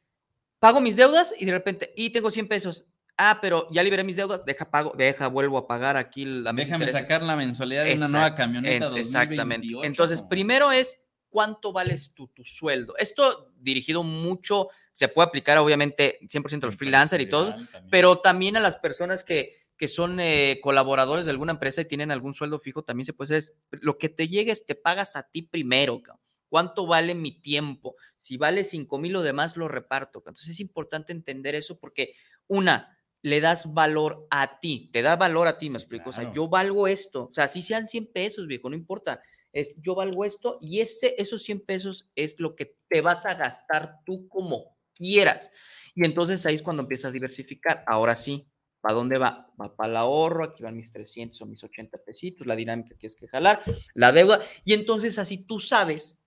pago 0.59 0.81
mis 0.81 0.97
deudas 0.97 1.35
y 1.39 1.45
de 1.45 1.53
repente, 1.53 1.93
y 1.97 2.11
tengo 2.11 2.31
100 2.31 2.49
pesos. 2.49 2.85
Ah, 3.21 3.39
pero 3.41 3.67
ya 3.73 3.83
liberé 3.83 4.05
mis 4.05 4.15
deudas, 4.15 4.45
deja 4.45 4.71
pago, 4.71 4.93
deja, 4.97 5.27
vuelvo 5.27 5.59
a 5.59 5.67
pagar 5.67 5.97
aquí 5.97 6.25
la 6.25 6.53
Déjame 6.53 6.87
sacar 6.89 7.25
la 7.25 7.35
mensualidad 7.35 7.85
de 7.85 7.95
una 7.95 8.07
nueva 8.07 8.35
camioneta. 8.35 8.97
exactamente. 8.97 9.67
Entonces, 9.83 10.23
primero 10.23 10.71
es 10.71 11.09
cuánto 11.29 11.73
vales 11.73 12.15
tu, 12.15 12.29
tu 12.29 12.45
sueldo. 12.45 12.97
Esto 12.97 13.53
dirigido 13.57 14.05
mucho, 14.05 14.69
se 14.99 15.07
puede 15.07 15.29
aplicar 15.29 15.59
obviamente 15.59 16.19
100% 16.23 16.65
a 16.65 16.67
los 16.67 16.77
freelancers 16.77 17.23
y 17.23 17.29
todo, 17.29 17.55
pero 17.89 18.19
también 18.19 18.57
a 18.57 18.61
las 18.61 18.79
personas 18.79 19.23
que, 19.23 19.55
que 19.77 19.87
son 19.87 20.19
eh, 20.19 20.59
colaboradores 20.61 21.25
de 21.25 21.31
alguna 21.31 21.53
empresa 21.53 21.83
y 21.83 21.85
tienen 21.85 22.11
algún 22.11 22.35
sueldo 22.35 22.59
fijo, 22.59 22.83
también 22.83 23.05
se 23.05 23.13
puede 23.13 23.37
hacer, 23.37 23.55
lo 23.71 23.97
que 23.97 24.09
te 24.09 24.27
llegues, 24.27 24.67
te 24.67 24.75
pagas 24.75 25.15
a 25.15 25.23
ti 25.23 25.43
primero, 25.43 26.03
¿Cuánto 26.51 26.87
vale 26.87 27.15
mi 27.15 27.41
tiempo? 27.41 27.95
Si 28.17 28.39
vale 28.39 28.65
5 28.65 28.99
mil 28.99 29.15
o 29.17 29.23
demás, 29.23 29.59
lo 29.59 29.69
reparto. 29.69 30.21
Entonces 30.21 30.49
es 30.49 30.61
importante 30.61 31.13
entender 31.13 31.55
eso 31.55 31.79
porque, 31.79 32.15
una, 32.47 32.99
le 33.21 33.43
das 33.43 33.75
valor 33.75 34.27
a 34.31 34.59
ti, 34.59 34.89
te 34.91 35.03
da 35.03 35.15
valor 35.15 35.47
a 35.47 35.59
ti, 35.59 35.69
me 35.69 35.77
explico. 35.77 36.09
O 36.09 36.13
sea, 36.15 36.33
yo 36.33 36.49
valgo 36.49 36.89
esto. 36.89 37.27
O 37.27 37.35
sea, 37.35 37.49
si 37.49 37.61
sean 37.61 37.87
100 37.87 38.13
pesos, 38.13 38.47
viejo, 38.47 38.71
no 38.71 38.77
importa 38.77 39.21
es 39.53 39.75
yo 39.81 39.95
valgo 39.95 40.25
esto 40.25 40.59
y 40.61 40.81
ese, 40.81 41.15
esos 41.19 41.43
100 41.43 41.65
pesos 41.65 42.11
es 42.15 42.39
lo 42.39 42.55
que 42.55 42.77
te 42.89 43.01
vas 43.01 43.27
a 43.27 43.35
gastar 43.35 43.97
tú 44.05 44.29
como 44.29 44.78
quieras. 44.99 45.53
Y 45.95 46.05
entonces 46.05 46.45
ahí 46.47 46.57
es 46.57 46.63
cuando 46.63 46.83
empiezas 46.83 47.11
a 47.11 47.13
diversificar. 47.13 47.85
Ahora 47.87 48.15
sí, 48.17 48.47
¿para 48.81 48.95
dónde 48.95 49.19
va? 49.19 49.51
Va 49.61 49.75
para 49.75 49.91
el 49.91 49.97
ahorro, 49.97 50.45
aquí 50.45 50.63
van 50.63 50.77
mis 50.77 50.93
300 50.93 51.41
o 51.41 51.47
mis 51.47 51.63
80 51.63 51.99
pesitos, 51.99 52.47
la 52.47 52.57
dinámica 52.57 52.97
que 52.99 53.07
es 53.07 53.17
que 53.17 53.29
jalar, 53.29 53.63
la 53.95 54.13
deuda. 54.13 54.41
Y 54.65 54.75
entonces 54.75 55.19
así 55.19 55.39
tú 55.39 55.59
sabes 55.59 56.27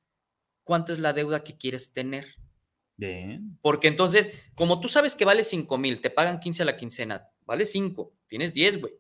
cuánto 0.64 0.94
es 0.94 1.00
la 1.00 1.14
deuda 1.14 1.44
que 1.44 1.58
quieres 1.58 1.94
tener. 1.94 2.28
Bien. 2.98 3.58
Porque 3.62 3.88
entonces, 3.88 4.34
como 4.56 4.80
tú 4.80 4.90
sabes 4.90 5.16
que 5.16 5.26
vale 5.26 5.44
5 5.44 5.78
mil, 5.78 6.02
te 6.02 6.10
pagan 6.10 6.40
15 6.40 6.64
a 6.64 6.66
la 6.66 6.78
quincena, 6.78 7.30
vale 7.46 7.66
5, 7.66 8.14
tienes 8.28 8.54
10, 8.54 8.82
güey. 8.82 8.94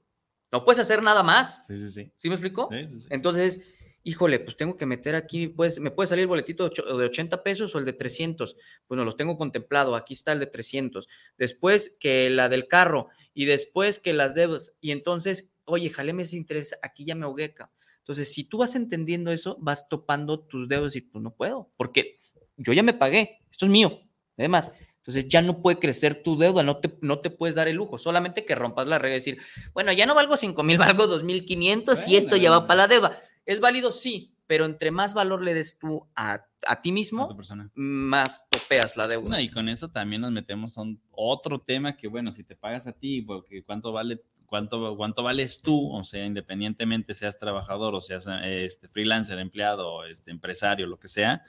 No 0.51 0.65
puedes 0.65 0.79
hacer 0.79 1.01
nada 1.01 1.23
más. 1.23 1.65
Sí, 1.67 1.77
sí, 1.77 1.87
sí. 1.87 2.11
¿Sí 2.17 2.27
me 2.27 2.35
explico? 2.35 2.67
Sí, 2.71 2.87
sí, 2.87 2.99
sí. 3.01 3.07
Entonces, 3.09 3.65
híjole, 4.03 4.39
pues 4.39 4.57
tengo 4.57 4.75
que 4.77 4.85
meter 4.85 5.15
aquí, 5.15 5.47
pues, 5.47 5.79
me 5.79 5.91
puede 5.91 6.07
salir 6.07 6.23
el 6.23 6.27
boletito 6.27 6.69
de 6.69 7.05
80 7.05 7.43
pesos 7.43 7.75
o 7.75 7.79
el 7.79 7.85
de 7.85 7.93
300. 7.93 8.57
Bueno, 8.87 9.05
los 9.05 9.15
tengo 9.15 9.37
contemplado, 9.37 9.95
aquí 9.95 10.13
está 10.13 10.31
el 10.31 10.39
de 10.39 10.47
300. 10.47 11.07
Después 11.37 11.97
que 11.99 12.29
la 12.29 12.49
del 12.49 12.67
carro 12.67 13.09
y 13.33 13.45
después 13.45 13.99
que 13.99 14.13
las 14.13 14.33
deudas. 14.33 14.75
Y 14.81 14.91
entonces, 14.91 15.53
oye, 15.65 15.89
jaleme 15.89 16.23
ese 16.23 16.37
interés, 16.37 16.77
aquí 16.81 17.05
ya 17.05 17.15
me 17.15 17.25
ahogueca. 17.25 17.71
Entonces, 17.99 18.33
si 18.33 18.43
tú 18.43 18.57
vas 18.57 18.75
entendiendo 18.75 19.31
eso, 19.31 19.57
vas 19.59 19.87
topando 19.87 20.39
tus 20.39 20.67
dedos 20.67 20.95
y 20.95 21.01
pues 21.01 21.21
no 21.23 21.35
puedo, 21.35 21.69
porque 21.77 22.17
yo 22.57 22.73
ya 22.73 22.83
me 22.83 22.93
pagué, 22.93 23.41
esto 23.51 23.65
es 23.65 23.71
mío. 23.71 24.01
Además, 24.37 24.73
entonces 24.97 25.29
ya 25.29 25.41
no 25.41 25.61
puede 25.61 25.79
crecer 25.79 26.21
tu 26.21 26.37
deuda, 26.37 26.61
no 26.63 26.77
te, 26.77 26.91
no 27.01 27.19
te 27.19 27.29
puedes 27.29 27.55
dar 27.55 27.67
el 27.67 27.75
lujo, 27.75 27.97
solamente 27.97 28.45
que 28.45 28.53
rompas 28.55 28.87
la 28.87 28.99
regla 28.99 29.15
y 29.15 29.19
decir, 29.19 29.37
bueno, 29.73 29.91
ya 29.91 30.05
no 30.05 30.13
valgo 30.13 30.37
5 30.37 30.63
mil, 30.63 30.77
valgo 30.77 31.05
2.500 31.05 32.07
y 32.07 32.17
esto 32.17 32.35
ya 32.35 32.51
va 32.51 32.67
para 32.67 32.83
la 32.83 32.87
deuda. 32.87 33.19
¿Es 33.51 33.59
válido? 33.59 33.91
Sí, 33.91 34.33
pero 34.47 34.63
entre 34.63 34.91
más 34.91 35.13
valor 35.13 35.43
le 35.43 35.53
des 35.53 35.77
tú 35.77 36.07
a, 36.15 36.45
ti 36.81 36.93
mismo, 36.93 37.37
más 37.75 38.47
topeas 38.49 38.95
la 38.95 39.09
deuda. 39.09 39.41
y 39.41 39.49
con 39.49 39.67
eso 39.67 39.89
también 39.89 40.21
nos 40.21 40.31
metemos 40.31 40.77
a 40.77 40.83
otro 41.11 41.59
tema 41.59 41.97
que, 41.97 42.07
bueno, 42.07 42.31
si 42.31 42.45
te 42.45 42.55
pagas 42.55 42.87
a 42.87 42.93
ti, 42.93 43.21
porque 43.21 43.61
cuánto 43.61 43.91
vale, 43.91 44.21
cuánto, 44.45 44.95
cuánto 44.95 45.21
vales 45.21 45.61
tú, 45.61 45.93
o 45.93 46.05
sea, 46.05 46.25
independientemente 46.25 47.13
seas 47.13 47.37
trabajador 47.37 47.93
o 47.93 47.99
seas 47.99 48.25
este, 48.45 48.87
freelancer, 48.87 49.37
empleado, 49.37 50.05
este, 50.05 50.31
empresario, 50.31 50.87
lo 50.87 50.97
que 50.97 51.09
sea, 51.09 51.41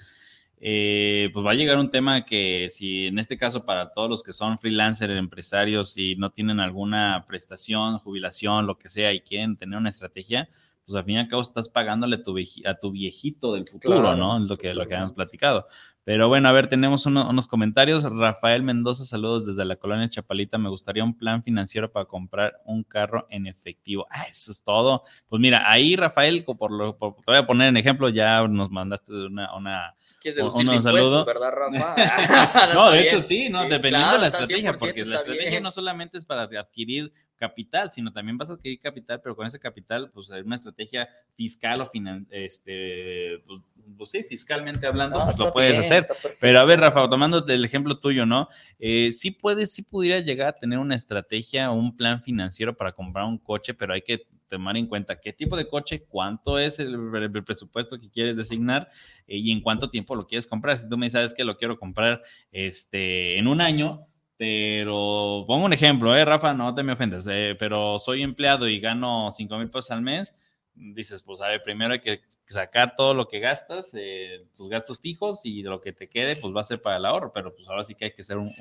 eh, 0.65 1.31
pues 1.33 1.47
va 1.47 1.53
a 1.53 1.55
llegar 1.55 1.79
un 1.79 1.91
tema 1.91 2.25
que 2.25 2.69
si 2.69 3.07
en 3.07 3.21
este 3.21 3.37
caso 3.37 3.65
para 3.65 3.93
todos 3.93 4.11
los 4.11 4.23
que 4.25 4.33
son 4.33 4.59
freelancers, 4.59 5.13
empresarios 5.13 5.99
y 5.99 6.17
no 6.17 6.31
tienen 6.31 6.59
alguna 6.59 7.25
prestación, 7.29 7.99
jubilación, 7.99 8.67
lo 8.67 8.77
que 8.77 8.89
sea, 8.89 9.13
y 9.13 9.21
quieren 9.21 9.57
tener 9.57 9.79
una 9.79 9.89
estrategia, 9.89 10.49
pues 10.93 11.01
al 11.01 11.05
fin 11.07 11.15
y 11.15 11.19
al 11.19 11.29
cabo 11.29 11.43
estás 11.43 11.69
pagándole 11.69 12.17
a 12.17 12.23
tu, 12.23 12.37
a 12.67 12.75
tu 12.75 12.91
viejito 12.91 13.55
del 13.55 13.67
futuro, 13.67 14.17
¿no? 14.17 14.43
Es 14.43 14.49
lo 14.49 14.57
que, 14.57 14.75
lo 14.75 14.87
que 14.87 14.95
habíamos 14.95 15.15
platicado. 15.15 15.67
Pero 16.05 16.29
bueno, 16.29 16.49
a 16.49 16.53
ver, 16.53 16.67
tenemos 16.67 17.07
unos 17.07 17.47
comentarios. 17.47 18.03
Rafael 18.05 18.65
Mendoza, 18.65 19.05
saludos 19.05 19.47
desde 19.47 19.65
la 19.65 19.77
colonia 19.77 20.09
Chapalita. 20.09 20.59
Me 20.59 20.69
gustaría 20.69 21.05
un 21.05 21.17
plan 21.17 21.45
financiero 21.45 21.93
para 21.93 22.07
comprar 22.07 22.61
un 22.65 22.83
carro 22.83 23.27
en 23.31 23.47
efectivo. 23.47 24.07
Ah, 24.11 24.25
eso 24.29 24.51
es 24.51 24.65
todo. 24.65 25.03
Pues 25.29 25.41
mira, 25.41 25.71
ahí 25.71 25.95
Rafael, 25.95 26.45
por 26.45 26.73
lo, 26.73 26.95
te 26.95 27.25
voy 27.27 27.37
a 27.37 27.47
poner 27.47 27.69
en 27.69 27.77
ejemplo, 27.77 28.09
ya 28.09 28.47
nos 28.49 28.71
mandaste 28.71 29.13
una, 29.13 29.55
una 29.57 29.95
un, 30.43 30.83
saludo. 30.83 31.25
¿verdad, 31.25 31.53
Rafa? 31.53 31.95
no, 32.75 32.91
de 32.91 33.03
hecho 33.03 33.21
sí, 33.21 33.49
¿no? 33.49 33.69
Dependiendo 33.69 34.13
de 34.13 34.19
la 34.19 34.27
estrategia, 34.27 34.73
porque 34.73 35.05
la 35.05 35.17
estrategia 35.17 35.61
no 35.61 35.71
solamente 35.71 36.19
es 36.19 36.25
para 36.25 36.43
adquirir 36.43 37.13
capital, 37.43 37.91
sino 37.91 38.13
también 38.13 38.39
vas 38.39 38.51
a 38.51 38.53
adquirir 38.53 38.79
capital, 38.79 39.21
pero 39.21 39.35
con 39.35 39.45
ese 39.45 39.59
capital, 39.59 40.11
pues 40.13 40.31
es 40.31 40.45
una 40.45 40.55
estrategia 40.55 41.09
fiscal 41.35 41.81
o 41.81 41.87
finan 41.87 42.27
este, 42.31 43.43
pues, 43.47 43.61
pues, 43.97 44.11
sí, 44.11 44.23
fiscalmente 44.23 44.87
hablando, 44.87 45.21
pues 45.25 45.39
lo 45.39 45.51
puedes 45.51 45.79
hacer. 45.79 46.05
Pero 46.41 46.61
a 46.61 46.65
ver, 46.65 46.81
Rafa, 46.81 47.09
tomando 47.09 47.47
el 47.47 47.65
ejemplo 47.65 47.99
tuyo, 47.99 48.27
¿no? 48.27 48.49
Eh, 48.79 49.13
sí 49.13 49.31
puedes, 49.31 49.73
sí 49.73 49.83
pudiera 49.83 50.21
llegar 50.21 50.49
a 50.49 50.53
tener 50.53 50.79
una 50.79 50.95
estrategia 50.95 51.71
o 51.71 51.75
un 51.75 51.97
plan 51.97 52.23
financiero 52.23 52.77
para 52.77 52.93
comprar 52.93 53.25
un 53.25 53.39
coche, 53.39 53.75
pero 53.75 53.95
hay 53.95 54.03
que 54.03 54.27
tomar 54.49 54.77
en 54.77 54.87
cuenta 54.87 55.19
qué 55.19 55.33
tipo 55.33 55.57
de 55.57 55.67
coche, 55.67 56.05
cuánto 56.07 56.59
es 56.59 56.79
el, 56.79 56.99
presupuesto 57.45 57.99
que 57.99 58.11
quieres 58.11 58.37
designar 58.37 58.89
eh, 59.27 59.39
y 59.39 59.51
en 59.51 59.61
cuánto 59.61 59.89
tiempo 59.89 60.15
lo 60.15 60.27
quieres 60.27 60.47
comprar. 60.47 60.77
Si 60.77 60.89
tú 60.89 60.99
me 60.99 61.09
sabes 61.09 61.33
que 61.33 61.45
lo 61.45 61.57
quiero 61.57 61.79
comprar 61.79 62.23
este, 62.51 63.39
en 63.39 63.47
un 63.47 63.63
año, 63.63 64.07
pero 64.37 65.45
pongo 65.47 65.65
un 65.65 65.73
ejemplo, 65.73 66.15
¿eh, 66.17 66.25
Rafa? 66.25 66.53
No 66.53 66.75
te 66.75 66.83
me 66.83 66.93
ofendas, 66.93 67.27
eh, 67.31 67.57
pero 67.59 67.99
soy 67.99 68.23
empleado 68.23 68.69
y 68.69 68.81
gano 68.81 69.31
5 69.31 69.57
mil 69.57 69.71
pesos 69.71 69.91
al 69.91 70.03
mes. 70.03 70.35
Dices, 70.75 71.23
pues 71.23 71.41
a 71.43 71.49
ver, 71.49 71.63
primero 71.63 71.93
hay 71.93 72.01
que 72.01 72.23
sacar 72.47 72.95
todo 72.95 73.13
lo 73.13 73.29
que 73.29 73.41
gastas, 73.41 73.93
eh, 73.95 74.47
tus 74.55 74.69
gastos 74.69 74.99
fijos 75.01 75.45
y 75.45 75.63
lo 75.63 75.81
que 75.81 75.93
te 75.93 76.09
quede, 76.09 76.35
pues 76.35 76.55
va 76.55 76.63
a 76.63 76.65
ser 76.65 76.81
para 76.81 76.97
el 76.97 77.05
ahorro, 77.05 77.31
pero 77.33 77.55
pues 77.55 77.69
ahora 77.69 77.85
sí 77.85 77.95
que 77.95 78.07
hay 78.07 78.13
que 78.13 78.23
hacer 78.23 78.39
un, 78.39 78.53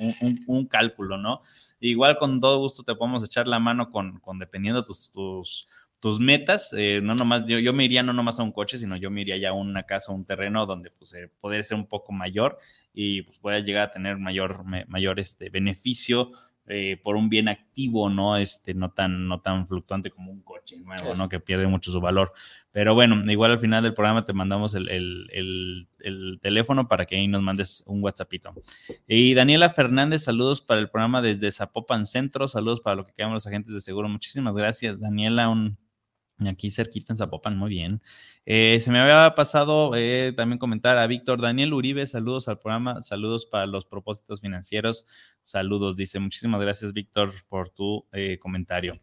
un, 0.47 0.65
cálculo, 0.67 1.17
¿no? 1.17 1.39
Igual 1.79 2.17
con 2.17 2.41
todo 2.41 2.59
gusto 2.59 2.83
te 2.83 2.95
podemos 2.95 3.23
echar 3.23 3.47
la 3.47 3.59
mano 3.59 3.89
con, 3.89 4.19
con 4.19 4.39
dependiendo 4.39 4.83
tus, 4.83 5.11
tus, 5.11 5.67
tus 6.01 6.19
metas, 6.19 6.73
eh, 6.77 6.99
no 7.01 7.15
nomás, 7.15 7.47
yo, 7.47 7.59
yo 7.59 7.73
me 7.73 7.85
iría 7.85 8.03
no 8.03 8.11
nomás 8.11 8.39
a 8.39 8.43
un 8.43 8.51
coche, 8.51 8.77
sino 8.77 8.97
yo 8.97 9.09
me 9.09 9.21
iría 9.21 9.37
ya 9.37 9.49
a 9.49 9.53
una 9.53 9.83
casa, 9.83 10.11
un 10.11 10.25
terreno 10.25 10.65
donde 10.65 10.89
pues 10.91 11.15
poder 11.39 11.63
ser 11.63 11.77
un 11.77 11.87
poco 11.87 12.11
mayor 12.11 12.57
y 12.93 13.21
pues 13.21 13.39
pueda 13.39 13.59
llegar 13.59 13.89
a 13.89 13.91
tener 13.91 14.17
mayor, 14.17 14.63
mayor 14.87 15.19
este, 15.19 15.49
beneficio 15.49 16.31
eh, 16.73 16.97
por 17.03 17.17
un 17.17 17.27
bien 17.27 17.49
activo, 17.49 18.09
¿no? 18.09 18.37
Este, 18.37 18.73
no 18.73 18.91
tan, 18.91 19.27
no 19.27 19.41
tan 19.41 19.67
fluctuante 19.67 20.09
como 20.09 20.31
un 20.31 20.41
coche 20.41 20.77
nuevo, 20.77 21.15
¿no? 21.15 21.27
Que 21.27 21.41
pierde 21.41 21.67
mucho 21.67 21.91
su 21.91 21.99
valor. 21.99 22.31
Pero 22.71 22.93
bueno, 22.93 23.29
igual 23.29 23.51
al 23.51 23.59
final 23.59 23.83
del 23.83 23.93
programa 23.93 24.23
te 24.23 24.31
mandamos 24.31 24.73
el, 24.75 24.87
el, 24.89 25.87
el, 25.99 26.39
teléfono 26.41 26.87
para 26.87 27.05
que 27.05 27.17
ahí 27.17 27.27
nos 27.27 27.41
mandes 27.41 27.83
un 27.87 28.01
WhatsAppito. 28.01 28.53
Y 29.05 29.33
Daniela 29.33 29.69
Fernández, 29.69 30.23
saludos 30.23 30.61
para 30.61 30.79
el 30.79 30.89
programa 30.89 31.21
desde 31.21 31.51
Zapopan 31.51 32.05
Centro, 32.05 32.47
saludos 32.47 32.79
para 32.79 32.95
lo 32.95 33.05
que 33.05 33.13
quedamos 33.13 33.33
los 33.33 33.47
agentes 33.47 33.73
de 33.73 33.81
seguro. 33.81 34.07
Muchísimas 34.07 34.55
gracias, 34.55 35.01
Daniela, 35.01 35.49
un, 35.49 35.77
Aquí 36.47 36.71
cerquita 36.71 37.13
en 37.13 37.17
Zapopan, 37.17 37.57
muy 37.57 37.69
bien. 37.69 38.01
Eh, 38.45 38.79
se 38.79 38.91
me 38.91 38.99
había 38.99 39.35
pasado 39.35 39.91
eh, 39.95 40.33
también 40.35 40.57
comentar 40.57 40.97
a 40.97 41.07
Víctor 41.07 41.41
Daniel 41.41 41.73
Uribe, 41.73 42.05
saludos 42.07 42.47
al 42.47 42.59
programa, 42.59 43.01
saludos 43.01 43.45
para 43.45 43.65
los 43.67 43.85
propósitos 43.85 44.41
financieros, 44.41 45.05
saludos, 45.39 45.95
dice, 45.95 46.19
muchísimas 46.19 46.61
gracias 46.61 46.93
Víctor 46.93 47.31
por 47.47 47.69
tu 47.69 48.05
eh, 48.11 48.39
comentario. 48.39 48.93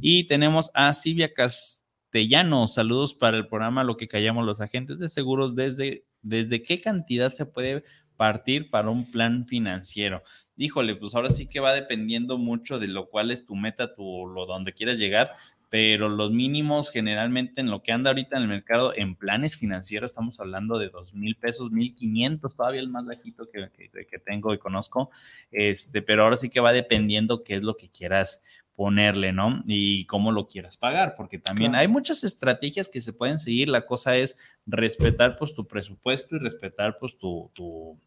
Y 0.00 0.24
tenemos 0.24 0.70
a 0.74 0.92
Silvia 0.94 1.32
Castellano, 1.34 2.66
saludos 2.66 3.14
para 3.14 3.36
el 3.36 3.46
programa 3.46 3.84
Lo 3.84 3.96
que 3.96 4.08
callamos 4.08 4.46
los 4.46 4.60
agentes 4.60 4.98
de 4.98 5.08
seguros, 5.08 5.54
desde, 5.54 6.06
desde 6.22 6.62
qué 6.62 6.80
cantidad 6.80 7.30
se 7.30 7.46
puede 7.46 7.84
partir 8.16 8.70
para 8.70 8.90
un 8.90 9.10
plan 9.10 9.46
financiero. 9.46 10.22
Híjole, 10.56 10.96
pues 10.96 11.14
ahora 11.14 11.30
sí 11.30 11.46
que 11.46 11.60
va 11.60 11.74
dependiendo 11.74 12.38
mucho 12.38 12.78
de 12.78 12.88
lo 12.88 13.08
cual 13.08 13.30
es 13.30 13.44
tu 13.44 13.54
meta, 13.54 13.92
tu, 13.92 14.26
lo 14.26 14.46
donde 14.46 14.72
quieras 14.72 14.98
llegar, 14.98 15.30
pero 15.68 16.08
los 16.08 16.30
mínimos 16.30 16.90
generalmente 16.90 17.60
en 17.60 17.70
lo 17.70 17.82
que 17.82 17.92
anda 17.92 18.10
ahorita 18.10 18.36
en 18.36 18.42
el 18.42 18.48
mercado, 18.48 18.92
en 18.94 19.16
planes 19.16 19.56
financieros, 19.56 20.12
estamos 20.12 20.38
hablando 20.38 20.78
de 20.78 20.90
dos 20.90 21.12
mil 21.12 21.36
pesos, 21.36 21.72
mil 21.72 21.94
quinientos, 21.94 22.54
todavía 22.54 22.80
el 22.80 22.88
más 22.88 23.04
bajito 23.04 23.48
que, 23.50 23.70
que, 23.70 24.18
tengo 24.18 24.54
y 24.54 24.58
conozco, 24.58 25.10
este, 25.50 26.02
pero 26.02 26.22
ahora 26.22 26.36
sí 26.36 26.50
que 26.50 26.60
va 26.60 26.72
dependiendo 26.72 27.42
qué 27.42 27.56
es 27.56 27.62
lo 27.62 27.76
que 27.76 27.90
quieras 27.90 28.42
ponerle, 28.76 29.32
¿no? 29.32 29.64
Y 29.66 30.04
cómo 30.04 30.30
lo 30.32 30.48
quieras 30.48 30.76
pagar, 30.76 31.14
porque 31.16 31.38
también 31.38 31.74
hay 31.74 31.88
muchas 31.88 32.22
estrategias 32.24 32.88
que 32.88 33.00
se 33.00 33.14
pueden 33.14 33.38
seguir. 33.38 33.70
La 33.70 33.86
cosa 33.86 34.16
es 34.16 34.36
respetar 34.66 35.36
pues 35.36 35.54
tu 35.54 35.66
presupuesto 35.66 36.36
y 36.36 36.40
respetar 36.40 36.98
pues 36.98 37.16
tu, 37.16 37.50
tu 37.54 37.98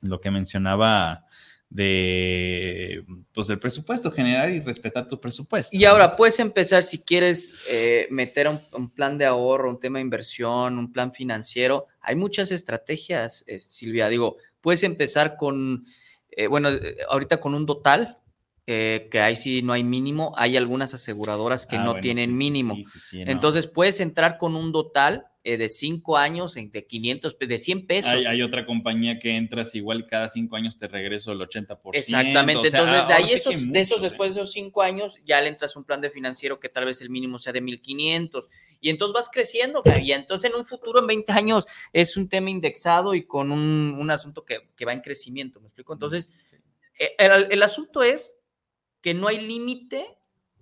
lo 0.00 0.20
que 0.20 0.30
mencionaba 0.30 1.24
de 1.70 3.04
pues 3.32 3.48
el 3.48 3.60
presupuesto 3.60 4.10
general 4.10 4.52
y 4.52 4.60
respetar 4.60 5.06
tu 5.06 5.20
presupuesto. 5.20 5.76
Y 5.76 5.84
ahora 5.84 6.16
puedes 6.16 6.40
empezar 6.40 6.82
si 6.82 6.98
quieres 6.98 7.64
eh, 7.70 8.08
meter 8.10 8.48
un, 8.48 8.90
plan 8.90 9.16
de 9.16 9.24
ahorro, 9.24 9.70
un 9.70 9.78
tema 9.78 9.98
de 9.98 10.02
inversión, 10.02 10.78
un 10.78 10.92
plan 10.92 11.12
financiero. 11.12 11.86
Hay 12.00 12.16
muchas 12.16 12.50
estrategias, 12.50 13.44
Silvia. 13.58 14.08
Digo, 14.08 14.36
puedes 14.60 14.82
empezar 14.82 15.36
con, 15.36 15.86
eh, 16.32 16.48
bueno, 16.48 16.70
eh, 16.70 16.96
ahorita 17.08 17.40
con 17.40 17.54
un 17.54 17.66
total, 17.66 18.16
que 18.66 19.20
ahí 19.20 19.34
sí 19.34 19.62
no 19.62 19.72
hay 19.72 19.82
mínimo. 19.82 20.32
Hay 20.36 20.56
algunas 20.56 20.94
aseguradoras 20.94 21.66
que 21.66 21.74
ah, 21.74 21.82
no 21.82 21.96
tienen 21.96 22.38
mínimo. 22.38 22.76
Entonces 23.10 23.66
puedes 23.66 23.98
entrar 23.98 24.38
con 24.38 24.54
un 24.54 24.70
total 24.70 25.26
eh, 25.42 25.56
de 25.56 25.70
cinco 25.70 26.18
años, 26.18 26.54
de 26.54 26.86
500, 26.86 27.38
de 27.38 27.58
100 27.58 27.86
pesos. 27.86 28.12
Hay, 28.26 28.42
otra 28.42 28.66
compañía 28.66 29.18
que 29.18 29.36
entras 29.36 29.74
igual 29.74 30.06
cada 30.06 30.28
cinco 30.28 30.56
años 30.56 30.78
te 30.78 30.86
regreso 30.86 31.32
el 31.32 31.38
80%. 31.38 31.78
Exactamente, 31.94 32.68
entonces 32.68 33.08
de 33.08 33.14
ahí 33.14 33.24
esos, 33.32 33.72
de 33.72 33.80
esos, 33.80 34.02
después 34.02 34.34
de 34.34 34.42
esos 34.42 34.52
cinco 34.52 34.82
años, 34.82 35.16
ya 35.24 35.40
le 35.40 35.48
entras 35.48 35.76
un 35.76 35.84
plan 35.84 36.02
de 36.02 36.10
financiero 36.10 36.58
que 36.58 36.68
tal 36.68 36.84
vez 36.84 37.00
el 37.00 37.08
mínimo 37.08 37.38
sea 37.38 37.54
de 37.54 37.62
1500 37.62 38.50
y 38.82 38.90
entonces 38.90 39.14
vas 39.14 39.30
creciendo, 39.32 39.82
y 40.02 40.12
entonces 40.12 40.50
en 40.50 40.58
un 40.58 40.66
futuro, 40.66 41.00
en 41.00 41.06
20 41.06 41.32
años, 41.32 41.66
es 41.94 42.18
un 42.18 42.28
tema 42.28 42.50
indexado 42.50 43.14
y 43.14 43.22
con 43.26 43.50
un, 43.50 43.96
un 43.98 44.10
asunto 44.10 44.44
que, 44.44 44.68
que, 44.76 44.84
va 44.84 44.92
en 44.92 45.00
crecimiento, 45.00 45.58
¿me 45.60 45.68
explico? 45.68 45.94
Entonces, 45.94 46.34
eh, 46.98 47.12
el, 47.18 47.50
el 47.50 47.62
asunto 47.62 48.02
es 48.02 48.38
que 49.00 49.14
no 49.14 49.26
hay 49.26 49.40
límite 49.40 50.06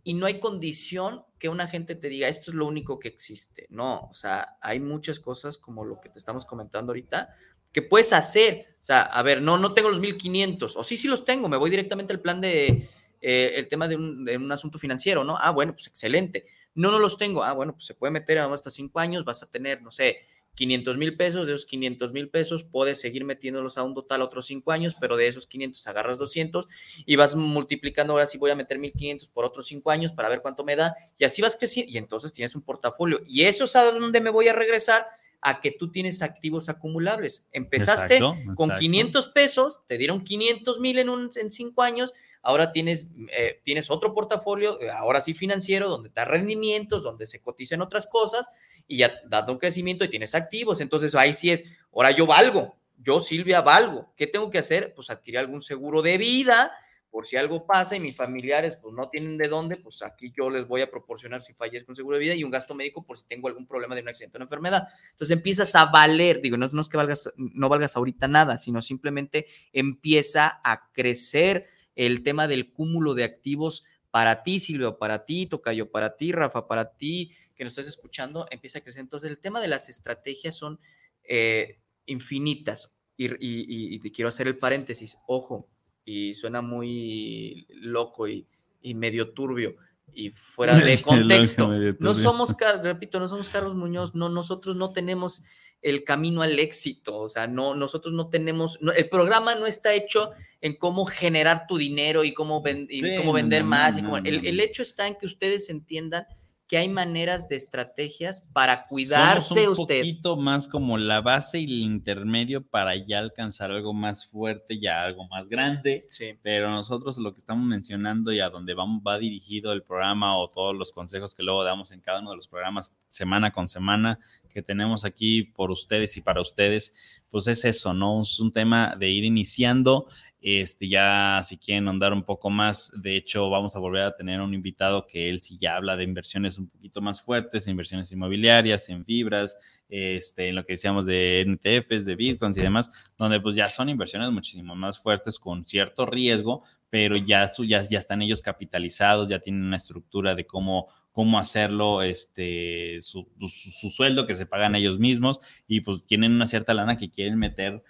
y 0.05 0.15
no 0.15 0.27
hay 0.27 0.39
condición 0.39 1.25
que 1.39 1.49
una 1.49 1.69
gente 1.69 1.95
te 1.95 2.09
diga, 2.09 2.29
esto 2.29 2.51
es 2.51 2.55
lo 2.57 2.67
único 2.67 2.99
que 2.99 3.09
existe. 3.09 3.67
No, 3.71 4.09
o 4.11 4.15
sea, 4.15 4.59
hay 4.61 4.81
muchas 4.81 5.21
cosas 5.21 5.59
como 5.59 5.85
lo 5.85 6.01
que 6.01 6.09
te 6.09 6.19
estamos 6.19 6.45
comentando 6.45 6.91
ahorita 6.91 7.35
que 7.73 7.83
puedes 7.83 8.13
hacer. 8.13 8.67
O 8.81 8.83
sea, 8.83 9.03
a 9.03 9.23
ver, 9.23 9.43
no, 9.43 9.59
no 9.59 9.75
tengo 9.75 9.89
los 9.89 10.01
1500, 10.01 10.77
o 10.77 10.85
sí, 10.85 10.97
sí 10.97 11.09
los 11.09 11.25
tengo, 11.25 11.49
me 11.49 11.57
voy 11.57 11.71
directamente 11.71 12.13
al 12.13 12.21
plan 12.21 12.41
de, 12.41 12.89
eh, 13.21 13.53
el 13.57 13.67
tema 13.69 13.89
de 13.89 13.97
un, 13.97 14.25
de 14.25 14.37
un, 14.37 14.51
asunto 14.53 14.79
financiero, 14.79 15.25
¿no? 15.25 15.37
Ah, 15.39 15.51
bueno, 15.51 15.73
pues 15.73 15.89
excelente. 15.89 16.45
No, 16.75 16.91
no 16.91 16.99
los 16.99 17.19
tengo. 17.19 17.43
Ah, 17.43 17.53
bueno, 17.53 17.73
pues 17.73 17.87
se 17.87 17.95
puede 17.95 18.13
meter 18.13 18.39
hasta 18.39 18.71
cinco 18.71 19.01
años, 19.01 19.25
vas 19.25 19.43
a 19.43 19.51
tener, 19.51 19.83
no 19.83 19.91
sé, 19.91 20.21
500 20.59 20.99
mil 20.99 21.17
pesos, 21.17 21.47
de 21.47 21.55
esos 21.55 21.67
500 21.67 22.13
mil 22.13 22.29
pesos 22.31 22.65
puedes 22.65 23.01
seguir 23.01 23.25
metiéndolos 23.25 23.79
a 23.79 23.85
un 23.85 23.95
total 23.95 24.23
otros 24.23 24.47
cinco 24.47 24.73
años, 24.73 24.97
pero 24.99 25.17
de 25.17 25.29
esos 25.29 25.47
500 25.47 25.87
agarras 25.87 26.19
200 26.19 26.69
y 27.07 27.15
vas 27.15 27.37
multiplicando, 27.37 28.13
ahora 28.13 28.27
sí 28.27 28.39
voy 28.39 28.51
a 28.51 28.57
meter 28.57 28.77
1500 28.81 29.29
por 29.29 29.45
otros 29.45 29.67
cinco 29.69 29.93
años 29.93 30.11
para 30.11 30.29
ver 30.29 30.43
cuánto 30.43 30.65
me 30.65 30.75
da 30.75 30.97
y 31.17 31.25
así 31.25 31.41
vas 31.43 31.57
creciendo 31.57 31.93
y 31.93 31.97
entonces 31.97 32.33
tienes 32.33 32.57
un 32.57 32.63
portafolio 32.63 33.21
y 33.25 33.43
eso 33.45 33.65
es 33.65 33.77
a 33.77 33.85
donde 33.85 34.21
me 34.21 34.31
voy 34.31 34.49
a 34.49 34.53
regresar 34.53 35.07
a 35.41 35.61
que 35.61 35.71
tú 35.71 35.93
tienes 35.93 36.21
activos 36.23 36.69
acumulables. 36.69 37.49
Empezaste 37.53 38.19
con 38.57 38.77
500 38.77 39.29
pesos, 39.29 39.85
te 39.87 39.97
dieron 39.97 40.25
500 40.25 40.81
mil 40.81 40.99
en, 40.99 41.09
un, 41.09 41.31
en 41.37 41.53
cinco 41.53 41.83
años, 41.83 42.13
ahora 42.43 42.73
tienes, 42.73 43.13
eh, 43.31 43.61
tienes 43.63 43.93
otro 43.93 44.13
portafolio, 44.13 44.81
eh, 44.81 44.91
ahora 44.91 45.21
sí 45.21 45.35
financiero, 45.35 45.89
donde 45.89 46.11
da 46.13 46.25
rendimientos, 46.25 47.05
donde 47.05 47.29
se 47.29 47.41
cotizan 47.41 47.81
otras 47.81 48.09
cosas 48.09 48.51
y 48.89 48.97
ya 48.99 49.13
dando 49.27 49.53
un 49.53 49.59
crecimiento 49.59 50.05
y 50.05 50.09
tienes 50.09 50.35
activos. 50.35 50.81
Entonces 50.81 51.15
ahí 51.15 51.33
sí 51.33 51.51
es, 51.51 51.65
ahora 51.95 52.11
yo 52.11 52.27
valgo, 52.27 52.77
yo 52.97 53.21
Silvia 53.21 53.61
valgo. 53.61 54.13
¿Qué 54.17 54.27
tengo 54.27 54.51
que 54.51 54.59
hacer? 54.59 54.95
Pues 54.95 55.11
adquirir 55.11 55.39
algún 55.39 55.63
seguro 55.63 56.03
de 56.03 56.19
vida 56.19 56.73
por 57.11 57.27
si 57.27 57.37
algo 57.37 57.67
pasa 57.67 57.97
y 57.97 58.01
mis 58.01 58.17
familiares 58.17 58.79
pues 58.83 58.95
no 58.95 59.09
tienen 59.09 59.39
de 59.39 59.49
dónde, 59.49 59.77
pues 59.77 60.03
aquí 60.03 60.33
yo 60.37 60.51
les 60.51 60.67
voy 60.67 60.83
a 60.83 60.91
proporcionar 60.91 61.43
si 61.43 61.55
fallezco 61.55 61.93
un 61.93 61.97
seguro 61.97 62.17
de 62.17 62.23
vida 62.23 62.35
y 62.35 62.45
un 62.45 62.51
gasto 62.51 62.75
médico 62.75 63.05
por 63.05 63.17
si 63.17 63.27
tengo 63.27 63.49
algún 63.49 63.67
problema 63.67 63.95
de 63.95 64.03
un 64.03 64.09
accidente 64.09 64.37
o 64.37 64.39
una 64.39 64.45
enfermedad. 64.45 64.89
Entonces 65.11 65.37
empiezas 65.37 65.75
a 65.75 65.87
valer, 65.87 66.41
digo, 66.43 66.57
no, 66.57 66.67
es 66.67 66.89
que 66.89 66.97
valgas, 66.97 67.33
no 67.37 67.69
valgas 67.69 67.97
ahorita 67.97 68.29
nada, 68.29 68.59
sino 68.59 68.83
simplemente 68.83 69.47
empieza 69.73 70.61
a 70.63 70.91
crecer 70.93 71.65
el 71.95 72.23
tema 72.23 72.47
del 72.47 72.73
cúmulo 72.73 73.15
de 73.15 73.25
activos 73.25 73.85
para 74.11 74.43
ti, 74.43 74.61
Silvia, 74.61 74.97
para 74.99 75.25
ti, 75.25 75.47
Tocayo, 75.47 75.91
para 75.91 76.17
ti, 76.17 76.33
Rafa, 76.33 76.67
para 76.67 76.97
ti, 76.97 77.33
que 77.59 77.65
nos 77.65 77.77
estés 77.77 77.89
escuchando 77.89 78.47
empieza 78.51 78.79
a 78.79 78.83
crecer. 78.83 79.01
Entonces, 79.01 79.29
el 79.29 79.39
tema 79.39 79.61
de 79.61 79.67
las 79.67 79.89
estrategias 79.89 80.55
son 80.55 80.79
eh, 81.25 81.81
infinitas. 82.07 82.97
Y, 83.17 83.99
te 83.99 84.13
quiero 84.13 84.29
hacer 84.29 84.47
el 84.47 84.57
paréntesis, 84.57 85.19
ojo, 85.27 85.69
y 86.05 86.35
suena 86.35 86.63
muy 86.63 87.67
loco 87.69 88.29
y, 88.29 88.47
medio 88.95 89.33
turbio 89.33 89.75
y 90.15 90.31
fuera 90.31 90.77
de 90.79 91.03
contexto. 91.03 91.69
No 91.99 92.15
somos, 92.15 92.55
repito, 92.81 93.19
no 93.19 93.29
somos 93.29 93.49
Carlos 93.49 93.75
Muñoz, 93.75 94.15
no, 94.15 94.29
nosotros 94.29 94.77
no 94.77 94.93
tenemos 94.93 95.43
el 95.83 96.05
camino 96.05 96.43
al 96.43 96.61
éxito, 96.61 97.19
o 97.19 97.29
sea, 97.29 97.49
no, 97.49 97.75
nosotros 97.75 98.15
no 98.15 98.29
tenemos, 98.29 98.79
el 98.97 99.09
programa 99.09 99.57
no 99.57 99.67
está 99.67 99.95
hecho 99.95 100.31
en 100.61 100.77
cómo 100.77 101.07
generar 101.07 101.67
tu 101.67 101.77
dinero 101.77 102.23
y 102.23 102.35
cómo, 102.35 102.63
cómo 102.63 103.33
vender 103.33 103.65
más. 103.65 103.97
el, 103.97 104.47
el, 104.47 104.61
hecho 104.61 104.83
está 104.83 105.09
en 105.09 105.17
que 105.17 105.27
ustedes 105.27 105.71
entiendan 105.71 106.25
que 106.69 106.77
hay 106.77 106.89
maneras 106.89 107.49
de 107.49 107.57
estrategias 107.57 108.51
para 108.53 108.85
cuidarse 108.85 109.65
Somos 109.65 109.79
un 109.79 109.87
poquito 109.87 110.37
más 110.37 110.69
como 110.69 110.99
la 110.99 111.23
base 111.23 111.61
y 111.61 111.65
el 111.65 111.81
intermedio 111.81 112.63
para 112.63 112.95
ya 112.95 113.19
alcanzar 113.19 113.71
algo 113.71 113.95
más 113.95 114.27
fuerte, 114.27 114.79
ya 114.79 115.03
algo 115.03 115.27
más 115.29 115.49
grande. 115.49 116.07
Sí. 116.11 116.39
Pero 116.43 116.71
nosotros 116.71 117.17
lo 117.17 117.33
que 117.33 117.39
estamos 117.39 117.65
mencionando 117.65 118.33
y 118.33 118.41
a 118.41 118.51
donde 118.51 118.75
vamos, 118.75 119.03
va 119.05 119.19
dirigido 119.19 119.73
el 119.73 119.83
programa 119.83 120.37
o 120.37 120.49
todos 120.49 120.77
los 120.77 120.93
consejos 120.93 121.35
que 121.35 121.43
luego 121.43 121.65
damos 121.65 121.91
en 121.91 122.03
cada 122.03 122.21
uno 122.21 122.31
de 122.31 122.37
los 122.37 122.49
programas 122.49 122.93
semana 123.09 123.51
con 123.51 123.67
semana 123.67 124.19
que 124.51 124.63
tenemos 124.63 125.07
aquí 125.07 125.45
por 125.45 125.71
ustedes 125.71 126.19
y 126.19 126.21
para 126.21 126.43
ustedes, 126.43 127.23
pues 127.31 127.47
es 127.47 127.65
eso, 127.65 127.95
¿no? 127.95 128.21
Es 128.21 128.39
un 128.41 128.53
tema 128.53 128.95
de 128.99 129.09
ir 129.09 129.25
iniciando 129.25 130.07
este, 130.41 130.89
ya 130.89 131.41
si 131.45 131.59
quieren 131.59 131.89
andar 131.89 132.13
un 132.13 132.23
poco 132.23 132.49
más, 132.49 132.93
de 132.97 133.17
hecho 133.17 133.51
vamos 133.51 133.75
a 133.75 133.81
volver 133.81 134.03
a 134.03 134.15
tener 134.15 134.41
un 134.41 134.55
invitado 134.55 135.07
que 135.07 135.29
él 135.29 135.41
sí 135.41 135.59
ya 135.59 135.75
habla 135.75 135.97
de 135.97 136.05
inversiones 136.05 136.59
un 136.59 136.69
poquito 136.69 137.01
más 137.01 137.23
fuertes, 137.23 137.67
inversiones 137.67 138.13
inmobiliarias, 138.13 138.89
en 138.89 139.05
fibras, 139.05 139.59
este, 139.89 140.49
en 140.49 140.55
lo 140.55 140.65
que 140.65 140.75
decíamos 140.75 141.07
de 141.07 141.45
NTFs, 141.45 142.05
de 142.05 142.15
bitcoins 142.15 142.57
y 142.57 142.63
demás, 142.63 143.11
donde 143.17 143.41
pues 143.41 143.57
ya 143.57 143.69
son 143.69 143.89
inversiones 143.89 144.31
muchísimo 144.31 144.77
más 144.77 145.03
fuertes 145.03 145.41
con 145.41 145.67
cierto 145.67 146.07
riesgo, 146.07 146.63
pero 146.89 147.17
ya, 147.17 147.51
ya, 147.67 147.83
ya 147.83 147.99
están 147.99 148.23
ellos 148.23 148.41
capitalizados, 148.41 149.29
ya 149.29 149.41
tienen 149.41 149.65
una 149.65 149.77
estructura 149.77 150.37
de 150.37 150.47
cómo, 150.47 150.87
cómo 151.11 151.41
hacerlo, 151.41 152.03
este, 152.03 152.99
su, 153.01 153.29
su 153.49 153.91
sueldo 153.91 154.27
que 154.27 154.37
se 154.37 154.47
pagan 154.47 154.77
ellos 154.77 155.01
mismos 155.01 155.41
y 155.67 155.81
pues 155.81 156.05
tienen 156.07 156.33
una 156.33 156.47
cierta 156.47 156.75
lana 156.75 156.97
que 156.97 157.11
quieren 157.11 157.39
meter 157.39 157.83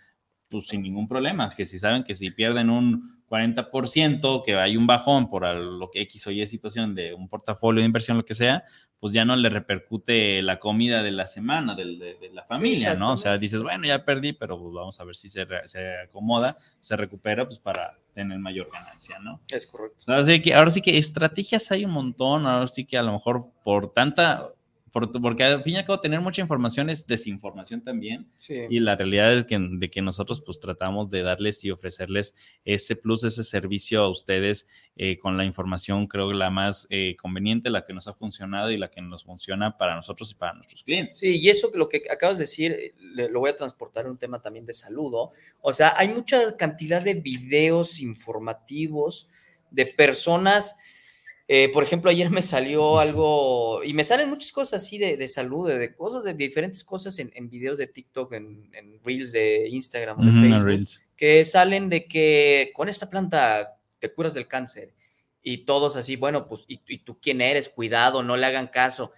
pues 0.48 0.66
sin 0.66 0.82
ningún 0.82 1.08
problema, 1.08 1.50
que 1.50 1.64
si 1.64 1.78
saben 1.78 2.04
que 2.04 2.14
si 2.14 2.30
pierden 2.30 2.70
un 2.70 3.18
40%, 3.28 4.42
que 4.44 4.56
hay 4.56 4.76
un 4.76 4.86
bajón 4.86 5.28
por 5.28 5.46
lo 5.54 5.90
que 5.90 6.00
X 6.02 6.26
o 6.26 6.30
Y 6.30 6.46
situación 6.46 6.94
de 6.94 7.12
un 7.12 7.28
portafolio 7.28 7.80
de 7.80 7.86
inversión, 7.86 8.16
lo 8.16 8.24
que 8.24 8.34
sea, 8.34 8.64
pues 9.00 9.12
ya 9.12 9.24
no 9.24 9.36
le 9.36 9.48
repercute 9.48 10.40
la 10.42 10.58
comida 10.58 11.02
de 11.02 11.12
la 11.12 11.26
semana 11.26 11.74
de, 11.74 12.16
la 12.32 12.44
familia, 12.44 12.94
¿no? 12.94 13.12
O 13.12 13.16
sea, 13.16 13.38
dices, 13.38 13.62
bueno, 13.62 13.86
ya 13.86 14.04
perdí, 14.04 14.32
pero 14.32 14.58
pues 14.58 14.72
vamos 14.72 14.98
a 14.98 15.04
ver 15.04 15.14
si 15.14 15.28
se, 15.28 15.46
se, 15.64 15.98
acomoda, 16.00 16.56
se 16.80 16.96
recupera, 16.96 17.46
pues 17.46 17.58
para 17.58 17.98
tener 18.14 18.38
mayor 18.38 18.68
ganancia, 18.72 19.18
¿no? 19.18 19.40
Es 19.48 19.66
correcto. 19.66 20.10
Así 20.12 20.40
que 20.42 20.54
ahora 20.54 20.70
sí 20.70 20.80
que 20.80 20.98
estrategias 20.98 21.70
hay 21.70 21.84
un 21.84 21.92
montón, 21.92 22.46
ahora 22.46 22.66
sí 22.66 22.84
que 22.84 22.98
a 22.98 23.02
lo 23.02 23.12
mejor 23.12 23.50
por 23.62 23.92
tanta 23.92 24.48
porque 24.90 25.44
al 25.44 25.62
fin 25.62 25.74
y 25.74 25.76
al 25.76 25.84
cabo 25.84 26.00
tener 26.00 26.20
mucha 26.20 26.40
información 26.40 26.90
es 26.90 27.06
desinformación 27.06 27.82
también. 27.82 28.30
Y 28.48 28.80
la 28.80 28.96
realidad 28.96 29.32
es 29.34 29.44
que, 29.44 29.58
de 29.58 29.90
que 29.90 30.02
nosotros 30.02 30.42
pues 30.44 30.60
tratamos 30.60 31.10
de 31.10 31.22
darles 31.22 31.64
y 31.64 31.70
ofrecerles 31.70 32.34
ese 32.64 32.96
plus, 32.96 33.24
ese 33.24 33.44
servicio 33.44 34.02
a 34.02 34.08
ustedes 34.08 34.66
eh, 34.96 35.18
con 35.18 35.36
la 35.36 35.44
información, 35.44 36.06
creo 36.06 36.28
que 36.28 36.34
la 36.34 36.50
más 36.50 36.86
eh, 36.90 37.16
conveniente, 37.20 37.70
la 37.70 37.84
que 37.84 37.92
nos 37.92 38.08
ha 38.08 38.14
funcionado 38.14 38.70
y 38.70 38.78
la 38.78 38.90
que 38.90 39.00
nos 39.00 39.24
funciona 39.24 39.76
para 39.76 39.94
nosotros 39.94 40.30
y 40.30 40.34
para 40.34 40.54
nuestros 40.54 40.82
clientes. 40.82 41.18
Sí, 41.18 41.38
y 41.38 41.48
eso 41.48 41.70
lo 41.74 41.88
que 41.88 42.02
acabas 42.10 42.38
de 42.38 42.44
decir, 42.44 42.94
lo 42.98 43.40
voy 43.40 43.50
a 43.50 43.56
transportar 43.56 44.06
a 44.06 44.10
un 44.10 44.18
tema 44.18 44.40
también 44.40 44.66
de 44.66 44.72
saludo. 44.72 45.32
O 45.60 45.72
sea, 45.72 45.94
hay 45.96 46.08
mucha 46.08 46.56
cantidad 46.56 47.02
de 47.02 47.14
videos 47.14 48.00
informativos 48.00 49.30
de 49.70 49.86
personas 49.86 50.76
eh, 51.50 51.70
por 51.72 51.82
ejemplo, 51.82 52.10
ayer 52.10 52.30
me 52.30 52.42
salió 52.42 52.98
algo, 52.98 53.82
y 53.82 53.94
me 53.94 54.04
salen 54.04 54.28
muchas 54.28 54.52
cosas 54.52 54.82
así 54.82 54.98
de, 54.98 55.16
de 55.16 55.28
salud, 55.28 55.66
de, 55.66 55.94
cosas, 55.94 56.22
de 56.22 56.34
diferentes 56.34 56.84
cosas 56.84 57.18
en, 57.18 57.30
en 57.34 57.48
videos 57.48 57.78
de 57.78 57.86
TikTok, 57.86 58.34
en, 58.34 58.68
en, 58.74 59.00
Reels 59.02 59.32
de 59.32 59.66
Instagram, 59.68 60.18
de 60.18 60.48
Facebook, 60.48 60.86
que 61.16 61.44
salen 61.46 61.88
de 61.88 62.06
que 62.06 62.70
con 62.74 62.90
esta 62.90 63.08
planta 63.08 63.78
te 63.98 64.12
curas 64.12 64.34
del 64.34 64.46
cáncer. 64.46 64.92
y 65.42 65.64
todos 65.64 65.96
así, 65.96 66.16
bueno, 66.16 66.46
pues, 66.46 66.64
¿y, 66.68 66.98
tú 66.98 67.18
quién 67.18 67.40
eres? 67.40 67.70
Cuidado, 67.70 68.22
no 68.22 68.36
le 68.36 68.44
hagan 68.44 68.66
caso 68.66 69.12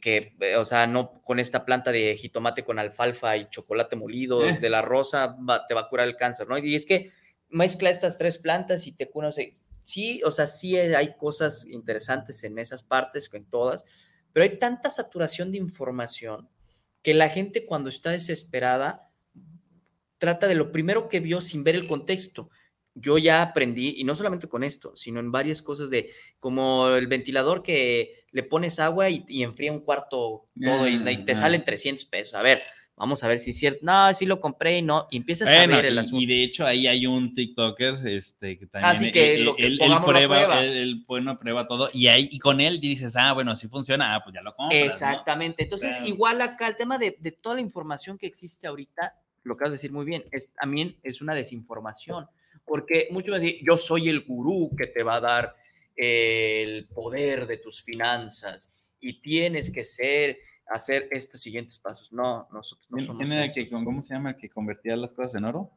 que, 0.00 0.34
eh, 0.40 0.56
o 0.56 0.64
sea, 0.64 0.86
no 0.86 1.22
con 1.22 1.38
esta 1.38 1.64
planta 1.64 1.92
de 1.92 2.16
jitomate 2.16 2.64
con 2.64 2.78
alfalfa 2.78 3.36
y 3.36 3.48
chocolate 3.48 3.96
molido 3.96 4.44
eh. 4.44 4.58
de 4.58 4.70
la 4.70 4.82
rosa 4.82 5.36
te 5.68 5.74
va 5.74 5.82
a 5.82 5.88
curar 5.88 6.08
el 6.08 6.16
cáncer, 6.16 6.48
¿no? 6.48 6.58
Y 6.58 6.74
es 6.74 6.86
que 6.86 7.12
mezcla 7.48 7.90
estas 7.90 8.18
tres 8.18 8.38
plantas 8.38 8.86
y 8.86 8.92
te 8.92 9.08
cura, 9.08 9.30
sí, 9.84 10.20
o 10.24 10.32
sea, 10.32 10.48
sí 10.48 10.76
hay 10.76 11.16
cosas 11.16 11.66
interesantes 11.66 12.42
en 12.42 12.58
esas 12.58 12.82
partes, 12.82 13.30
en 13.32 13.44
todas, 13.44 13.84
pero 14.32 14.42
hay 14.42 14.58
tanta 14.58 14.90
saturación 14.90 15.52
de 15.52 15.58
información 15.58 16.48
que 17.02 17.14
la 17.14 17.28
gente 17.28 17.66
cuando 17.66 17.88
está 17.88 18.10
desesperada 18.10 19.08
trata 20.18 20.48
de 20.48 20.56
lo 20.56 20.72
primero 20.72 21.08
que 21.08 21.20
vio 21.20 21.40
sin 21.40 21.62
ver 21.62 21.76
el 21.76 21.86
contexto 21.86 22.50
yo 22.94 23.18
ya 23.18 23.42
aprendí, 23.42 23.94
y 23.96 24.04
no 24.04 24.14
solamente 24.14 24.48
con 24.48 24.62
esto, 24.62 24.94
sino 24.94 25.18
en 25.18 25.32
varias 25.32 25.62
cosas 25.62 25.90
de 25.90 26.12
como 26.38 26.88
el 26.88 27.08
ventilador 27.08 27.62
que 27.62 28.24
le 28.30 28.44
pones 28.44 28.78
agua 28.78 29.10
y, 29.10 29.42
enfría 29.42 29.72
un 29.72 29.80
cuarto 29.80 30.48
todo 30.60 30.88
y, 30.88 31.24
te 31.24 31.34
salen 31.34 31.64
300 31.64 32.04
pesos. 32.04 32.34
A 32.34 32.42
ver, 32.42 32.60
vamos 32.96 33.22
a 33.24 33.28
ver 33.28 33.38
si 33.38 33.50
es 33.50 33.58
cierto. 33.58 33.80
No, 33.82 34.12
sí 34.14 34.26
lo 34.26 34.40
compré 34.40 34.78
y 34.78 34.82
no, 34.82 35.06
y 35.10 35.16
empiezas 35.18 35.48
a 35.48 35.66
ver 35.66 35.84
el 35.84 35.98
asunto. 35.98 36.20
Y 36.20 36.26
de 36.26 36.42
hecho 36.42 36.66
ahí 36.66 36.86
hay 36.86 37.06
un 37.06 37.32
TikToker 37.34 38.06
este, 38.06 38.58
que 38.58 38.66
también 38.66 38.96
Así 38.96 39.10
que 39.10 39.34
él, 39.34 39.50
él, 39.58 39.78
prueba, 40.04 40.64
Él, 40.64 41.04
bueno, 41.06 41.38
prueba 41.38 41.66
todo 41.66 41.90
y 41.92 42.06
ahí 42.06 42.28
y 42.30 42.38
con 42.38 42.60
él 42.60 42.80
dices, 42.80 43.16
ah, 43.16 43.32
bueno, 43.32 43.52
así 43.52 43.68
funciona, 43.68 44.14
ah, 44.14 44.22
pues 44.22 44.34
ya 44.34 44.42
lo 44.42 44.54
compras. 44.54 44.84
Exactamente. 44.84 45.64
Entonces, 45.64 45.96
igual 46.04 46.40
acá 46.40 46.68
el 46.68 46.76
tema 46.76 46.98
de, 46.98 47.16
de, 47.18 47.32
toda 47.32 47.56
la 47.56 47.60
información 47.60 48.18
que 48.18 48.26
existe 48.26 48.66
ahorita, 48.66 49.14
lo 49.42 49.56
que 49.56 49.64
vas 49.64 49.70
a 49.70 49.72
decir 49.72 49.92
muy 49.92 50.04
bien, 50.04 50.24
es, 50.30 50.50
también 50.54 50.96
es 51.02 51.20
una 51.20 51.34
desinformación 51.34 52.26
porque 52.64 53.08
muchos 53.10 53.40
dicen, 53.40 53.60
yo 53.66 53.76
soy 53.76 54.08
el 54.08 54.20
gurú 54.20 54.74
que 54.76 54.86
te 54.86 55.02
va 55.02 55.16
a 55.16 55.20
dar 55.20 55.56
el 55.96 56.86
poder 56.86 57.46
de 57.46 57.58
tus 57.58 57.82
finanzas 57.82 58.90
y 59.00 59.20
tienes 59.20 59.70
que 59.70 59.84
ser, 59.84 60.38
hacer 60.66 61.08
estos 61.10 61.40
siguientes 61.40 61.78
pasos. 61.78 62.12
No, 62.12 62.48
nosotros 62.52 62.86
no 62.90 63.00
somos 63.00 63.28
que, 63.54 63.68
¿Cómo 63.68 64.02
se 64.02 64.14
llama 64.14 64.36
que 64.36 64.48
convertía 64.48 64.96
las 64.96 65.12
cosas 65.12 65.36
en 65.36 65.44
oro? 65.44 65.70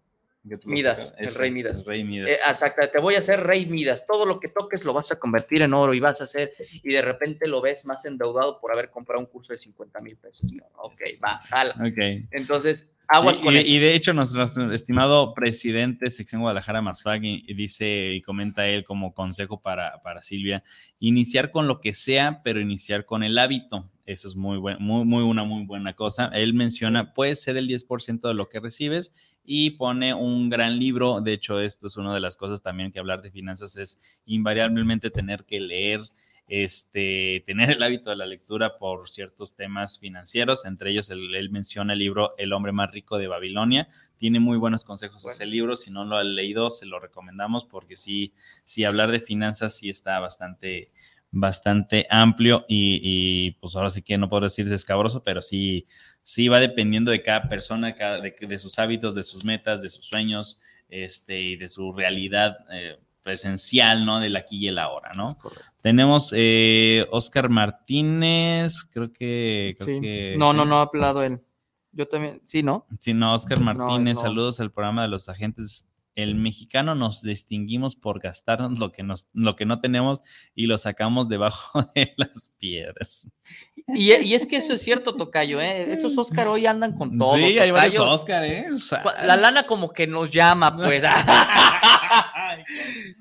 Midas, 0.66 1.14
el 1.18 1.34
rey 1.34 1.52
Midas. 1.52 1.86
rey 1.86 2.04
Midas. 2.04 2.30
Eh, 2.30 2.38
exacto, 2.48 2.88
te 2.90 3.00
voy 3.00 3.16
a 3.16 3.20
hacer 3.20 3.42
rey 3.44 3.66
Midas. 3.66 4.06
Todo 4.08 4.26
lo 4.26 4.40
que 4.40 4.48
toques 4.48 4.86
lo 4.86 4.94
vas 4.94 5.12
a 5.12 5.20
convertir 5.20 5.62
en 5.62 5.74
oro 5.74 5.94
y 5.94 6.00
vas 6.00 6.22
a 6.22 6.24
hacer, 6.24 6.54
y 6.72 6.94
de 6.94 7.02
repente 7.02 7.48
lo 7.48 7.62
ves 7.62 7.86
más 7.86 8.06
endeudado 8.06 8.60
por 8.60 8.72
haber 8.72 8.90
comprado 8.90 9.20
un 9.20 9.26
curso 9.26 9.52
de 9.54 9.58
50 9.58 10.00
mil 10.02 10.16
pesos. 10.18 10.52
ok, 10.78 11.02
va, 11.24 11.40
jala. 11.40 11.76
Ok. 11.86 12.28
Entonces, 12.32 12.94
aguas 13.08 13.40
con 13.40 13.54
y, 13.54 13.58
eso. 13.58 13.70
Y 13.70 13.80
de 13.80 13.96
hecho, 13.96 14.14
nuestro, 14.14 14.72
estimado 14.74 15.34
presidente 15.34 16.12
sección 16.12 16.42
Guadalajara 16.42 16.82
Masfagui 16.82 17.44
dice 17.54 18.14
y 18.14 18.22
comenta 18.22 18.68
él 18.68 18.84
como 18.84 19.14
consejo 19.14 19.62
para, 19.62 20.02
para 20.04 20.22
Silvia, 20.22 20.64
iniciar 21.00 21.52
con 21.52 21.68
lo 21.68 21.80
que 21.80 21.94
sea, 21.94 22.42
pero 22.44 22.60
iniciar 22.60 23.06
con 23.06 23.24
el 23.24 23.38
hábito. 23.38 23.90
Eso 24.08 24.30
es 24.30 24.38
muy, 24.38 24.58
buen, 24.58 24.78
muy, 24.80 25.04
muy 25.04 25.22
una 25.22 25.44
muy 25.44 25.66
buena 25.66 25.94
cosa. 25.94 26.32
Él 26.34 26.54
menciona, 26.54 27.14
puede 27.14 27.36
ser 27.36 27.58
el 27.58 27.68
10% 27.68 28.26
de 28.26 28.34
lo 28.34 28.48
que 28.48 28.62
recibes 28.62 29.38
y 29.44 29.72
pone 29.72 30.14
un 30.14 30.50
gran 30.50 30.80
libro. 30.80 31.20
De 31.20 31.34
hecho, 31.34 31.60
esto 31.60 31.88
es 31.88 31.98
una 31.98 32.14
de 32.14 32.22
las 32.22 32.38
cosas 32.38 32.62
también 32.62 32.94
que 32.94 33.00
hablar 33.00 33.22
de 33.22 33.32
finanzas 33.32 33.76
es 33.76 34.22
invariablemente 34.26 35.10
tener 35.10 35.44
que 35.44 35.60
leer, 35.60 36.00
este, 36.48 37.44
tener 37.46 37.72
el 37.72 37.84
hábito 37.84 38.10
de 38.10 38.16
la 38.16 38.26
lectura 38.26 38.78
por 38.78 39.10
ciertos 39.10 39.56
temas 39.56 40.00
financieros. 40.00 40.66
Entre 40.66 40.92
ellos, 40.92 41.10
él, 41.10 41.50
menciona 41.52 41.94
el 41.94 42.00
libro 42.00 42.36
El 42.38 42.54
hombre 42.54 42.72
más 42.72 42.92
rico 42.92 43.18
de 43.18 43.28
Babilonia. 43.28 43.88
Tiene 44.16 44.40
muy 44.40 44.58
buenos 44.58 44.84
consejos 44.84 45.26
ese 45.26 45.46
libro. 45.46 45.76
Si 45.76 45.92
no 45.92 46.06
lo 46.06 46.18
ha 46.18 46.24
leído, 46.24 46.70
se 46.70 46.86
lo 46.86 47.00
recomendamos 47.00 47.66
porque 47.66 47.96
sí, 47.96 48.34
sí 48.64 48.86
hablar 48.86 49.12
de 49.12 49.20
finanzas 49.20 49.78
sí 49.78 49.90
está 49.90 50.20
bastante 50.20 50.92
bastante 51.30 52.08
amplio 52.10 52.66
y, 52.70 53.52
pues 53.60 53.76
ahora 53.76 53.90
sí 53.90 54.02
que 54.02 54.18
no 54.18 54.30
puedo 54.30 54.44
decir 54.44 54.72
escabroso, 54.72 55.24
pero 55.24 55.42
sí, 55.42 55.86
sí 56.22 56.48
va 56.48 56.60
dependiendo 56.60 57.12
de 57.12 57.22
cada 57.22 57.50
persona, 57.50 57.94
cada, 57.96 58.22
de, 58.22 58.58
sus 58.58 58.80
hábitos, 58.80 59.14
de 59.14 59.24
sus 59.24 59.44
metas, 59.44 59.82
de 59.82 59.90
sus 59.90 60.06
sueños 60.06 60.62
este, 60.88 61.40
y 61.40 61.56
de 61.58 61.68
su 61.68 61.92
realidad 61.92 62.58
eh, 62.72 62.98
presencial, 63.28 64.06
¿no? 64.06 64.22
Del 64.22 64.38
aquí 64.38 64.58
y 64.58 64.68
el 64.70 64.80
ahora, 64.80 65.12
¿no? 65.14 65.38
Tenemos 65.82 66.34
eh, 66.34 67.06
Oscar 67.12 67.50
Martínez, 67.50 68.86
creo 68.86 69.12
que... 69.12 70.36
no, 70.38 70.54
no, 70.54 70.64
no 70.64 70.78
ha 70.78 70.84
hablado 70.84 71.22
él. 71.24 71.42
Yo 71.92 72.08
también, 72.08 72.40
sí, 72.46 72.64
¿no? 72.64 72.88
Sí, 73.02 73.14
no, 73.14 73.34
Oscar 73.34 73.60
Martínez, 73.60 74.22
saludos 74.22 74.62
al 74.62 74.72
programa 74.72 75.02
de 75.02 75.10
los 75.10 75.28
agentes 75.28 75.88
el 76.18 76.34
mexicano 76.34 76.96
nos 76.96 77.22
distinguimos 77.22 77.96
por 77.96 78.20
gastarnos 78.20 78.80
lo 78.80 78.92
que, 78.92 79.04
nos, 79.04 79.28
lo 79.34 79.56
que 79.56 79.68
no 79.68 79.80
tenemos 79.80 80.24
y 80.56 80.66
lo 80.66 80.78
sacamos 80.80 81.30
debajo 81.30 81.84
de 81.96 82.14
las 82.18 82.52
piedras. 82.58 83.30
Y, 83.88 84.12
es 84.12 84.48
que 84.48 84.58
eso 84.58 84.74
es 84.74 84.82
cierto, 84.82 85.16
Tocayo, 85.16 85.62
¿eh? 85.62 85.92
Esos 85.92 86.18
Oscar 86.18 86.48
hoy 86.48 86.66
andan 86.66 86.94
con 86.94 87.18
todo. 87.18 87.36
Sí, 87.36 87.60
hay 87.60 87.72
varios 87.72 88.00
Oscar, 88.00 88.44
¿eh? 88.46 88.66
La 89.24 89.38
lana 89.38 89.64
como 89.64 89.94
que 89.94 90.08
nos 90.08 90.32
llama, 90.32 90.76
pues. 90.76 91.04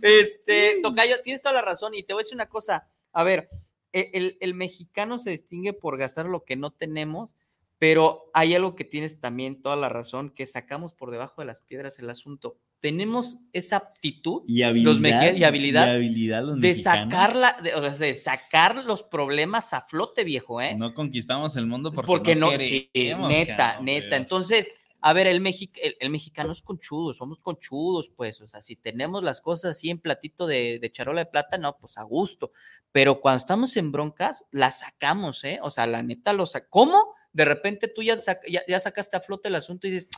este, 0.03 0.80
Tocayo, 0.82 1.20
tienes 1.22 1.43
toda 1.43 1.55
la 1.55 1.62
razón 1.62 1.95
y 1.95 2.03
te 2.03 2.12
voy 2.12 2.20
a 2.20 2.24
decir 2.24 2.34
una 2.34 2.49
cosa. 2.49 2.89
A 3.12 3.24
ver, 3.24 3.49
e, 3.93 4.11
el, 4.14 4.37
el 4.41 4.55
mexicano 4.55 5.18
se 5.18 5.30
distingue 5.30 5.72
por 5.72 5.99
gastar 5.99 6.26
lo 6.26 6.45
que 6.45 6.57
no 6.57 6.70
tenemos 6.70 7.34
pero 7.78 8.30
hay 8.32 8.55
algo 8.55 8.74
que 8.74 8.84
tienes 8.84 9.20
también 9.20 9.61
toda 9.61 9.76
la 9.76 9.89
razón, 9.89 10.30
que 10.30 10.47
sacamos 10.47 10.95
por 10.95 11.11
debajo 11.11 11.43
de 11.43 11.47
las 11.47 11.61
piedras 11.61 11.99
el 11.99 12.09
asunto. 12.09 12.57
Tenemos 12.80 13.45
esa 13.53 13.76
aptitud 13.76 14.43
y 14.47 14.62
habilidad, 14.62 15.34
y 15.34 15.45
habilidad, 15.45 16.47
de, 16.57 16.74
sacarla, 16.74 17.57
de, 17.62 18.14
sacar 18.14 18.84
los 18.84 19.03
problemas 19.03 19.74
a 19.74 19.82
flote, 19.82 20.24
viejo, 20.24 20.61
¿eh? 20.61 20.74
No 20.74 20.95
conquistamos 20.95 21.57
el 21.57 21.66
mundo 21.66 21.93
porque, 21.93 22.34
no, 22.34 22.51
sí, 22.53 22.91
neta, 22.95 23.80
neta. 23.80 24.16
Entonces, 24.16 24.72
a 25.09 25.12
ver, 25.12 25.26
el, 25.26 25.36
el, 25.36 26.11
mexicano 26.11 26.52
es 26.52 26.62
conchudo, 26.62 27.14
somos 27.14 27.38
conchudos, 27.38 28.11
pues, 28.16 28.40
o 28.40 28.48
sea, 28.48 28.62
si 28.62 28.76
tenemos 28.76 29.22
las 29.22 29.40
cosas 29.40 29.72
así 29.72 29.90
en 29.90 29.98
platito 29.98 30.46
de, 30.46 30.78
de 30.80 30.92
charola 30.92 31.20
de 31.20 31.30
plata, 31.30 31.59
no, 31.59 31.76
pues 31.78 31.98
a 31.98 32.02
gusto. 32.02 32.52
Pero 32.92 33.20
cuando 33.20 33.38
estamos 33.38 33.76
en 33.76 33.92
broncas, 33.92 34.46
las 34.50 34.80
sacamos, 34.80 35.44
¿eh? 35.44 35.59
O 35.62 35.70
sea, 35.70 35.86
la 35.86 36.02
neta 36.02 36.32
lo 36.32 36.46
sacamos. 36.46 36.70
¿Cómo? 36.70 37.14
de 37.36 37.44
repente 37.44 37.86
tú 37.88 38.02
ya, 38.02 38.16
ya, 38.66 38.80
sacaste 38.80 39.16
a 39.16 39.20
flote 39.20 39.48
el 39.48 39.57
asunto 39.57 39.86
y 39.86 39.90
dices, 39.90 40.09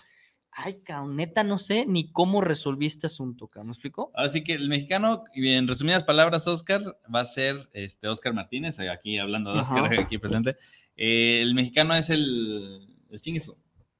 ay, 0.53 0.80
cabrón, 0.84 1.16
neta, 1.16 1.43
no 1.43 1.59
sé 1.59 1.84
ni 1.84 2.12
cómo 2.12 2.41
resolví 2.41 2.86
este 2.86 3.09
asunto, 3.09 3.51
¿me 3.64 3.72
explico? 3.72 4.12
Así 4.14 4.45
que 4.45 4.53
el 4.53 4.68
mexicano, 4.68 5.24
en 5.34 5.66
resumidas 5.66 6.05
palabras, 6.05 6.47
Oscar, 6.47 6.80
va 7.12 7.20
a 7.20 7.24
ser 7.24 7.68
este 7.72 8.07
Oscar 8.07 8.34
Martínez, 8.34 8.78
aquí 8.78 9.18
hablando 9.18 9.53
de 9.53 9.61
Oscar, 9.61 9.93
aquí 9.99 10.18
presente. 10.18 10.57
Eh, 10.97 11.41
el 11.43 11.57
mexicano 11.57 11.97
es 11.97 12.09
el, 12.09 12.86
el 13.11 13.18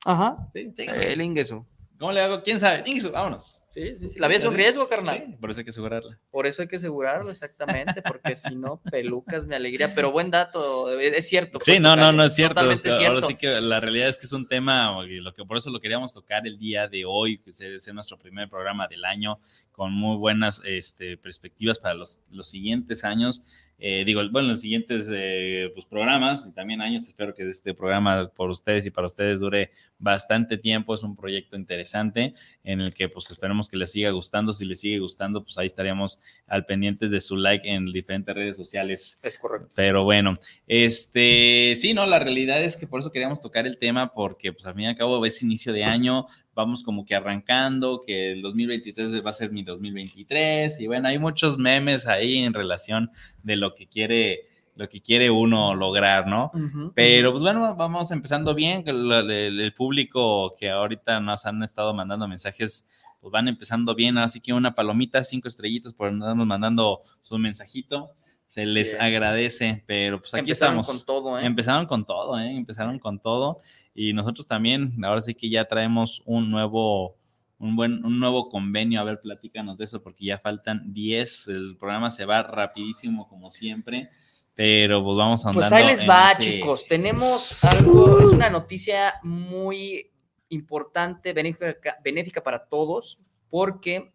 Ajá. 0.05 0.49
Sí, 0.53 0.73
El 1.03 1.21
ingreso. 1.23 1.67
¿Cómo 1.99 2.13
le 2.13 2.21
hago? 2.21 2.43
¿Quién 2.43 2.61
sabe? 2.61 2.85
vámonos. 3.13 3.65
Sí, 3.79 3.97
sí, 3.97 4.09
sí. 4.09 4.19
La 4.19 4.27
vida 4.27 4.39
es 4.39 4.45
un 4.45 4.55
riesgo, 4.55 4.89
carnal. 4.89 5.23
Sí, 5.25 5.37
por 5.41 5.51
eso 5.51 5.61
hay 5.61 5.65
que 5.65 5.71
asegurarla. 5.71 6.19
Por 6.31 6.47
eso 6.49 6.63
hay 6.63 6.69
que 6.69 6.77
asegurarlo, 6.77 7.31
exactamente, 7.31 8.03
porque 8.03 8.35
si 8.35 8.57
no, 8.57 8.83
pelucas 8.91 9.47
mi 9.47 9.55
alegría. 9.55 9.95
Pero 9.95 10.11
buen 10.11 10.31
dato, 10.31 10.91
es 10.99 11.29
cierto. 11.29 11.61
Sí, 11.63 11.79
no, 11.79 11.95
no, 11.95 12.11
no 12.11 12.25
es 12.25 12.35
cierto. 12.35 12.61
Ahora 12.61 12.75
sí 13.23 13.37
que 13.37 13.61
la 13.61 13.79
realidad 13.79 14.09
es 14.09 14.19
que 14.19 14.27
es 14.27 14.33
un 14.33 14.49
tema, 14.49 15.01
lo 15.07 15.33
que 15.33 15.45
por 15.45 15.57
eso 15.57 15.71
lo 15.71 15.79
queríamos 15.79 16.13
tocar 16.13 16.45
el 16.47 16.59
día 16.59 16.89
de 16.89 17.05
hoy, 17.05 17.39
que 17.39 17.51
es 17.51 17.95
nuestro 17.95 18.19
primer 18.19 18.49
programa 18.49 18.89
del 18.89 19.05
año, 19.05 19.39
con 19.71 19.93
muy 19.93 20.17
buenas 20.17 20.61
este, 20.65 21.17
perspectivas 21.17 21.79
para 21.79 21.95
los, 21.95 22.23
los 22.31 22.49
siguientes 22.49 23.05
años. 23.05 23.69
Eh, 23.81 24.05
digo, 24.05 24.21
bueno, 24.31 24.49
los 24.49 24.61
siguientes 24.61 25.09
eh, 25.13 25.71
pues, 25.73 25.87
programas 25.87 26.45
y 26.49 26.53
también 26.53 26.81
años, 26.81 27.07
espero 27.07 27.33
que 27.33 27.49
este 27.49 27.75
programa 27.75 28.29
por 28.35 28.51
ustedes 28.51 28.85
y 28.87 28.91
para 28.91 29.07
ustedes 29.07 29.39
dure 29.39 29.71
bastante 29.99 30.59
tiempo. 30.59 30.95
Es 30.95 31.05
un 31.05 31.15
proyecto 31.15 31.55
interesante 31.55 32.35
en 32.65 32.81
el 32.81 32.93
que 32.93 33.09
pues 33.09 33.31
esperemos 33.31 33.68
que 33.69 33.77
les 33.77 33.93
siga 33.93 34.11
gustando. 34.11 34.53
Si 34.53 34.65
les 34.65 34.81
sigue 34.81 34.99
gustando, 34.99 35.43
pues 35.43 35.59
ahí 35.59 35.67
estaríamos 35.67 36.21
al 36.47 36.65
pendiente 36.65 37.09
de 37.09 37.21
su 37.21 37.37
like 37.37 37.69
en 37.69 37.87
diferentes 37.87 38.35
redes 38.35 38.57
sociales. 38.57 39.19
Es 39.23 39.39
correcto. 39.39 39.71
Pero 39.75 40.05
bueno, 40.05 40.35
este, 40.67 41.75
sí, 41.77 41.95
no, 41.95 42.07
la 42.07 42.19
realidad 42.19 42.63
es 42.63 42.77
que 42.77 42.87
por 42.87 43.01
eso 43.01 43.13
queríamos 43.13 43.41
tocar 43.41 43.67
el 43.67 43.79
tema 43.79 44.13
porque 44.13 44.53
pues 44.53 44.67
al 44.67 44.75
fin 44.75 44.85
y 44.85 44.87
al 44.89 44.97
cabo 44.97 45.25
es 45.25 45.43
inicio 45.43 45.73
de 45.73 45.85
año, 45.85 46.27
vamos 46.55 46.83
como 46.83 47.05
que 47.05 47.15
arrancando, 47.15 48.01
que 48.05 48.33
el 48.33 48.43
2023 48.43 49.25
va 49.25 49.31
a 49.31 49.33
ser 49.33 49.53
mi 49.53 49.63
2023 49.63 50.81
y 50.81 50.87
bueno, 50.87 51.09
hay 51.09 51.19
muchos 51.19 51.59
memes 51.59 52.07
ahí 52.07 52.39
en 52.39 52.55
relación 52.55 53.11
de 53.43 53.57
lo 53.57 53.75
que 53.75 53.87
quiere 53.87 54.47
lo 54.79 54.89
que 54.89 55.01
quiere 55.01 55.29
uno 55.29 55.75
lograr, 55.75 56.29
¿no? 56.29 56.53
Pero 56.95 57.33
pues 57.33 57.43
bueno, 57.43 57.75
vamos 57.75 58.13
empezando 58.13 58.55
bien, 58.55 58.85
el, 58.87 59.75
público 59.77 60.55
que 60.57 60.71
ahorita 60.71 61.19
nos 61.19 61.47
han 61.47 61.65
estado 61.65 61.93
mandando 61.95 62.29
mensajes, 62.29 62.87
pues 63.29 63.33
van 63.33 63.49
empezando 63.49 63.95
bien, 63.95 64.17
así 64.19 64.41
que 64.41 64.53
una 64.53 64.75
palomita, 64.75 65.23
cinco 65.23 65.49
estrellitas 65.49 65.93
por 65.93 66.09
andarnos 66.09 66.47
mandando 66.47 67.03
su 67.21 67.39
mensajito 67.39 68.11
se 68.47 68.65
les 68.65 68.95
agradece, 68.99 69.85
pero 69.87 70.21
pues 70.21 70.33
aquí 70.33 70.53
Empezaron 70.53 70.81
estamos. 70.81 70.87
Con 70.87 71.05
todo, 71.05 71.39
¿eh? 71.39 71.45
Empezaron 71.45 71.87
con 71.87 72.07
todo, 72.07 72.39
¿eh? 72.39 72.57
Empezaron 72.57 72.99
con 72.99 73.19
todo 73.19 73.59
y 73.95 74.15
nosotros 74.15 74.47
también, 74.47 74.95
ahora 75.05 75.21
sí 75.21 75.35
que 75.35 75.51
ya 75.51 75.67
traemos 75.67 76.23
un 76.25 76.51
nuevo, 76.51 77.17
un 77.59 77.77
buen, 77.77 78.03
un 78.07 78.19
nuevo 78.19 78.49
convenio. 78.49 79.03
A 79.03 79.05
ver, 79.05 79.21
platícanos 79.21 79.77
de 79.77 79.85
eso 79.85 80.03
porque 80.03 80.25
ya 80.25 80.39
faltan 80.39 80.95
10. 80.95 81.49
El 81.49 81.77
programa 81.77 82.09
se 82.09 82.25
va 82.25 82.43
rapidísimo 82.43 83.29
como 83.29 83.51
siempre. 83.51 84.09
Pero 84.55 85.05
pues 85.05 85.19
vamos 85.19 85.45
a 85.45 85.53
Pues 85.53 85.71
ahí 85.71 85.87
les 85.87 86.09
va, 86.09 86.33
chicos. 86.39 86.87
Tenemos 86.87 87.63
algo, 87.65 88.19
es 88.19 88.31
una 88.31 88.49
noticia 88.49 89.15
muy 89.23 90.11
importante, 90.49 91.33
benéfica, 91.33 91.99
benéfica 92.03 92.43
para 92.43 92.67
todos, 92.67 93.19
porque 93.51 94.13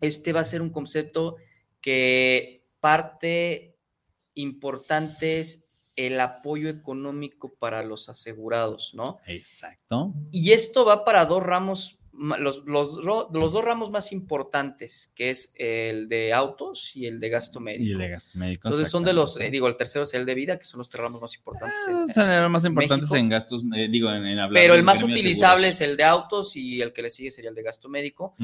este 0.00 0.32
va 0.32 0.40
a 0.40 0.44
ser 0.44 0.62
un 0.62 0.70
concepto 0.70 1.36
que 1.80 2.64
parte 2.80 3.76
importante 4.34 5.40
es 5.40 5.68
el 5.96 6.18
apoyo 6.20 6.68
económico 6.68 7.54
para 7.58 7.82
los 7.82 8.08
asegurados, 8.08 8.94
¿no? 8.94 9.18
Exacto. 9.26 10.14
Y 10.30 10.52
esto 10.52 10.84
va 10.84 11.04
para 11.04 11.26
dos 11.26 11.42
ramos 11.42 11.99
los, 12.20 12.64
los, 12.66 13.02
dos 13.32 13.64
ramos 13.64 13.90
más 13.90 14.12
importantes, 14.12 15.12
que 15.16 15.30
es 15.30 15.54
el 15.56 16.06
de 16.08 16.34
autos 16.34 16.94
y 16.94 17.06
el 17.06 17.18
de 17.18 17.30
gasto 17.30 17.60
médico. 17.60 17.82
Y 17.82 17.92
el 17.92 17.98
de 17.98 18.08
gasto 18.10 18.38
médico. 18.38 18.68
Entonces 18.68 18.90
son 18.90 19.04
de 19.04 19.14
los, 19.14 19.40
eh, 19.40 19.50
digo, 19.50 19.66
el 19.68 19.76
tercero 19.76 20.02
es 20.02 20.12
el 20.12 20.26
de 20.26 20.34
vida, 20.34 20.58
que 20.58 20.66
son 20.66 20.78
los 20.78 20.90
tres 20.90 21.02
ramos 21.02 21.22
más 21.22 21.34
importantes. 21.34 21.78
son 22.14 22.28
los 22.28 22.50
más 22.50 22.64
importantes 22.66 23.10
en 23.12 23.28
gastos, 23.30 23.62
eh, 23.74 23.88
digo, 23.90 24.12
en, 24.12 24.38
hablar. 24.38 24.62
Pero 24.62 24.74
el 24.74 24.82
más 24.82 25.02
utilizable 25.02 25.68
es 25.68 25.80
el 25.80 25.96
de 25.96 26.04
autos 26.04 26.56
y 26.56 26.82
el 26.82 26.92
que 26.92 27.02
le 27.02 27.10
sigue 27.10 27.30
sería 27.30 27.48
el 27.48 27.56
de 27.56 27.62
gasto 27.62 27.88
médico. 27.88 28.34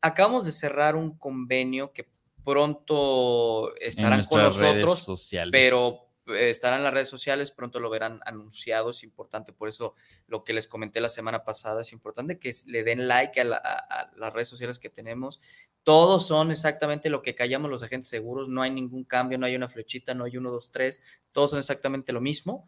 Acabamos 0.00 0.44
de 0.44 0.52
cerrar 0.52 0.94
un 0.94 1.18
convenio 1.18 1.92
que 1.92 2.06
pronto 2.44 3.74
estarán 3.76 4.24
con 4.24 4.42
nosotros, 4.42 5.00
sociales. 5.00 5.50
pero 5.50 6.07
estará 6.36 6.76
en 6.76 6.84
las 6.84 6.92
redes 6.92 7.08
sociales, 7.08 7.50
pronto 7.50 7.80
lo 7.80 7.90
verán 7.90 8.20
anunciado, 8.24 8.90
es 8.90 9.02
importante, 9.02 9.52
por 9.52 9.68
eso 9.68 9.94
lo 10.26 10.44
que 10.44 10.52
les 10.52 10.66
comenté 10.66 11.00
la 11.00 11.08
semana 11.08 11.44
pasada, 11.44 11.80
es 11.80 11.92
importante 11.92 12.38
que 12.38 12.52
le 12.66 12.84
den 12.84 13.08
like 13.08 13.40
a, 13.40 14.10
las 14.16 14.32
redes 14.32 14.48
sociales 14.48 14.78
que 14.78 14.90
tenemos. 14.90 15.40
Todos 15.82 16.26
son 16.26 16.50
exactamente 16.50 17.10
lo 17.10 17.22
que 17.22 17.34
callamos 17.34 17.70
los 17.70 17.82
agentes 17.82 18.08
seguros, 18.08 18.48
no 18.48 18.62
hay 18.62 18.70
ningún 18.70 19.04
cambio, 19.04 19.38
no 19.38 19.46
hay 19.46 19.56
una 19.56 19.68
flechita, 19.68 20.14
no 20.14 20.24
hay 20.24 20.36
uno, 20.36 20.50
dos, 20.50 20.70
tres, 20.70 21.02
todos 21.32 21.50
son 21.50 21.58
exactamente 21.58 22.12
lo 22.12 22.20
mismo. 22.20 22.66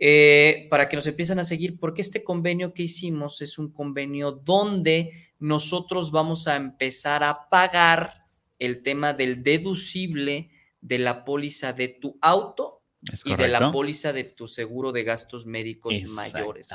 Eh, 0.00 0.68
para 0.70 0.88
que 0.88 0.94
nos 0.94 1.08
empiecen 1.08 1.40
a 1.40 1.44
seguir, 1.44 1.78
porque 1.80 2.02
este 2.02 2.22
convenio 2.22 2.72
que 2.72 2.84
hicimos 2.84 3.42
es 3.42 3.58
un 3.58 3.72
convenio 3.72 4.30
donde 4.30 5.32
nosotros 5.40 6.12
vamos 6.12 6.46
a 6.46 6.54
empezar 6.54 7.24
a 7.24 7.48
pagar 7.48 8.26
el 8.60 8.82
tema 8.82 9.12
del 9.12 9.42
deducible 9.42 10.50
de 10.80 10.98
la 10.98 11.24
póliza 11.24 11.72
de 11.72 11.88
tu 11.88 12.16
auto 12.20 12.77
y 13.24 13.34
de 13.34 13.48
la 13.48 13.70
póliza 13.70 14.12
de 14.12 14.24
tu 14.24 14.48
seguro 14.48 14.92
de 14.92 15.04
gastos 15.04 15.46
médicos 15.46 15.94
mayores. 16.14 16.70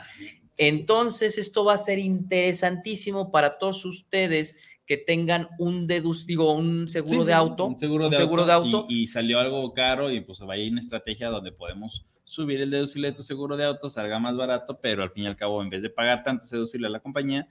Entonces, 0.57 1.37
esto 1.37 1.65
va 1.65 1.73
a 1.73 1.77
ser 1.77 1.99
interesantísimo 1.99 3.31
para 3.31 3.57
todos 3.57 3.85
ustedes 3.85 4.59
que 4.85 4.97
tengan 4.97 5.47
un 5.59 5.87
digo, 5.87 6.53
un 6.53 6.87
seguro 6.89 7.23
de 7.23 7.33
auto. 7.33 7.65
Un 7.65 7.77
seguro 7.77 8.09
de, 8.09 8.51
auto, 8.51 8.85
Y, 8.89 9.07
salió 9.07 9.39
algo 9.39 9.73
caro 9.73 10.11
y 10.11 10.21
pues 10.21 10.39
vaya 10.39 10.69
una 10.69 10.81
estrategia 10.81 11.29
donde 11.29 11.51
podemos 11.51 12.05
subir 12.25 12.61
el 12.61 12.69
deducible 12.69 13.09
de 13.09 13.15
tu 13.15 13.23
seguro 13.23 13.55
de 13.55 13.63
auto, 13.63 13.89
salga 13.89 14.19
más 14.19 14.35
barato, 14.35 14.79
pero 14.81 15.03
al 15.03 15.11
fin 15.11 15.23
y 15.23 15.27
al 15.27 15.37
cabo, 15.37 15.61
en 15.61 15.69
vez 15.69 15.81
de 15.81 15.89
pagar 15.89 16.23
tanto 16.23 16.45
deducible 16.49 16.87
a 16.87 16.89
la 16.89 16.99
compañía, 16.99 17.47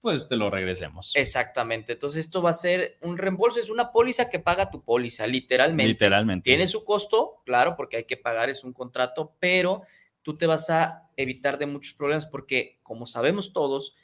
pues 0.00 0.28
te 0.28 0.36
lo 0.36 0.50
regresemos. 0.50 1.12
Exactamente. 1.14 1.92
Entonces 1.92 2.24
esto 2.24 2.42
va 2.42 2.50
a 2.50 2.54
ser 2.54 2.98
un 3.02 3.18
reembolso, 3.18 3.60
es 3.60 3.70
una 3.70 3.92
póliza 3.92 4.30
que 4.30 4.38
paga 4.38 4.70
tu 4.70 4.82
póliza, 4.82 5.26
literalmente. 5.26 5.88
Literalmente. 5.88 6.44
Tiene 6.44 6.66
su 6.66 6.84
costo, 6.84 7.42
claro, 7.44 7.76
porque 7.76 7.98
hay 7.98 8.04
que 8.04 8.16
pagar, 8.16 8.48
es 8.50 8.64
un 8.64 8.72
contrato, 8.72 9.36
pero 9.38 9.82
tú 10.22 10.36
te 10.36 10.46
vas 10.46 10.70
a 10.70 11.10
evitar 11.16 11.58
de 11.58 11.66
muchos 11.66 11.94
problemas 11.94 12.26
porque, 12.26 12.78
como 12.82 13.06
sabemos 13.06 13.52
todos, 13.52 13.96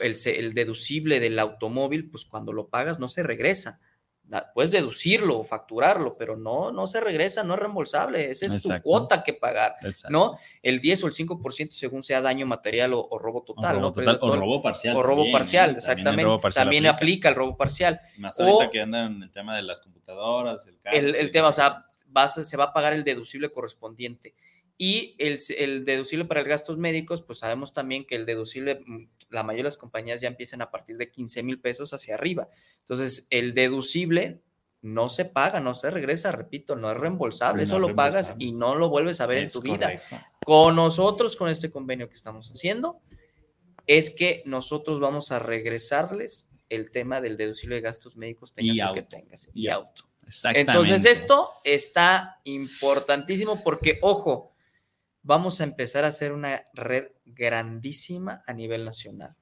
el, 0.00 0.16
el 0.26 0.54
deducible 0.54 1.20
del 1.20 1.38
automóvil, 1.38 2.10
pues 2.10 2.24
cuando 2.24 2.52
lo 2.52 2.68
pagas 2.68 2.98
no 2.98 3.08
se 3.08 3.22
regresa 3.22 3.80
puedes 4.54 4.70
deducirlo 4.70 5.38
o 5.38 5.44
facturarlo, 5.44 6.16
pero 6.16 6.36
no, 6.36 6.72
no 6.72 6.86
se 6.86 7.00
regresa, 7.00 7.44
no 7.44 7.54
es 7.54 7.60
reembolsable, 7.60 8.30
esa 8.30 8.46
es 8.46 8.62
tu 8.62 8.70
cuota 8.82 9.22
que 9.22 9.34
pagar, 9.34 9.74
¿no? 10.08 10.38
El 10.62 10.80
10 10.80 11.04
o 11.04 11.06
el 11.08 11.12
5% 11.12 11.72
según 11.72 12.02
sea 12.02 12.20
daño 12.20 12.46
material 12.46 12.92
o, 12.94 13.18
robo 13.18 13.42
total, 13.42 13.80
¿no? 13.80 13.88
o 13.88 14.36
robo 14.36 14.62
parcial. 14.62 14.96
O 14.96 15.02
robo 15.02 15.30
parcial, 15.30 15.70
¿eh? 15.70 15.74
exactamente. 15.76 16.50
También, 16.54 16.86
aplica. 16.86 17.28
el 17.28 17.34
robo 17.34 17.56
parcial. 17.56 18.00
Más 18.18 18.38
ahorita 18.40 18.70
que 18.70 18.80
andan 18.80 19.16
en 19.16 19.22
el 19.24 19.30
tema 19.30 19.56
de 19.56 19.62
las 19.62 19.80
computadoras, 19.80 20.66
el 20.66 21.14
El, 21.14 21.30
tema, 21.30 21.48
o 21.48 21.52
sea, 21.52 21.86
se 22.28 22.56
va 22.56 22.64
a 22.64 22.72
pagar 22.72 22.92
el 22.92 23.04
deducible 23.04 23.50
correspondiente. 23.50 24.34
Y 24.76 25.14
el, 25.18 25.38
el, 25.56 25.84
deducible 25.84 26.24
para 26.24 26.40
el 26.40 26.48
gastos 26.48 26.78
médicos, 26.78 27.22
pues 27.22 27.38
sabemos 27.38 27.72
también 27.72 28.04
que 28.04 28.16
el 28.16 28.26
deducible, 28.26 28.80
mm, 28.84 29.08
la 29.30 29.42
mayoría 29.42 29.62
de 29.62 29.70
las 29.70 29.76
compañías 29.76 30.20
ya 30.20 30.28
empiezan 30.28 30.62
a 30.62 30.70
partir 30.70 30.96
de 30.96 31.10
15 31.10 31.42
mil 31.42 31.60
pesos 31.60 31.92
hacia 31.92 32.14
arriba. 32.14 32.48
Entonces, 32.80 33.26
el 33.30 33.54
deducible 33.54 34.42
no 34.82 35.08
se 35.08 35.24
paga, 35.24 35.60
no 35.60 35.74
se 35.74 35.90
regresa, 35.90 36.30
repito, 36.30 36.76
no 36.76 36.90
es 36.90 36.98
reembolsable, 36.98 37.62
eso 37.62 37.78
lo 37.78 37.94
pagas 37.94 38.36
y 38.38 38.52
no 38.52 38.74
lo 38.74 38.90
vuelves 38.90 39.20
a 39.22 39.26
ver 39.26 39.38
en 39.38 39.48
tu 39.48 39.62
vida. 39.62 40.02
Con 40.44 40.76
nosotros, 40.76 41.36
con 41.36 41.48
este 41.48 41.70
convenio 41.70 42.08
que 42.08 42.14
estamos 42.14 42.50
haciendo, 42.50 43.00
es 43.86 44.10
que 44.10 44.42
nosotros 44.44 45.00
vamos 45.00 45.32
a 45.32 45.38
regresarles 45.38 46.50
el 46.68 46.90
tema 46.90 47.20
del 47.20 47.36
deducible 47.38 47.76
de 47.76 47.80
gastos 47.80 48.16
médicos, 48.16 48.52
tengas 48.52 48.92
que 48.92 49.02
tengas, 49.02 49.50
y, 49.54 49.68
auto. 49.68 50.04
Entonces, 50.54 51.04
esto 51.06 51.48
está 51.64 52.40
importantísimo 52.44 53.62
porque, 53.62 53.98
ojo, 54.02 54.53
vamos 55.24 55.60
a 55.60 55.64
empezar 55.64 56.04
a 56.04 56.08
hacer 56.08 56.32
una 56.32 56.62
red 56.74 57.08
grandísima 57.24 58.44
a 58.46 58.52
nivel 58.52 58.84
nacional 58.84 59.34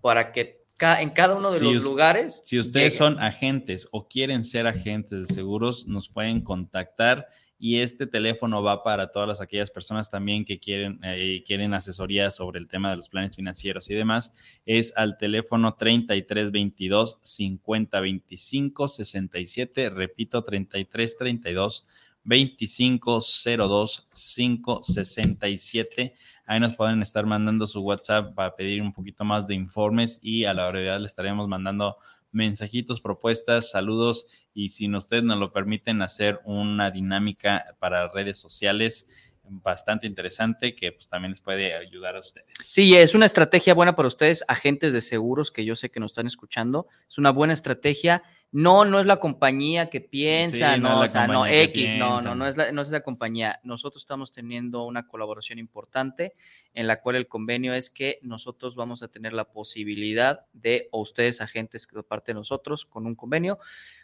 para 0.00 0.32
que 0.32 0.66
en 0.78 1.10
cada 1.10 1.34
uno 1.34 1.50
de 1.50 1.60
los 1.60 1.84
lugares. 1.84 2.42
Si 2.44 2.58
ustedes 2.58 2.96
son 2.96 3.18
agentes 3.18 3.88
o 3.92 4.06
quieren 4.06 4.44
ser 4.44 4.66
agentes 4.66 5.26
de 5.26 5.34
seguros, 5.34 5.86
nos 5.86 6.08
pueden 6.10 6.42
contactar 6.42 7.26
y 7.58 7.78
este 7.78 8.06
teléfono 8.06 8.62
va 8.62 8.82
para 8.82 9.10
todas 9.10 9.40
aquellas 9.40 9.70
personas 9.70 10.10
también 10.10 10.44
que 10.44 10.60
quieren, 10.60 11.00
eh, 11.02 11.42
quieren 11.46 11.72
asesoría 11.72 12.30
sobre 12.30 12.58
el 12.58 12.68
tema 12.68 12.90
de 12.90 12.96
los 12.96 13.08
planes 13.08 13.36
financieros 13.36 13.88
y 13.88 13.94
demás. 13.94 14.32
Es 14.66 14.92
al 14.96 15.16
teléfono 15.16 15.74
3322 15.74 17.18
5025 17.22 18.88
67, 18.88 19.88
repito, 19.88 20.44
3332 20.44 21.86
2502 22.26 24.08
567. 24.12 26.14
Ahí 26.44 26.60
nos 26.60 26.74
pueden 26.74 27.00
estar 27.00 27.24
mandando 27.24 27.66
su 27.66 27.80
WhatsApp 27.80 28.34
para 28.34 28.54
pedir 28.54 28.82
un 28.82 28.92
poquito 28.92 29.24
más 29.24 29.46
de 29.46 29.54
informes 29.54 30.18
y 30.22 30.44
a 30.44 30.54
la 30.54 30.68
brevedad 30.68 31.00
le 31.00 31.06
estaremos 31.06 31.48
mandando 31.48 31.96
mensajitos, 32.32 33.00
propuestas, 33.00 33.70
saludos 33.70 34.48
y 34.52 34.70
si 34.70 34.92
ustedes 34.94 35.22
nos 35.22 35.38
lo 35.38 35.52
permiten 35.52 36.02
hacer 36.02 36.40
una 36.44 36.90
dinámica 36.90 37.64
para 37.78 38.08
redes 38.08 38.38
sociales 38.38 39.32
bastante 39.48 40.06
interesante 40.06 40.74
que 40.74 40.92
pues 40.92 41.08
también 41.08 41.30
les 41.30 41.40
puede 41.40 41.74
ayudar 41.74 42.16
a 42.16 42.20
ustedes. 42.20 42.48
Sí, 42.58 42.96
es 42.96 43.14
una 43.14 43.26
estrategia 43.26 43.74
buena 43.74 43.94
para 43.94 44.08
ustedes, 44.08 44.44
agentes 44.48 44.92
de 44.92 45.00
seguros 45.00 45.50
que 45.50 45.64
yo 45.64 45.76
sé 45.76 45.90
que 45.90 46.00
nos 46.00 46.12
están 46.12 46.26
escuchando. 46.26 46.88
Es 47.08 47.18
una 47.18 47.30
buena 47.30 47.54
estrategia 47.54 48.22
no, 48.56 48.86
no 48.86 49.00
es 49.00 49.04
la 49.04 49.20
compañía 49.20 49.90
que 49.90 50.00
piensa, 50.00 50.78
no, 50.78 51.00
o 51.00 51.08
sea, 51.10 51.26
no, 51.26 51.44
X, 51.44 51.98
no, 51.98 52.22
no, 52.22 52.34
no 52.34 52.46
es, 52.46 52.56
la, 52.56 52.72
no 52.72 52.80
es 52.80 52.90
la 52.90 53.02
compañía. 53.02 53.60
Nosotros 53.64 54.02
estamos 54.02 54.32
teniendo 54.32 54.84
una 54.84 55.06
colaboración 55.06 55.58
importante 55.58 56.32
en 56.72 56.86
la 56.86 57.02
cual 57.02 57.16
el 57.16 57.28
convenio 57.28 57.74
es 57.74 57.90
que 57.90 58.18
nosotros 58.22 58.74
vamos 58.74 59.02
a 59.02 59.08
tener 59.08 59.34
la 59.34 59.44
posibilidad 59.44 60.46
de, 60.54 60.88
o 60.90 61.02
ustedes 61.02 61.42
agentes 61.42 61.86
que 61.86 61.96
de 61.96 62.02
parte 62.02 62.32
de 62.32 62.36
nosotros, 62.36 62.86
con 62.86 63.04
un 63.04 63.14
convenio, 63.14 63.58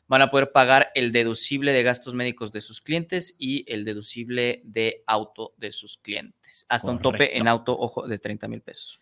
van 0.07 0.21
a 0.21 0.31
poder 0.31 0.53
pagar 0.53 0.91
el 0.95 1.13
deducible 1.13 1.73
de 1.73 1.83
gastos 1.83 2.13
médicos 2.13 2.53
de 2.53 2.61
sus 2.61 2.83
clientes 2.83 3.35
y 3.39 3.65
el 3.73 3.87
deducible 3.87 4.61
de 4.65 5.03
auto 5.07 5.55
de 5.57 5.73
sus 5.73 5.97
clientes, 5.97 6.67
hasta 6.69 6.91
un 6.91 7.01
tope 7.01 7.39
en 7.39 7.49
auto, 7.49 7.75
ojo, 7.79 8.07
de 8.07 8.19
30 8.19 8.49
mil 8.49 8.61
pesos. 8.61 9.01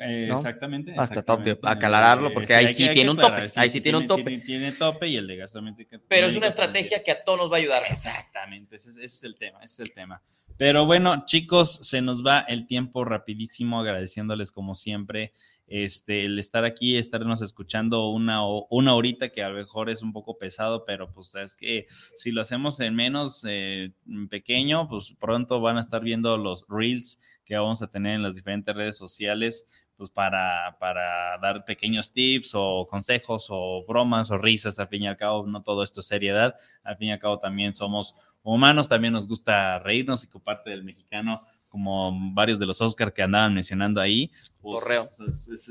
Exactamente. 0.00 0.94
Hasta 0.96 1.22
tope, 1.22 1.58
aclararlo, 1.62 2.32
porque 2.32 2.54
ahí 2.54 2.72
sí, 2.72 2.88
tiene 2.92 3.10
un 3.10 3.16
tope. 3.16 3.46
ahí 3.56 3.70
sí 3.70 3.80
tiene, 3.80 3.98
un 3.98 4.06
tope. 4.08 4.38
Tiene, 4.38 4.72
tope 4.72 5.08
y 5.08 5.16
el 5.16 5.26
de 5.26 5.36
gasto 5.36 5.60
Pero 6.08 6.26
es 6.26 6.36
una 6.36 6.46
estrategia 6.46 7.02
que 7.02 7.10
a 7.10 7.22
todos 7.22 7.38
nos 7.38 7.52
va 7.52 7.56
a 7.56 7.58
ayudar. 7.58 7.82
Exactamente, 7.88 8.76
ese, 8.76 9.02
es 9.02 9.22
el 9.24 9.36
tema, 9.36 9.58
ese 9.62 9.82
es 9.82 9.88
el 9.88 9.94
tema. 9.94 10.22
Pero 10.56 10.84
bueno, 10.84 11.24
chicos, 11.24 11.78
se 11.82 12.02
nos 12.02 12.24
va 12.24 12.40
el 12.40 12.66
tiempo 12.66 13.04
rapidísimo, 13.04 13.80
agradeciéndoles 13.80 14.52
como 14.52 14.74
siempre 14.74 15.32
este, 15.70 16.24
el 16.24 16.38
estar 16.40 16.64
aquí, 16.64 16.96
estarnos 16.96 17.42
escuchando 17.42 18.08
una, 18.08 18.40
una 18.44 18.94
horita 18.94 19.28
que 19.28 19.44
a 19.44 19.48
lo 19.50 19.56
mejor 19.56 19.88
es 19.88 20.02
un 20.02 20.12
poco 20.12 20.36
pesado, 20.36 20.84
pero 20.84 21.12
pues 21.12 21.34
es 21.36 21.54
que 21.56 21.86
si 21.88 22.32
lo 22.32 22.42
hacemos 22.42 22.80
en 22.80 22.96
menos 22.96 23.46
eh, 23.48 23.92
pequeño, 24.28 24.88
pues 24.88 25.14
pronto 25.18 25.60
van 25.60 25.78
a 25.78 25.80
estar 25.80 26.02
viendo 26.02 26.36
los 26.36 26.66
reels 26.68 27.20
que 27.44 27.56
vamos 27.56 27.82
a 27.82 27.86
tener 27.86 28.16
en 28.16 28.24
las 28.24 28.34
diferentes 28.34 28.74
redes 28.74 28.96
sociales 28.96 29.88
pues 29.96 30.10
para, 30.10 30.76
para 30.80 31.38
dar 31.38 31.64
pequeños 31.64 32.12
tips 32.12 32.52
o 32.54 32.86
consejos 32.88 33.46
o 33.50 33.84
bromas 33.86 34.30
o 34.30 34.38
risas, 34.38 34.78
al 34.78 34.88
fin 34.88 35.02
y 35.02 35.06
al 35.06 35.18
cabo, 35.18 35.46
no 35.46 35.62
todo 35.62 35.84
esto 35.84 36.00
es 36.00 36.06
seriedad, 36.06 36.56
al 36.82 36.96
fin 36.96 37.08
y 37.08 37.12
al 37.12 37.18
cabo 37.18 37.38
también 37.38 37.74
somos 37.74 38.14
humanos, 38.42 38.88
también 38.88 39.12
nos 39.12 39.28
gusta 39.28 39.78
reírnos 39.78 40.24
y 40.24 40.28
que 40.28 40.40
parte 40.40 40.70
del 40.70 40.84
mexicano, 40.84 41.42
como 41.70 42.34
varios 42.34 42.58
de 42.58 42.66
los 42.66 42.82
Oscars 42.82 43.12
que 43.12 43.22
andaban 43.22 43.54
mencionando 43.54 44.00
ahí, 44.00 44.30
pues, 44.60 44.84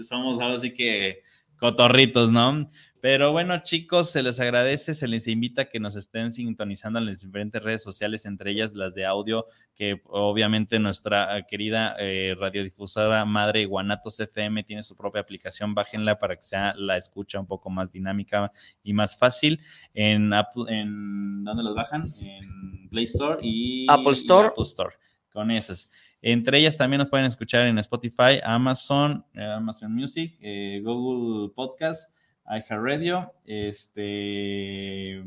somos 0.08 0.40
algo 0.40 0.58
así 0.58 0.74
que 0.74 1.22
cotorritos, 1.60 2.32
¿no? 2.32 2.66
Pero 3.02 3.32
bueno, 3.32 3.58
chicos, 3.64 4.12
se 4.12 4.22
les 4.22 4.42
agradece, 4.42 4.94
se 4.94 5.08
les 5.08 5.28
invita 5.30 5.64
a 5.64 5.66
que 5.66 5.80
nos 5.80 5.96
estén 5.96 6.34
sintonizando 6.34 7.00
en 7.00 7.06
las 7.06 7.22
diferentes 7.22 7.64
redes 7.64 7.82
sociales, 7.82 8.26
entre 8.26 8.52
ellas 8.52 8.74
las 8.74 8.94
de 8.94 9.06
audio, 9.06 9.46
que 9.74 10.02
obviamente 10.06 10.80
nuestra 10.80 11.46
querida 11.48 11.96
eh, 11.98 12.36
radiodifusora 12.38 13.24
madre 13.24 13.66
Guanatos 13.66 14.20
FM 14.20 14.64
tiene 14.64 14.84
su 14.84 14.98
propia 14.98 15.22
aplicación, 15.22 15.74
bájenla 15.76 16.20
para 16.20 16.36
que 16.36 16.44
sea 16.44 16.74
la 16.76 16.98
escucha 16.98 17.40
un 17.40 17.48
poco 17.48 17.70
más 17.70 17.90
dinámica 17.94 18.52
y 18.84 18.92
más 18.92 19.18
fácil. 19.18 19.62
En, 19.94 20.34
en 20.68 21.44
¿dónde 21.46 21.64
las 21.64 21.76
bajan? 21.76 22.14
En 22.20 22.90
Play 22.90 23.06
Store 23.06 23.40
y 23.42 23.86
Apple 23.90 24.12
Store. 24.12 24.50
Apple 24.50 24.64
Store 24.64 24.96
con 25.32 25.52
esas. 25.52 25.90
Entre 26.22 26.60
ellas 26.60 26.78
también 26.78 27.00
nos 27.00 27.10
pueden 27.10 27.26
escuchar 27.26 27.68
en 27.68 27.78
Spotify, 27.80 28.40
Amazon, 28.44 29.26
eh, 29.34 29.44
Amazon 29.44 29.94
Music, 29.94 30.36
eh, 30.42 30.82
Google 30.84 31.54
Podcast 31.56 32.14
iHeartRadio, 32.50 33.32
este, 33.46 35.24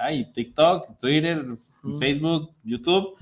hay 0.00 0.32
TikTok, 0.32 0.98
Twitter, 0.98 1.44
Facebook, 2.00 2.50
YouTube, 2.64 3.16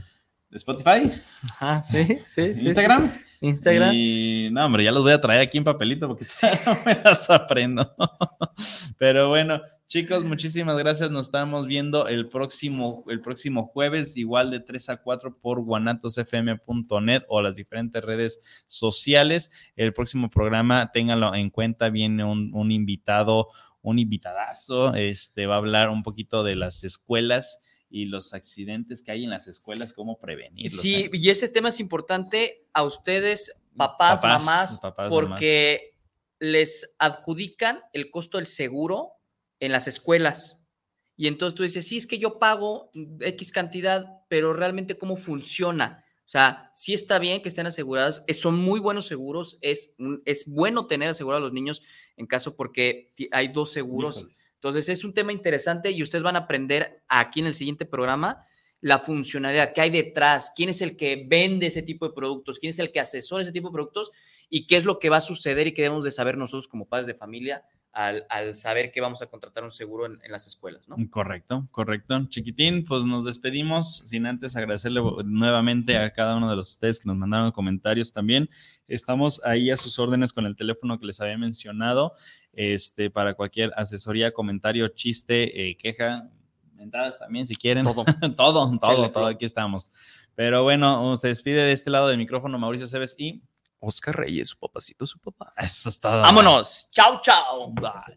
Spotify. 0.50 1.10
Ajá, 1.42 1.82
sí, 1.82 2.18
sí, 2.26 2.54
sí. 2.54 2.66
Instagram. 2.66 3.12
Instagram. 3.45 3.92
Y 3.95 4.49
no, 4.51 4.64
hombre, 4.66 4.84
ya 4.84 4.92
los 4.92 5.03
voy 5.03 5.12
a 5.12 5.20
traer 5.20 5.40
aquí 5.40 5.59
en 5.59 5.64
papelito 5.64 6.09
porque 6.09 6.24
no 6.66 6.78
me 6.84 7.01
las 7.05 7.28
aprendo. 7.30 7.95
Pero 8.99 9.28
bueno, 9.28 9.61
chicos, 9.86 10.24
muchísimas 10.24 10.78
gracias. 10.78 11.11
Nos 11.11 11.26
estamos 11.26 11.66
viendo 11.66 12.09
el 12.09 12.28
próximo, 12.28 13.05
el 13.09 13.20
próximo 13.20 13.66
jueves, 13.66 14.16
igual 14.16 14.51
de 14.51 14.61
3 14.61 14.88
a 14.90 14.97
4 14.99 15.38
por 15.38 15.61
guanatosfm.net 15.62 17.22
o 17.28 17.42
las 17.42 17.57
diferentes 17.57 18.05
redes 18.05 18.64
sociales. 18.66 19.51
El 19.76 19.92
próximo 19.92 20.30
programa, 20.30 20.90
ténganlo 20.92 21.34
en 21.34 21.51
cuenta, 21.51 21.90
viene 21.90 22.24
un, 22.24 22.51
un 22.55 22.72
invitado, 22.72 23.49
un 23.82 23.99
invitadazo. 23.99 24.95
Este 24.95 25.47
va 25.47 25.55
a 25.55 25.59
hablar 25.59 25.90
un 25.90 26.03
poquito 26.03 26.42
de 26.42 26.57
las 26.57 26.84
escuelas 26.84 27.59
y 27.95 28.07
los 28.07 28.34
accidentes 28.34 29.05
que 29.05 29.12
hay 29.12 29.22
en 29.22 29.30
las 29.30 29.47
escuelas, 29.47 29.92
cómo 29.92 30.18
prevenirlos. 30.18 30.80
Sí, 30.80 31.09
y 31.12 31.30
ese 31.30 31.49
tema 31.49 31.68
es 31.68 31.78
importante 31.78 32.66
a 32.72 32.82
ustedes, 32.82 33.62
papás, 33.76 34.20
mamás, 34.20 34.80
porque 35.09 35.95
les 36.40 36.97
adjudican 36.99 37.82
el 37.92 38.11
costo 38.11 38.38
del 38.38 38.49
seguro 38.49 39.12
en 39.61 39.70
las 39.70 39.86
escuelas. 39.86 40.74
Y 41.16 41.28
entonces 41.28 41.57
tú 41.57 41.62
dices, 41.62 41.86
sí, 41.86 41.97
es 41.97 42.09
que 42.09 42.18
yo 42.18 42.40
pago 42.40 42.90
X 43.20 43.53
cantidad, 43.53 44.24
pero 44.26 44.55
realmente 44.55 44.99
cómo 44.99 45.16
funciona. 45.16 46.05
O 46.26 46.28
sea, 46.28 46.72
sí 46.74 46.95
está 46.95 47.20
bien 47.20 47.42
que 47.42 47.49
estén 47.49 47.68
aseguradas, 47.68 48.24
son 48.32 48.57
muy 48.57 48.80
buenos 48.80 49.07
seguros, 49.07 49.57
es, 49.61 49.95
es 50.24 50.49
bueno 50.49 50.88
tener 50.88 51.11
asegurados 51.11 51.42
a 51.42 51.45
los 51.45 51.53
niños 51.53 51.82
en 52.16 52.26
caso 52.26 52.57
porque 52.57 53.12
hay 53.30 53.49
dos 53.49 53.70
seguros. 53.70 54.51
Entonces 54.64 54.88
es 54.88 55.04
un 55.04 55.12
tema 55.12 55.30
interesante 55.30 55.90
y 55.90 56.02
ustedes 56.02 56.22
van 56.22 56.36
a 56.36 56.40
aprender 56.40 57.02
aquí 57.06 57.40
en 57.40 57.44
el 57.44 57.54
siguiente 57.54 57.84
programa 57.84 58.46
la 58.80 58.98
funcionalidad, 58.98 59.74
qué 59.74 59.82
hay 59.82 59.90
detrás, 59.90 60.54
quién 60.56 60.70
es 60.70 60.80
el 60.80 60.96
que 60.96 61.26
vende 61.28 61.66
ese 61.66 61.82
tipo 61.82 62.08
de 62.08 62.14
productos, 62.14 62.58
quién 62.58 62.70
es 62.70 62.78
el 62.78 62.90
que 62.90 62.98
asesora 62.98 63.42
ese 63.42 63.52
tipo 63.52 63.68
de 63.68 63.74
productos 63.74 64.10
y 64.48 64.66
qué 64.66 64.76
es 64.76 64.86
lo 64.86 64.98
que 64.98 65.10
va 65.10 65.18
a 65.18 65.20
suceder 65.20 65.66
y 65.66 65.74
qué 65.74 65.82
debemos 65.82 66.02
de 66.02 66.10
saber 66.10 66.38
nosotros 66.38 66.66
como 66.66 66.88
padres 66.88 67.06
de 67.06 67.12
familia 67.12 67.62
al, 67.95 68.57
saber 68.57 68.90
que 68.90 69.01
vamos 69.01 69.22
a 69.22 69.26
contratar 69.26 69.62
un 69.62 69.70
seguro 69.70 70.07
en, 70.07 70.18
las 70.28 70.49
escuelas, 70.49 70.88
¿no? 70.88 70.97
Correcto, 71.11 71.68
correcto. 71.70 72.26
Chiquitín, 72.28 72.84
pues 72.84 73.05
nos 73.05 73.24
despedimos 73.24 74.03
sin 74.07 74.26
antes 74.26 74.57
agradecerle 74.57 75.01
nuevamente 75.24 75.97
a 75.97 76.12
cada 76.12 76.36
uno 76.36 76.51
de 76.51 76.57
los 76.57 76.72
ustedes 76.72 76.99
que 76.99 77.07
nos 77.07 77.16
mandaron 77.16 77.53
comentarios 77.53 78.12
también. 78.12 78.51
Estamos 78.88 79.40
ahí 79.45 79.70
a 79.70 79.76
sus 79.76 79.99
órdenes 80.01 80.32
con 80.32 80.45
el 80.45 80.57
teléfono 80.57 80.99
que 80.99 81.07
les 81.07 81.20
había 81.20 81.38
mencionado, 81.38 82.14
este, 82.53 83.11
para 83.11 83.34
cualquier 83.34 83.72
asesoría, 83.76 84.32
comentario, 84.32 84.88
chiste, 84.88 85.68
eh, 85.70 85.76
queja, 85.76 86.28
mentadas 86.74 87.18
también 87.20 87.47
si 87.47 87.55
quieren. 87.55 87.84
Todo, 87.84 88.05
todo, 88.36 88.78
todo, 88.78 89.11
todo, 89.11 89.26
aquí 89.26 89.45
estamos. 89.45 89.90
Pero 90.34 90.64
bueno, 90.64 91.14
se 91.14 91.28
despide 91.28 91.62
de 91.62 91.70
este 91.70 91.90
lado 91.90 92.09
del 92.09 92.18
micrófono 92.18 92.59
Mauricio 92.59 92.88
Cebes 92.88 93.14
y 93.18 93.40
Oscar 93.85 94.16
Reyes, 94.16 94.49
su 94.49 94.59
papacito, 94.59 95.07
su 95.07 95.18
papá. 95.18 95.51
Eso 95.59 95.89
está. 95.89 96.16
Vámonos. 96.16 96.89
Chao, 96.91 97.20
chao. 97.22 97.70
Bye. 97.70 98.16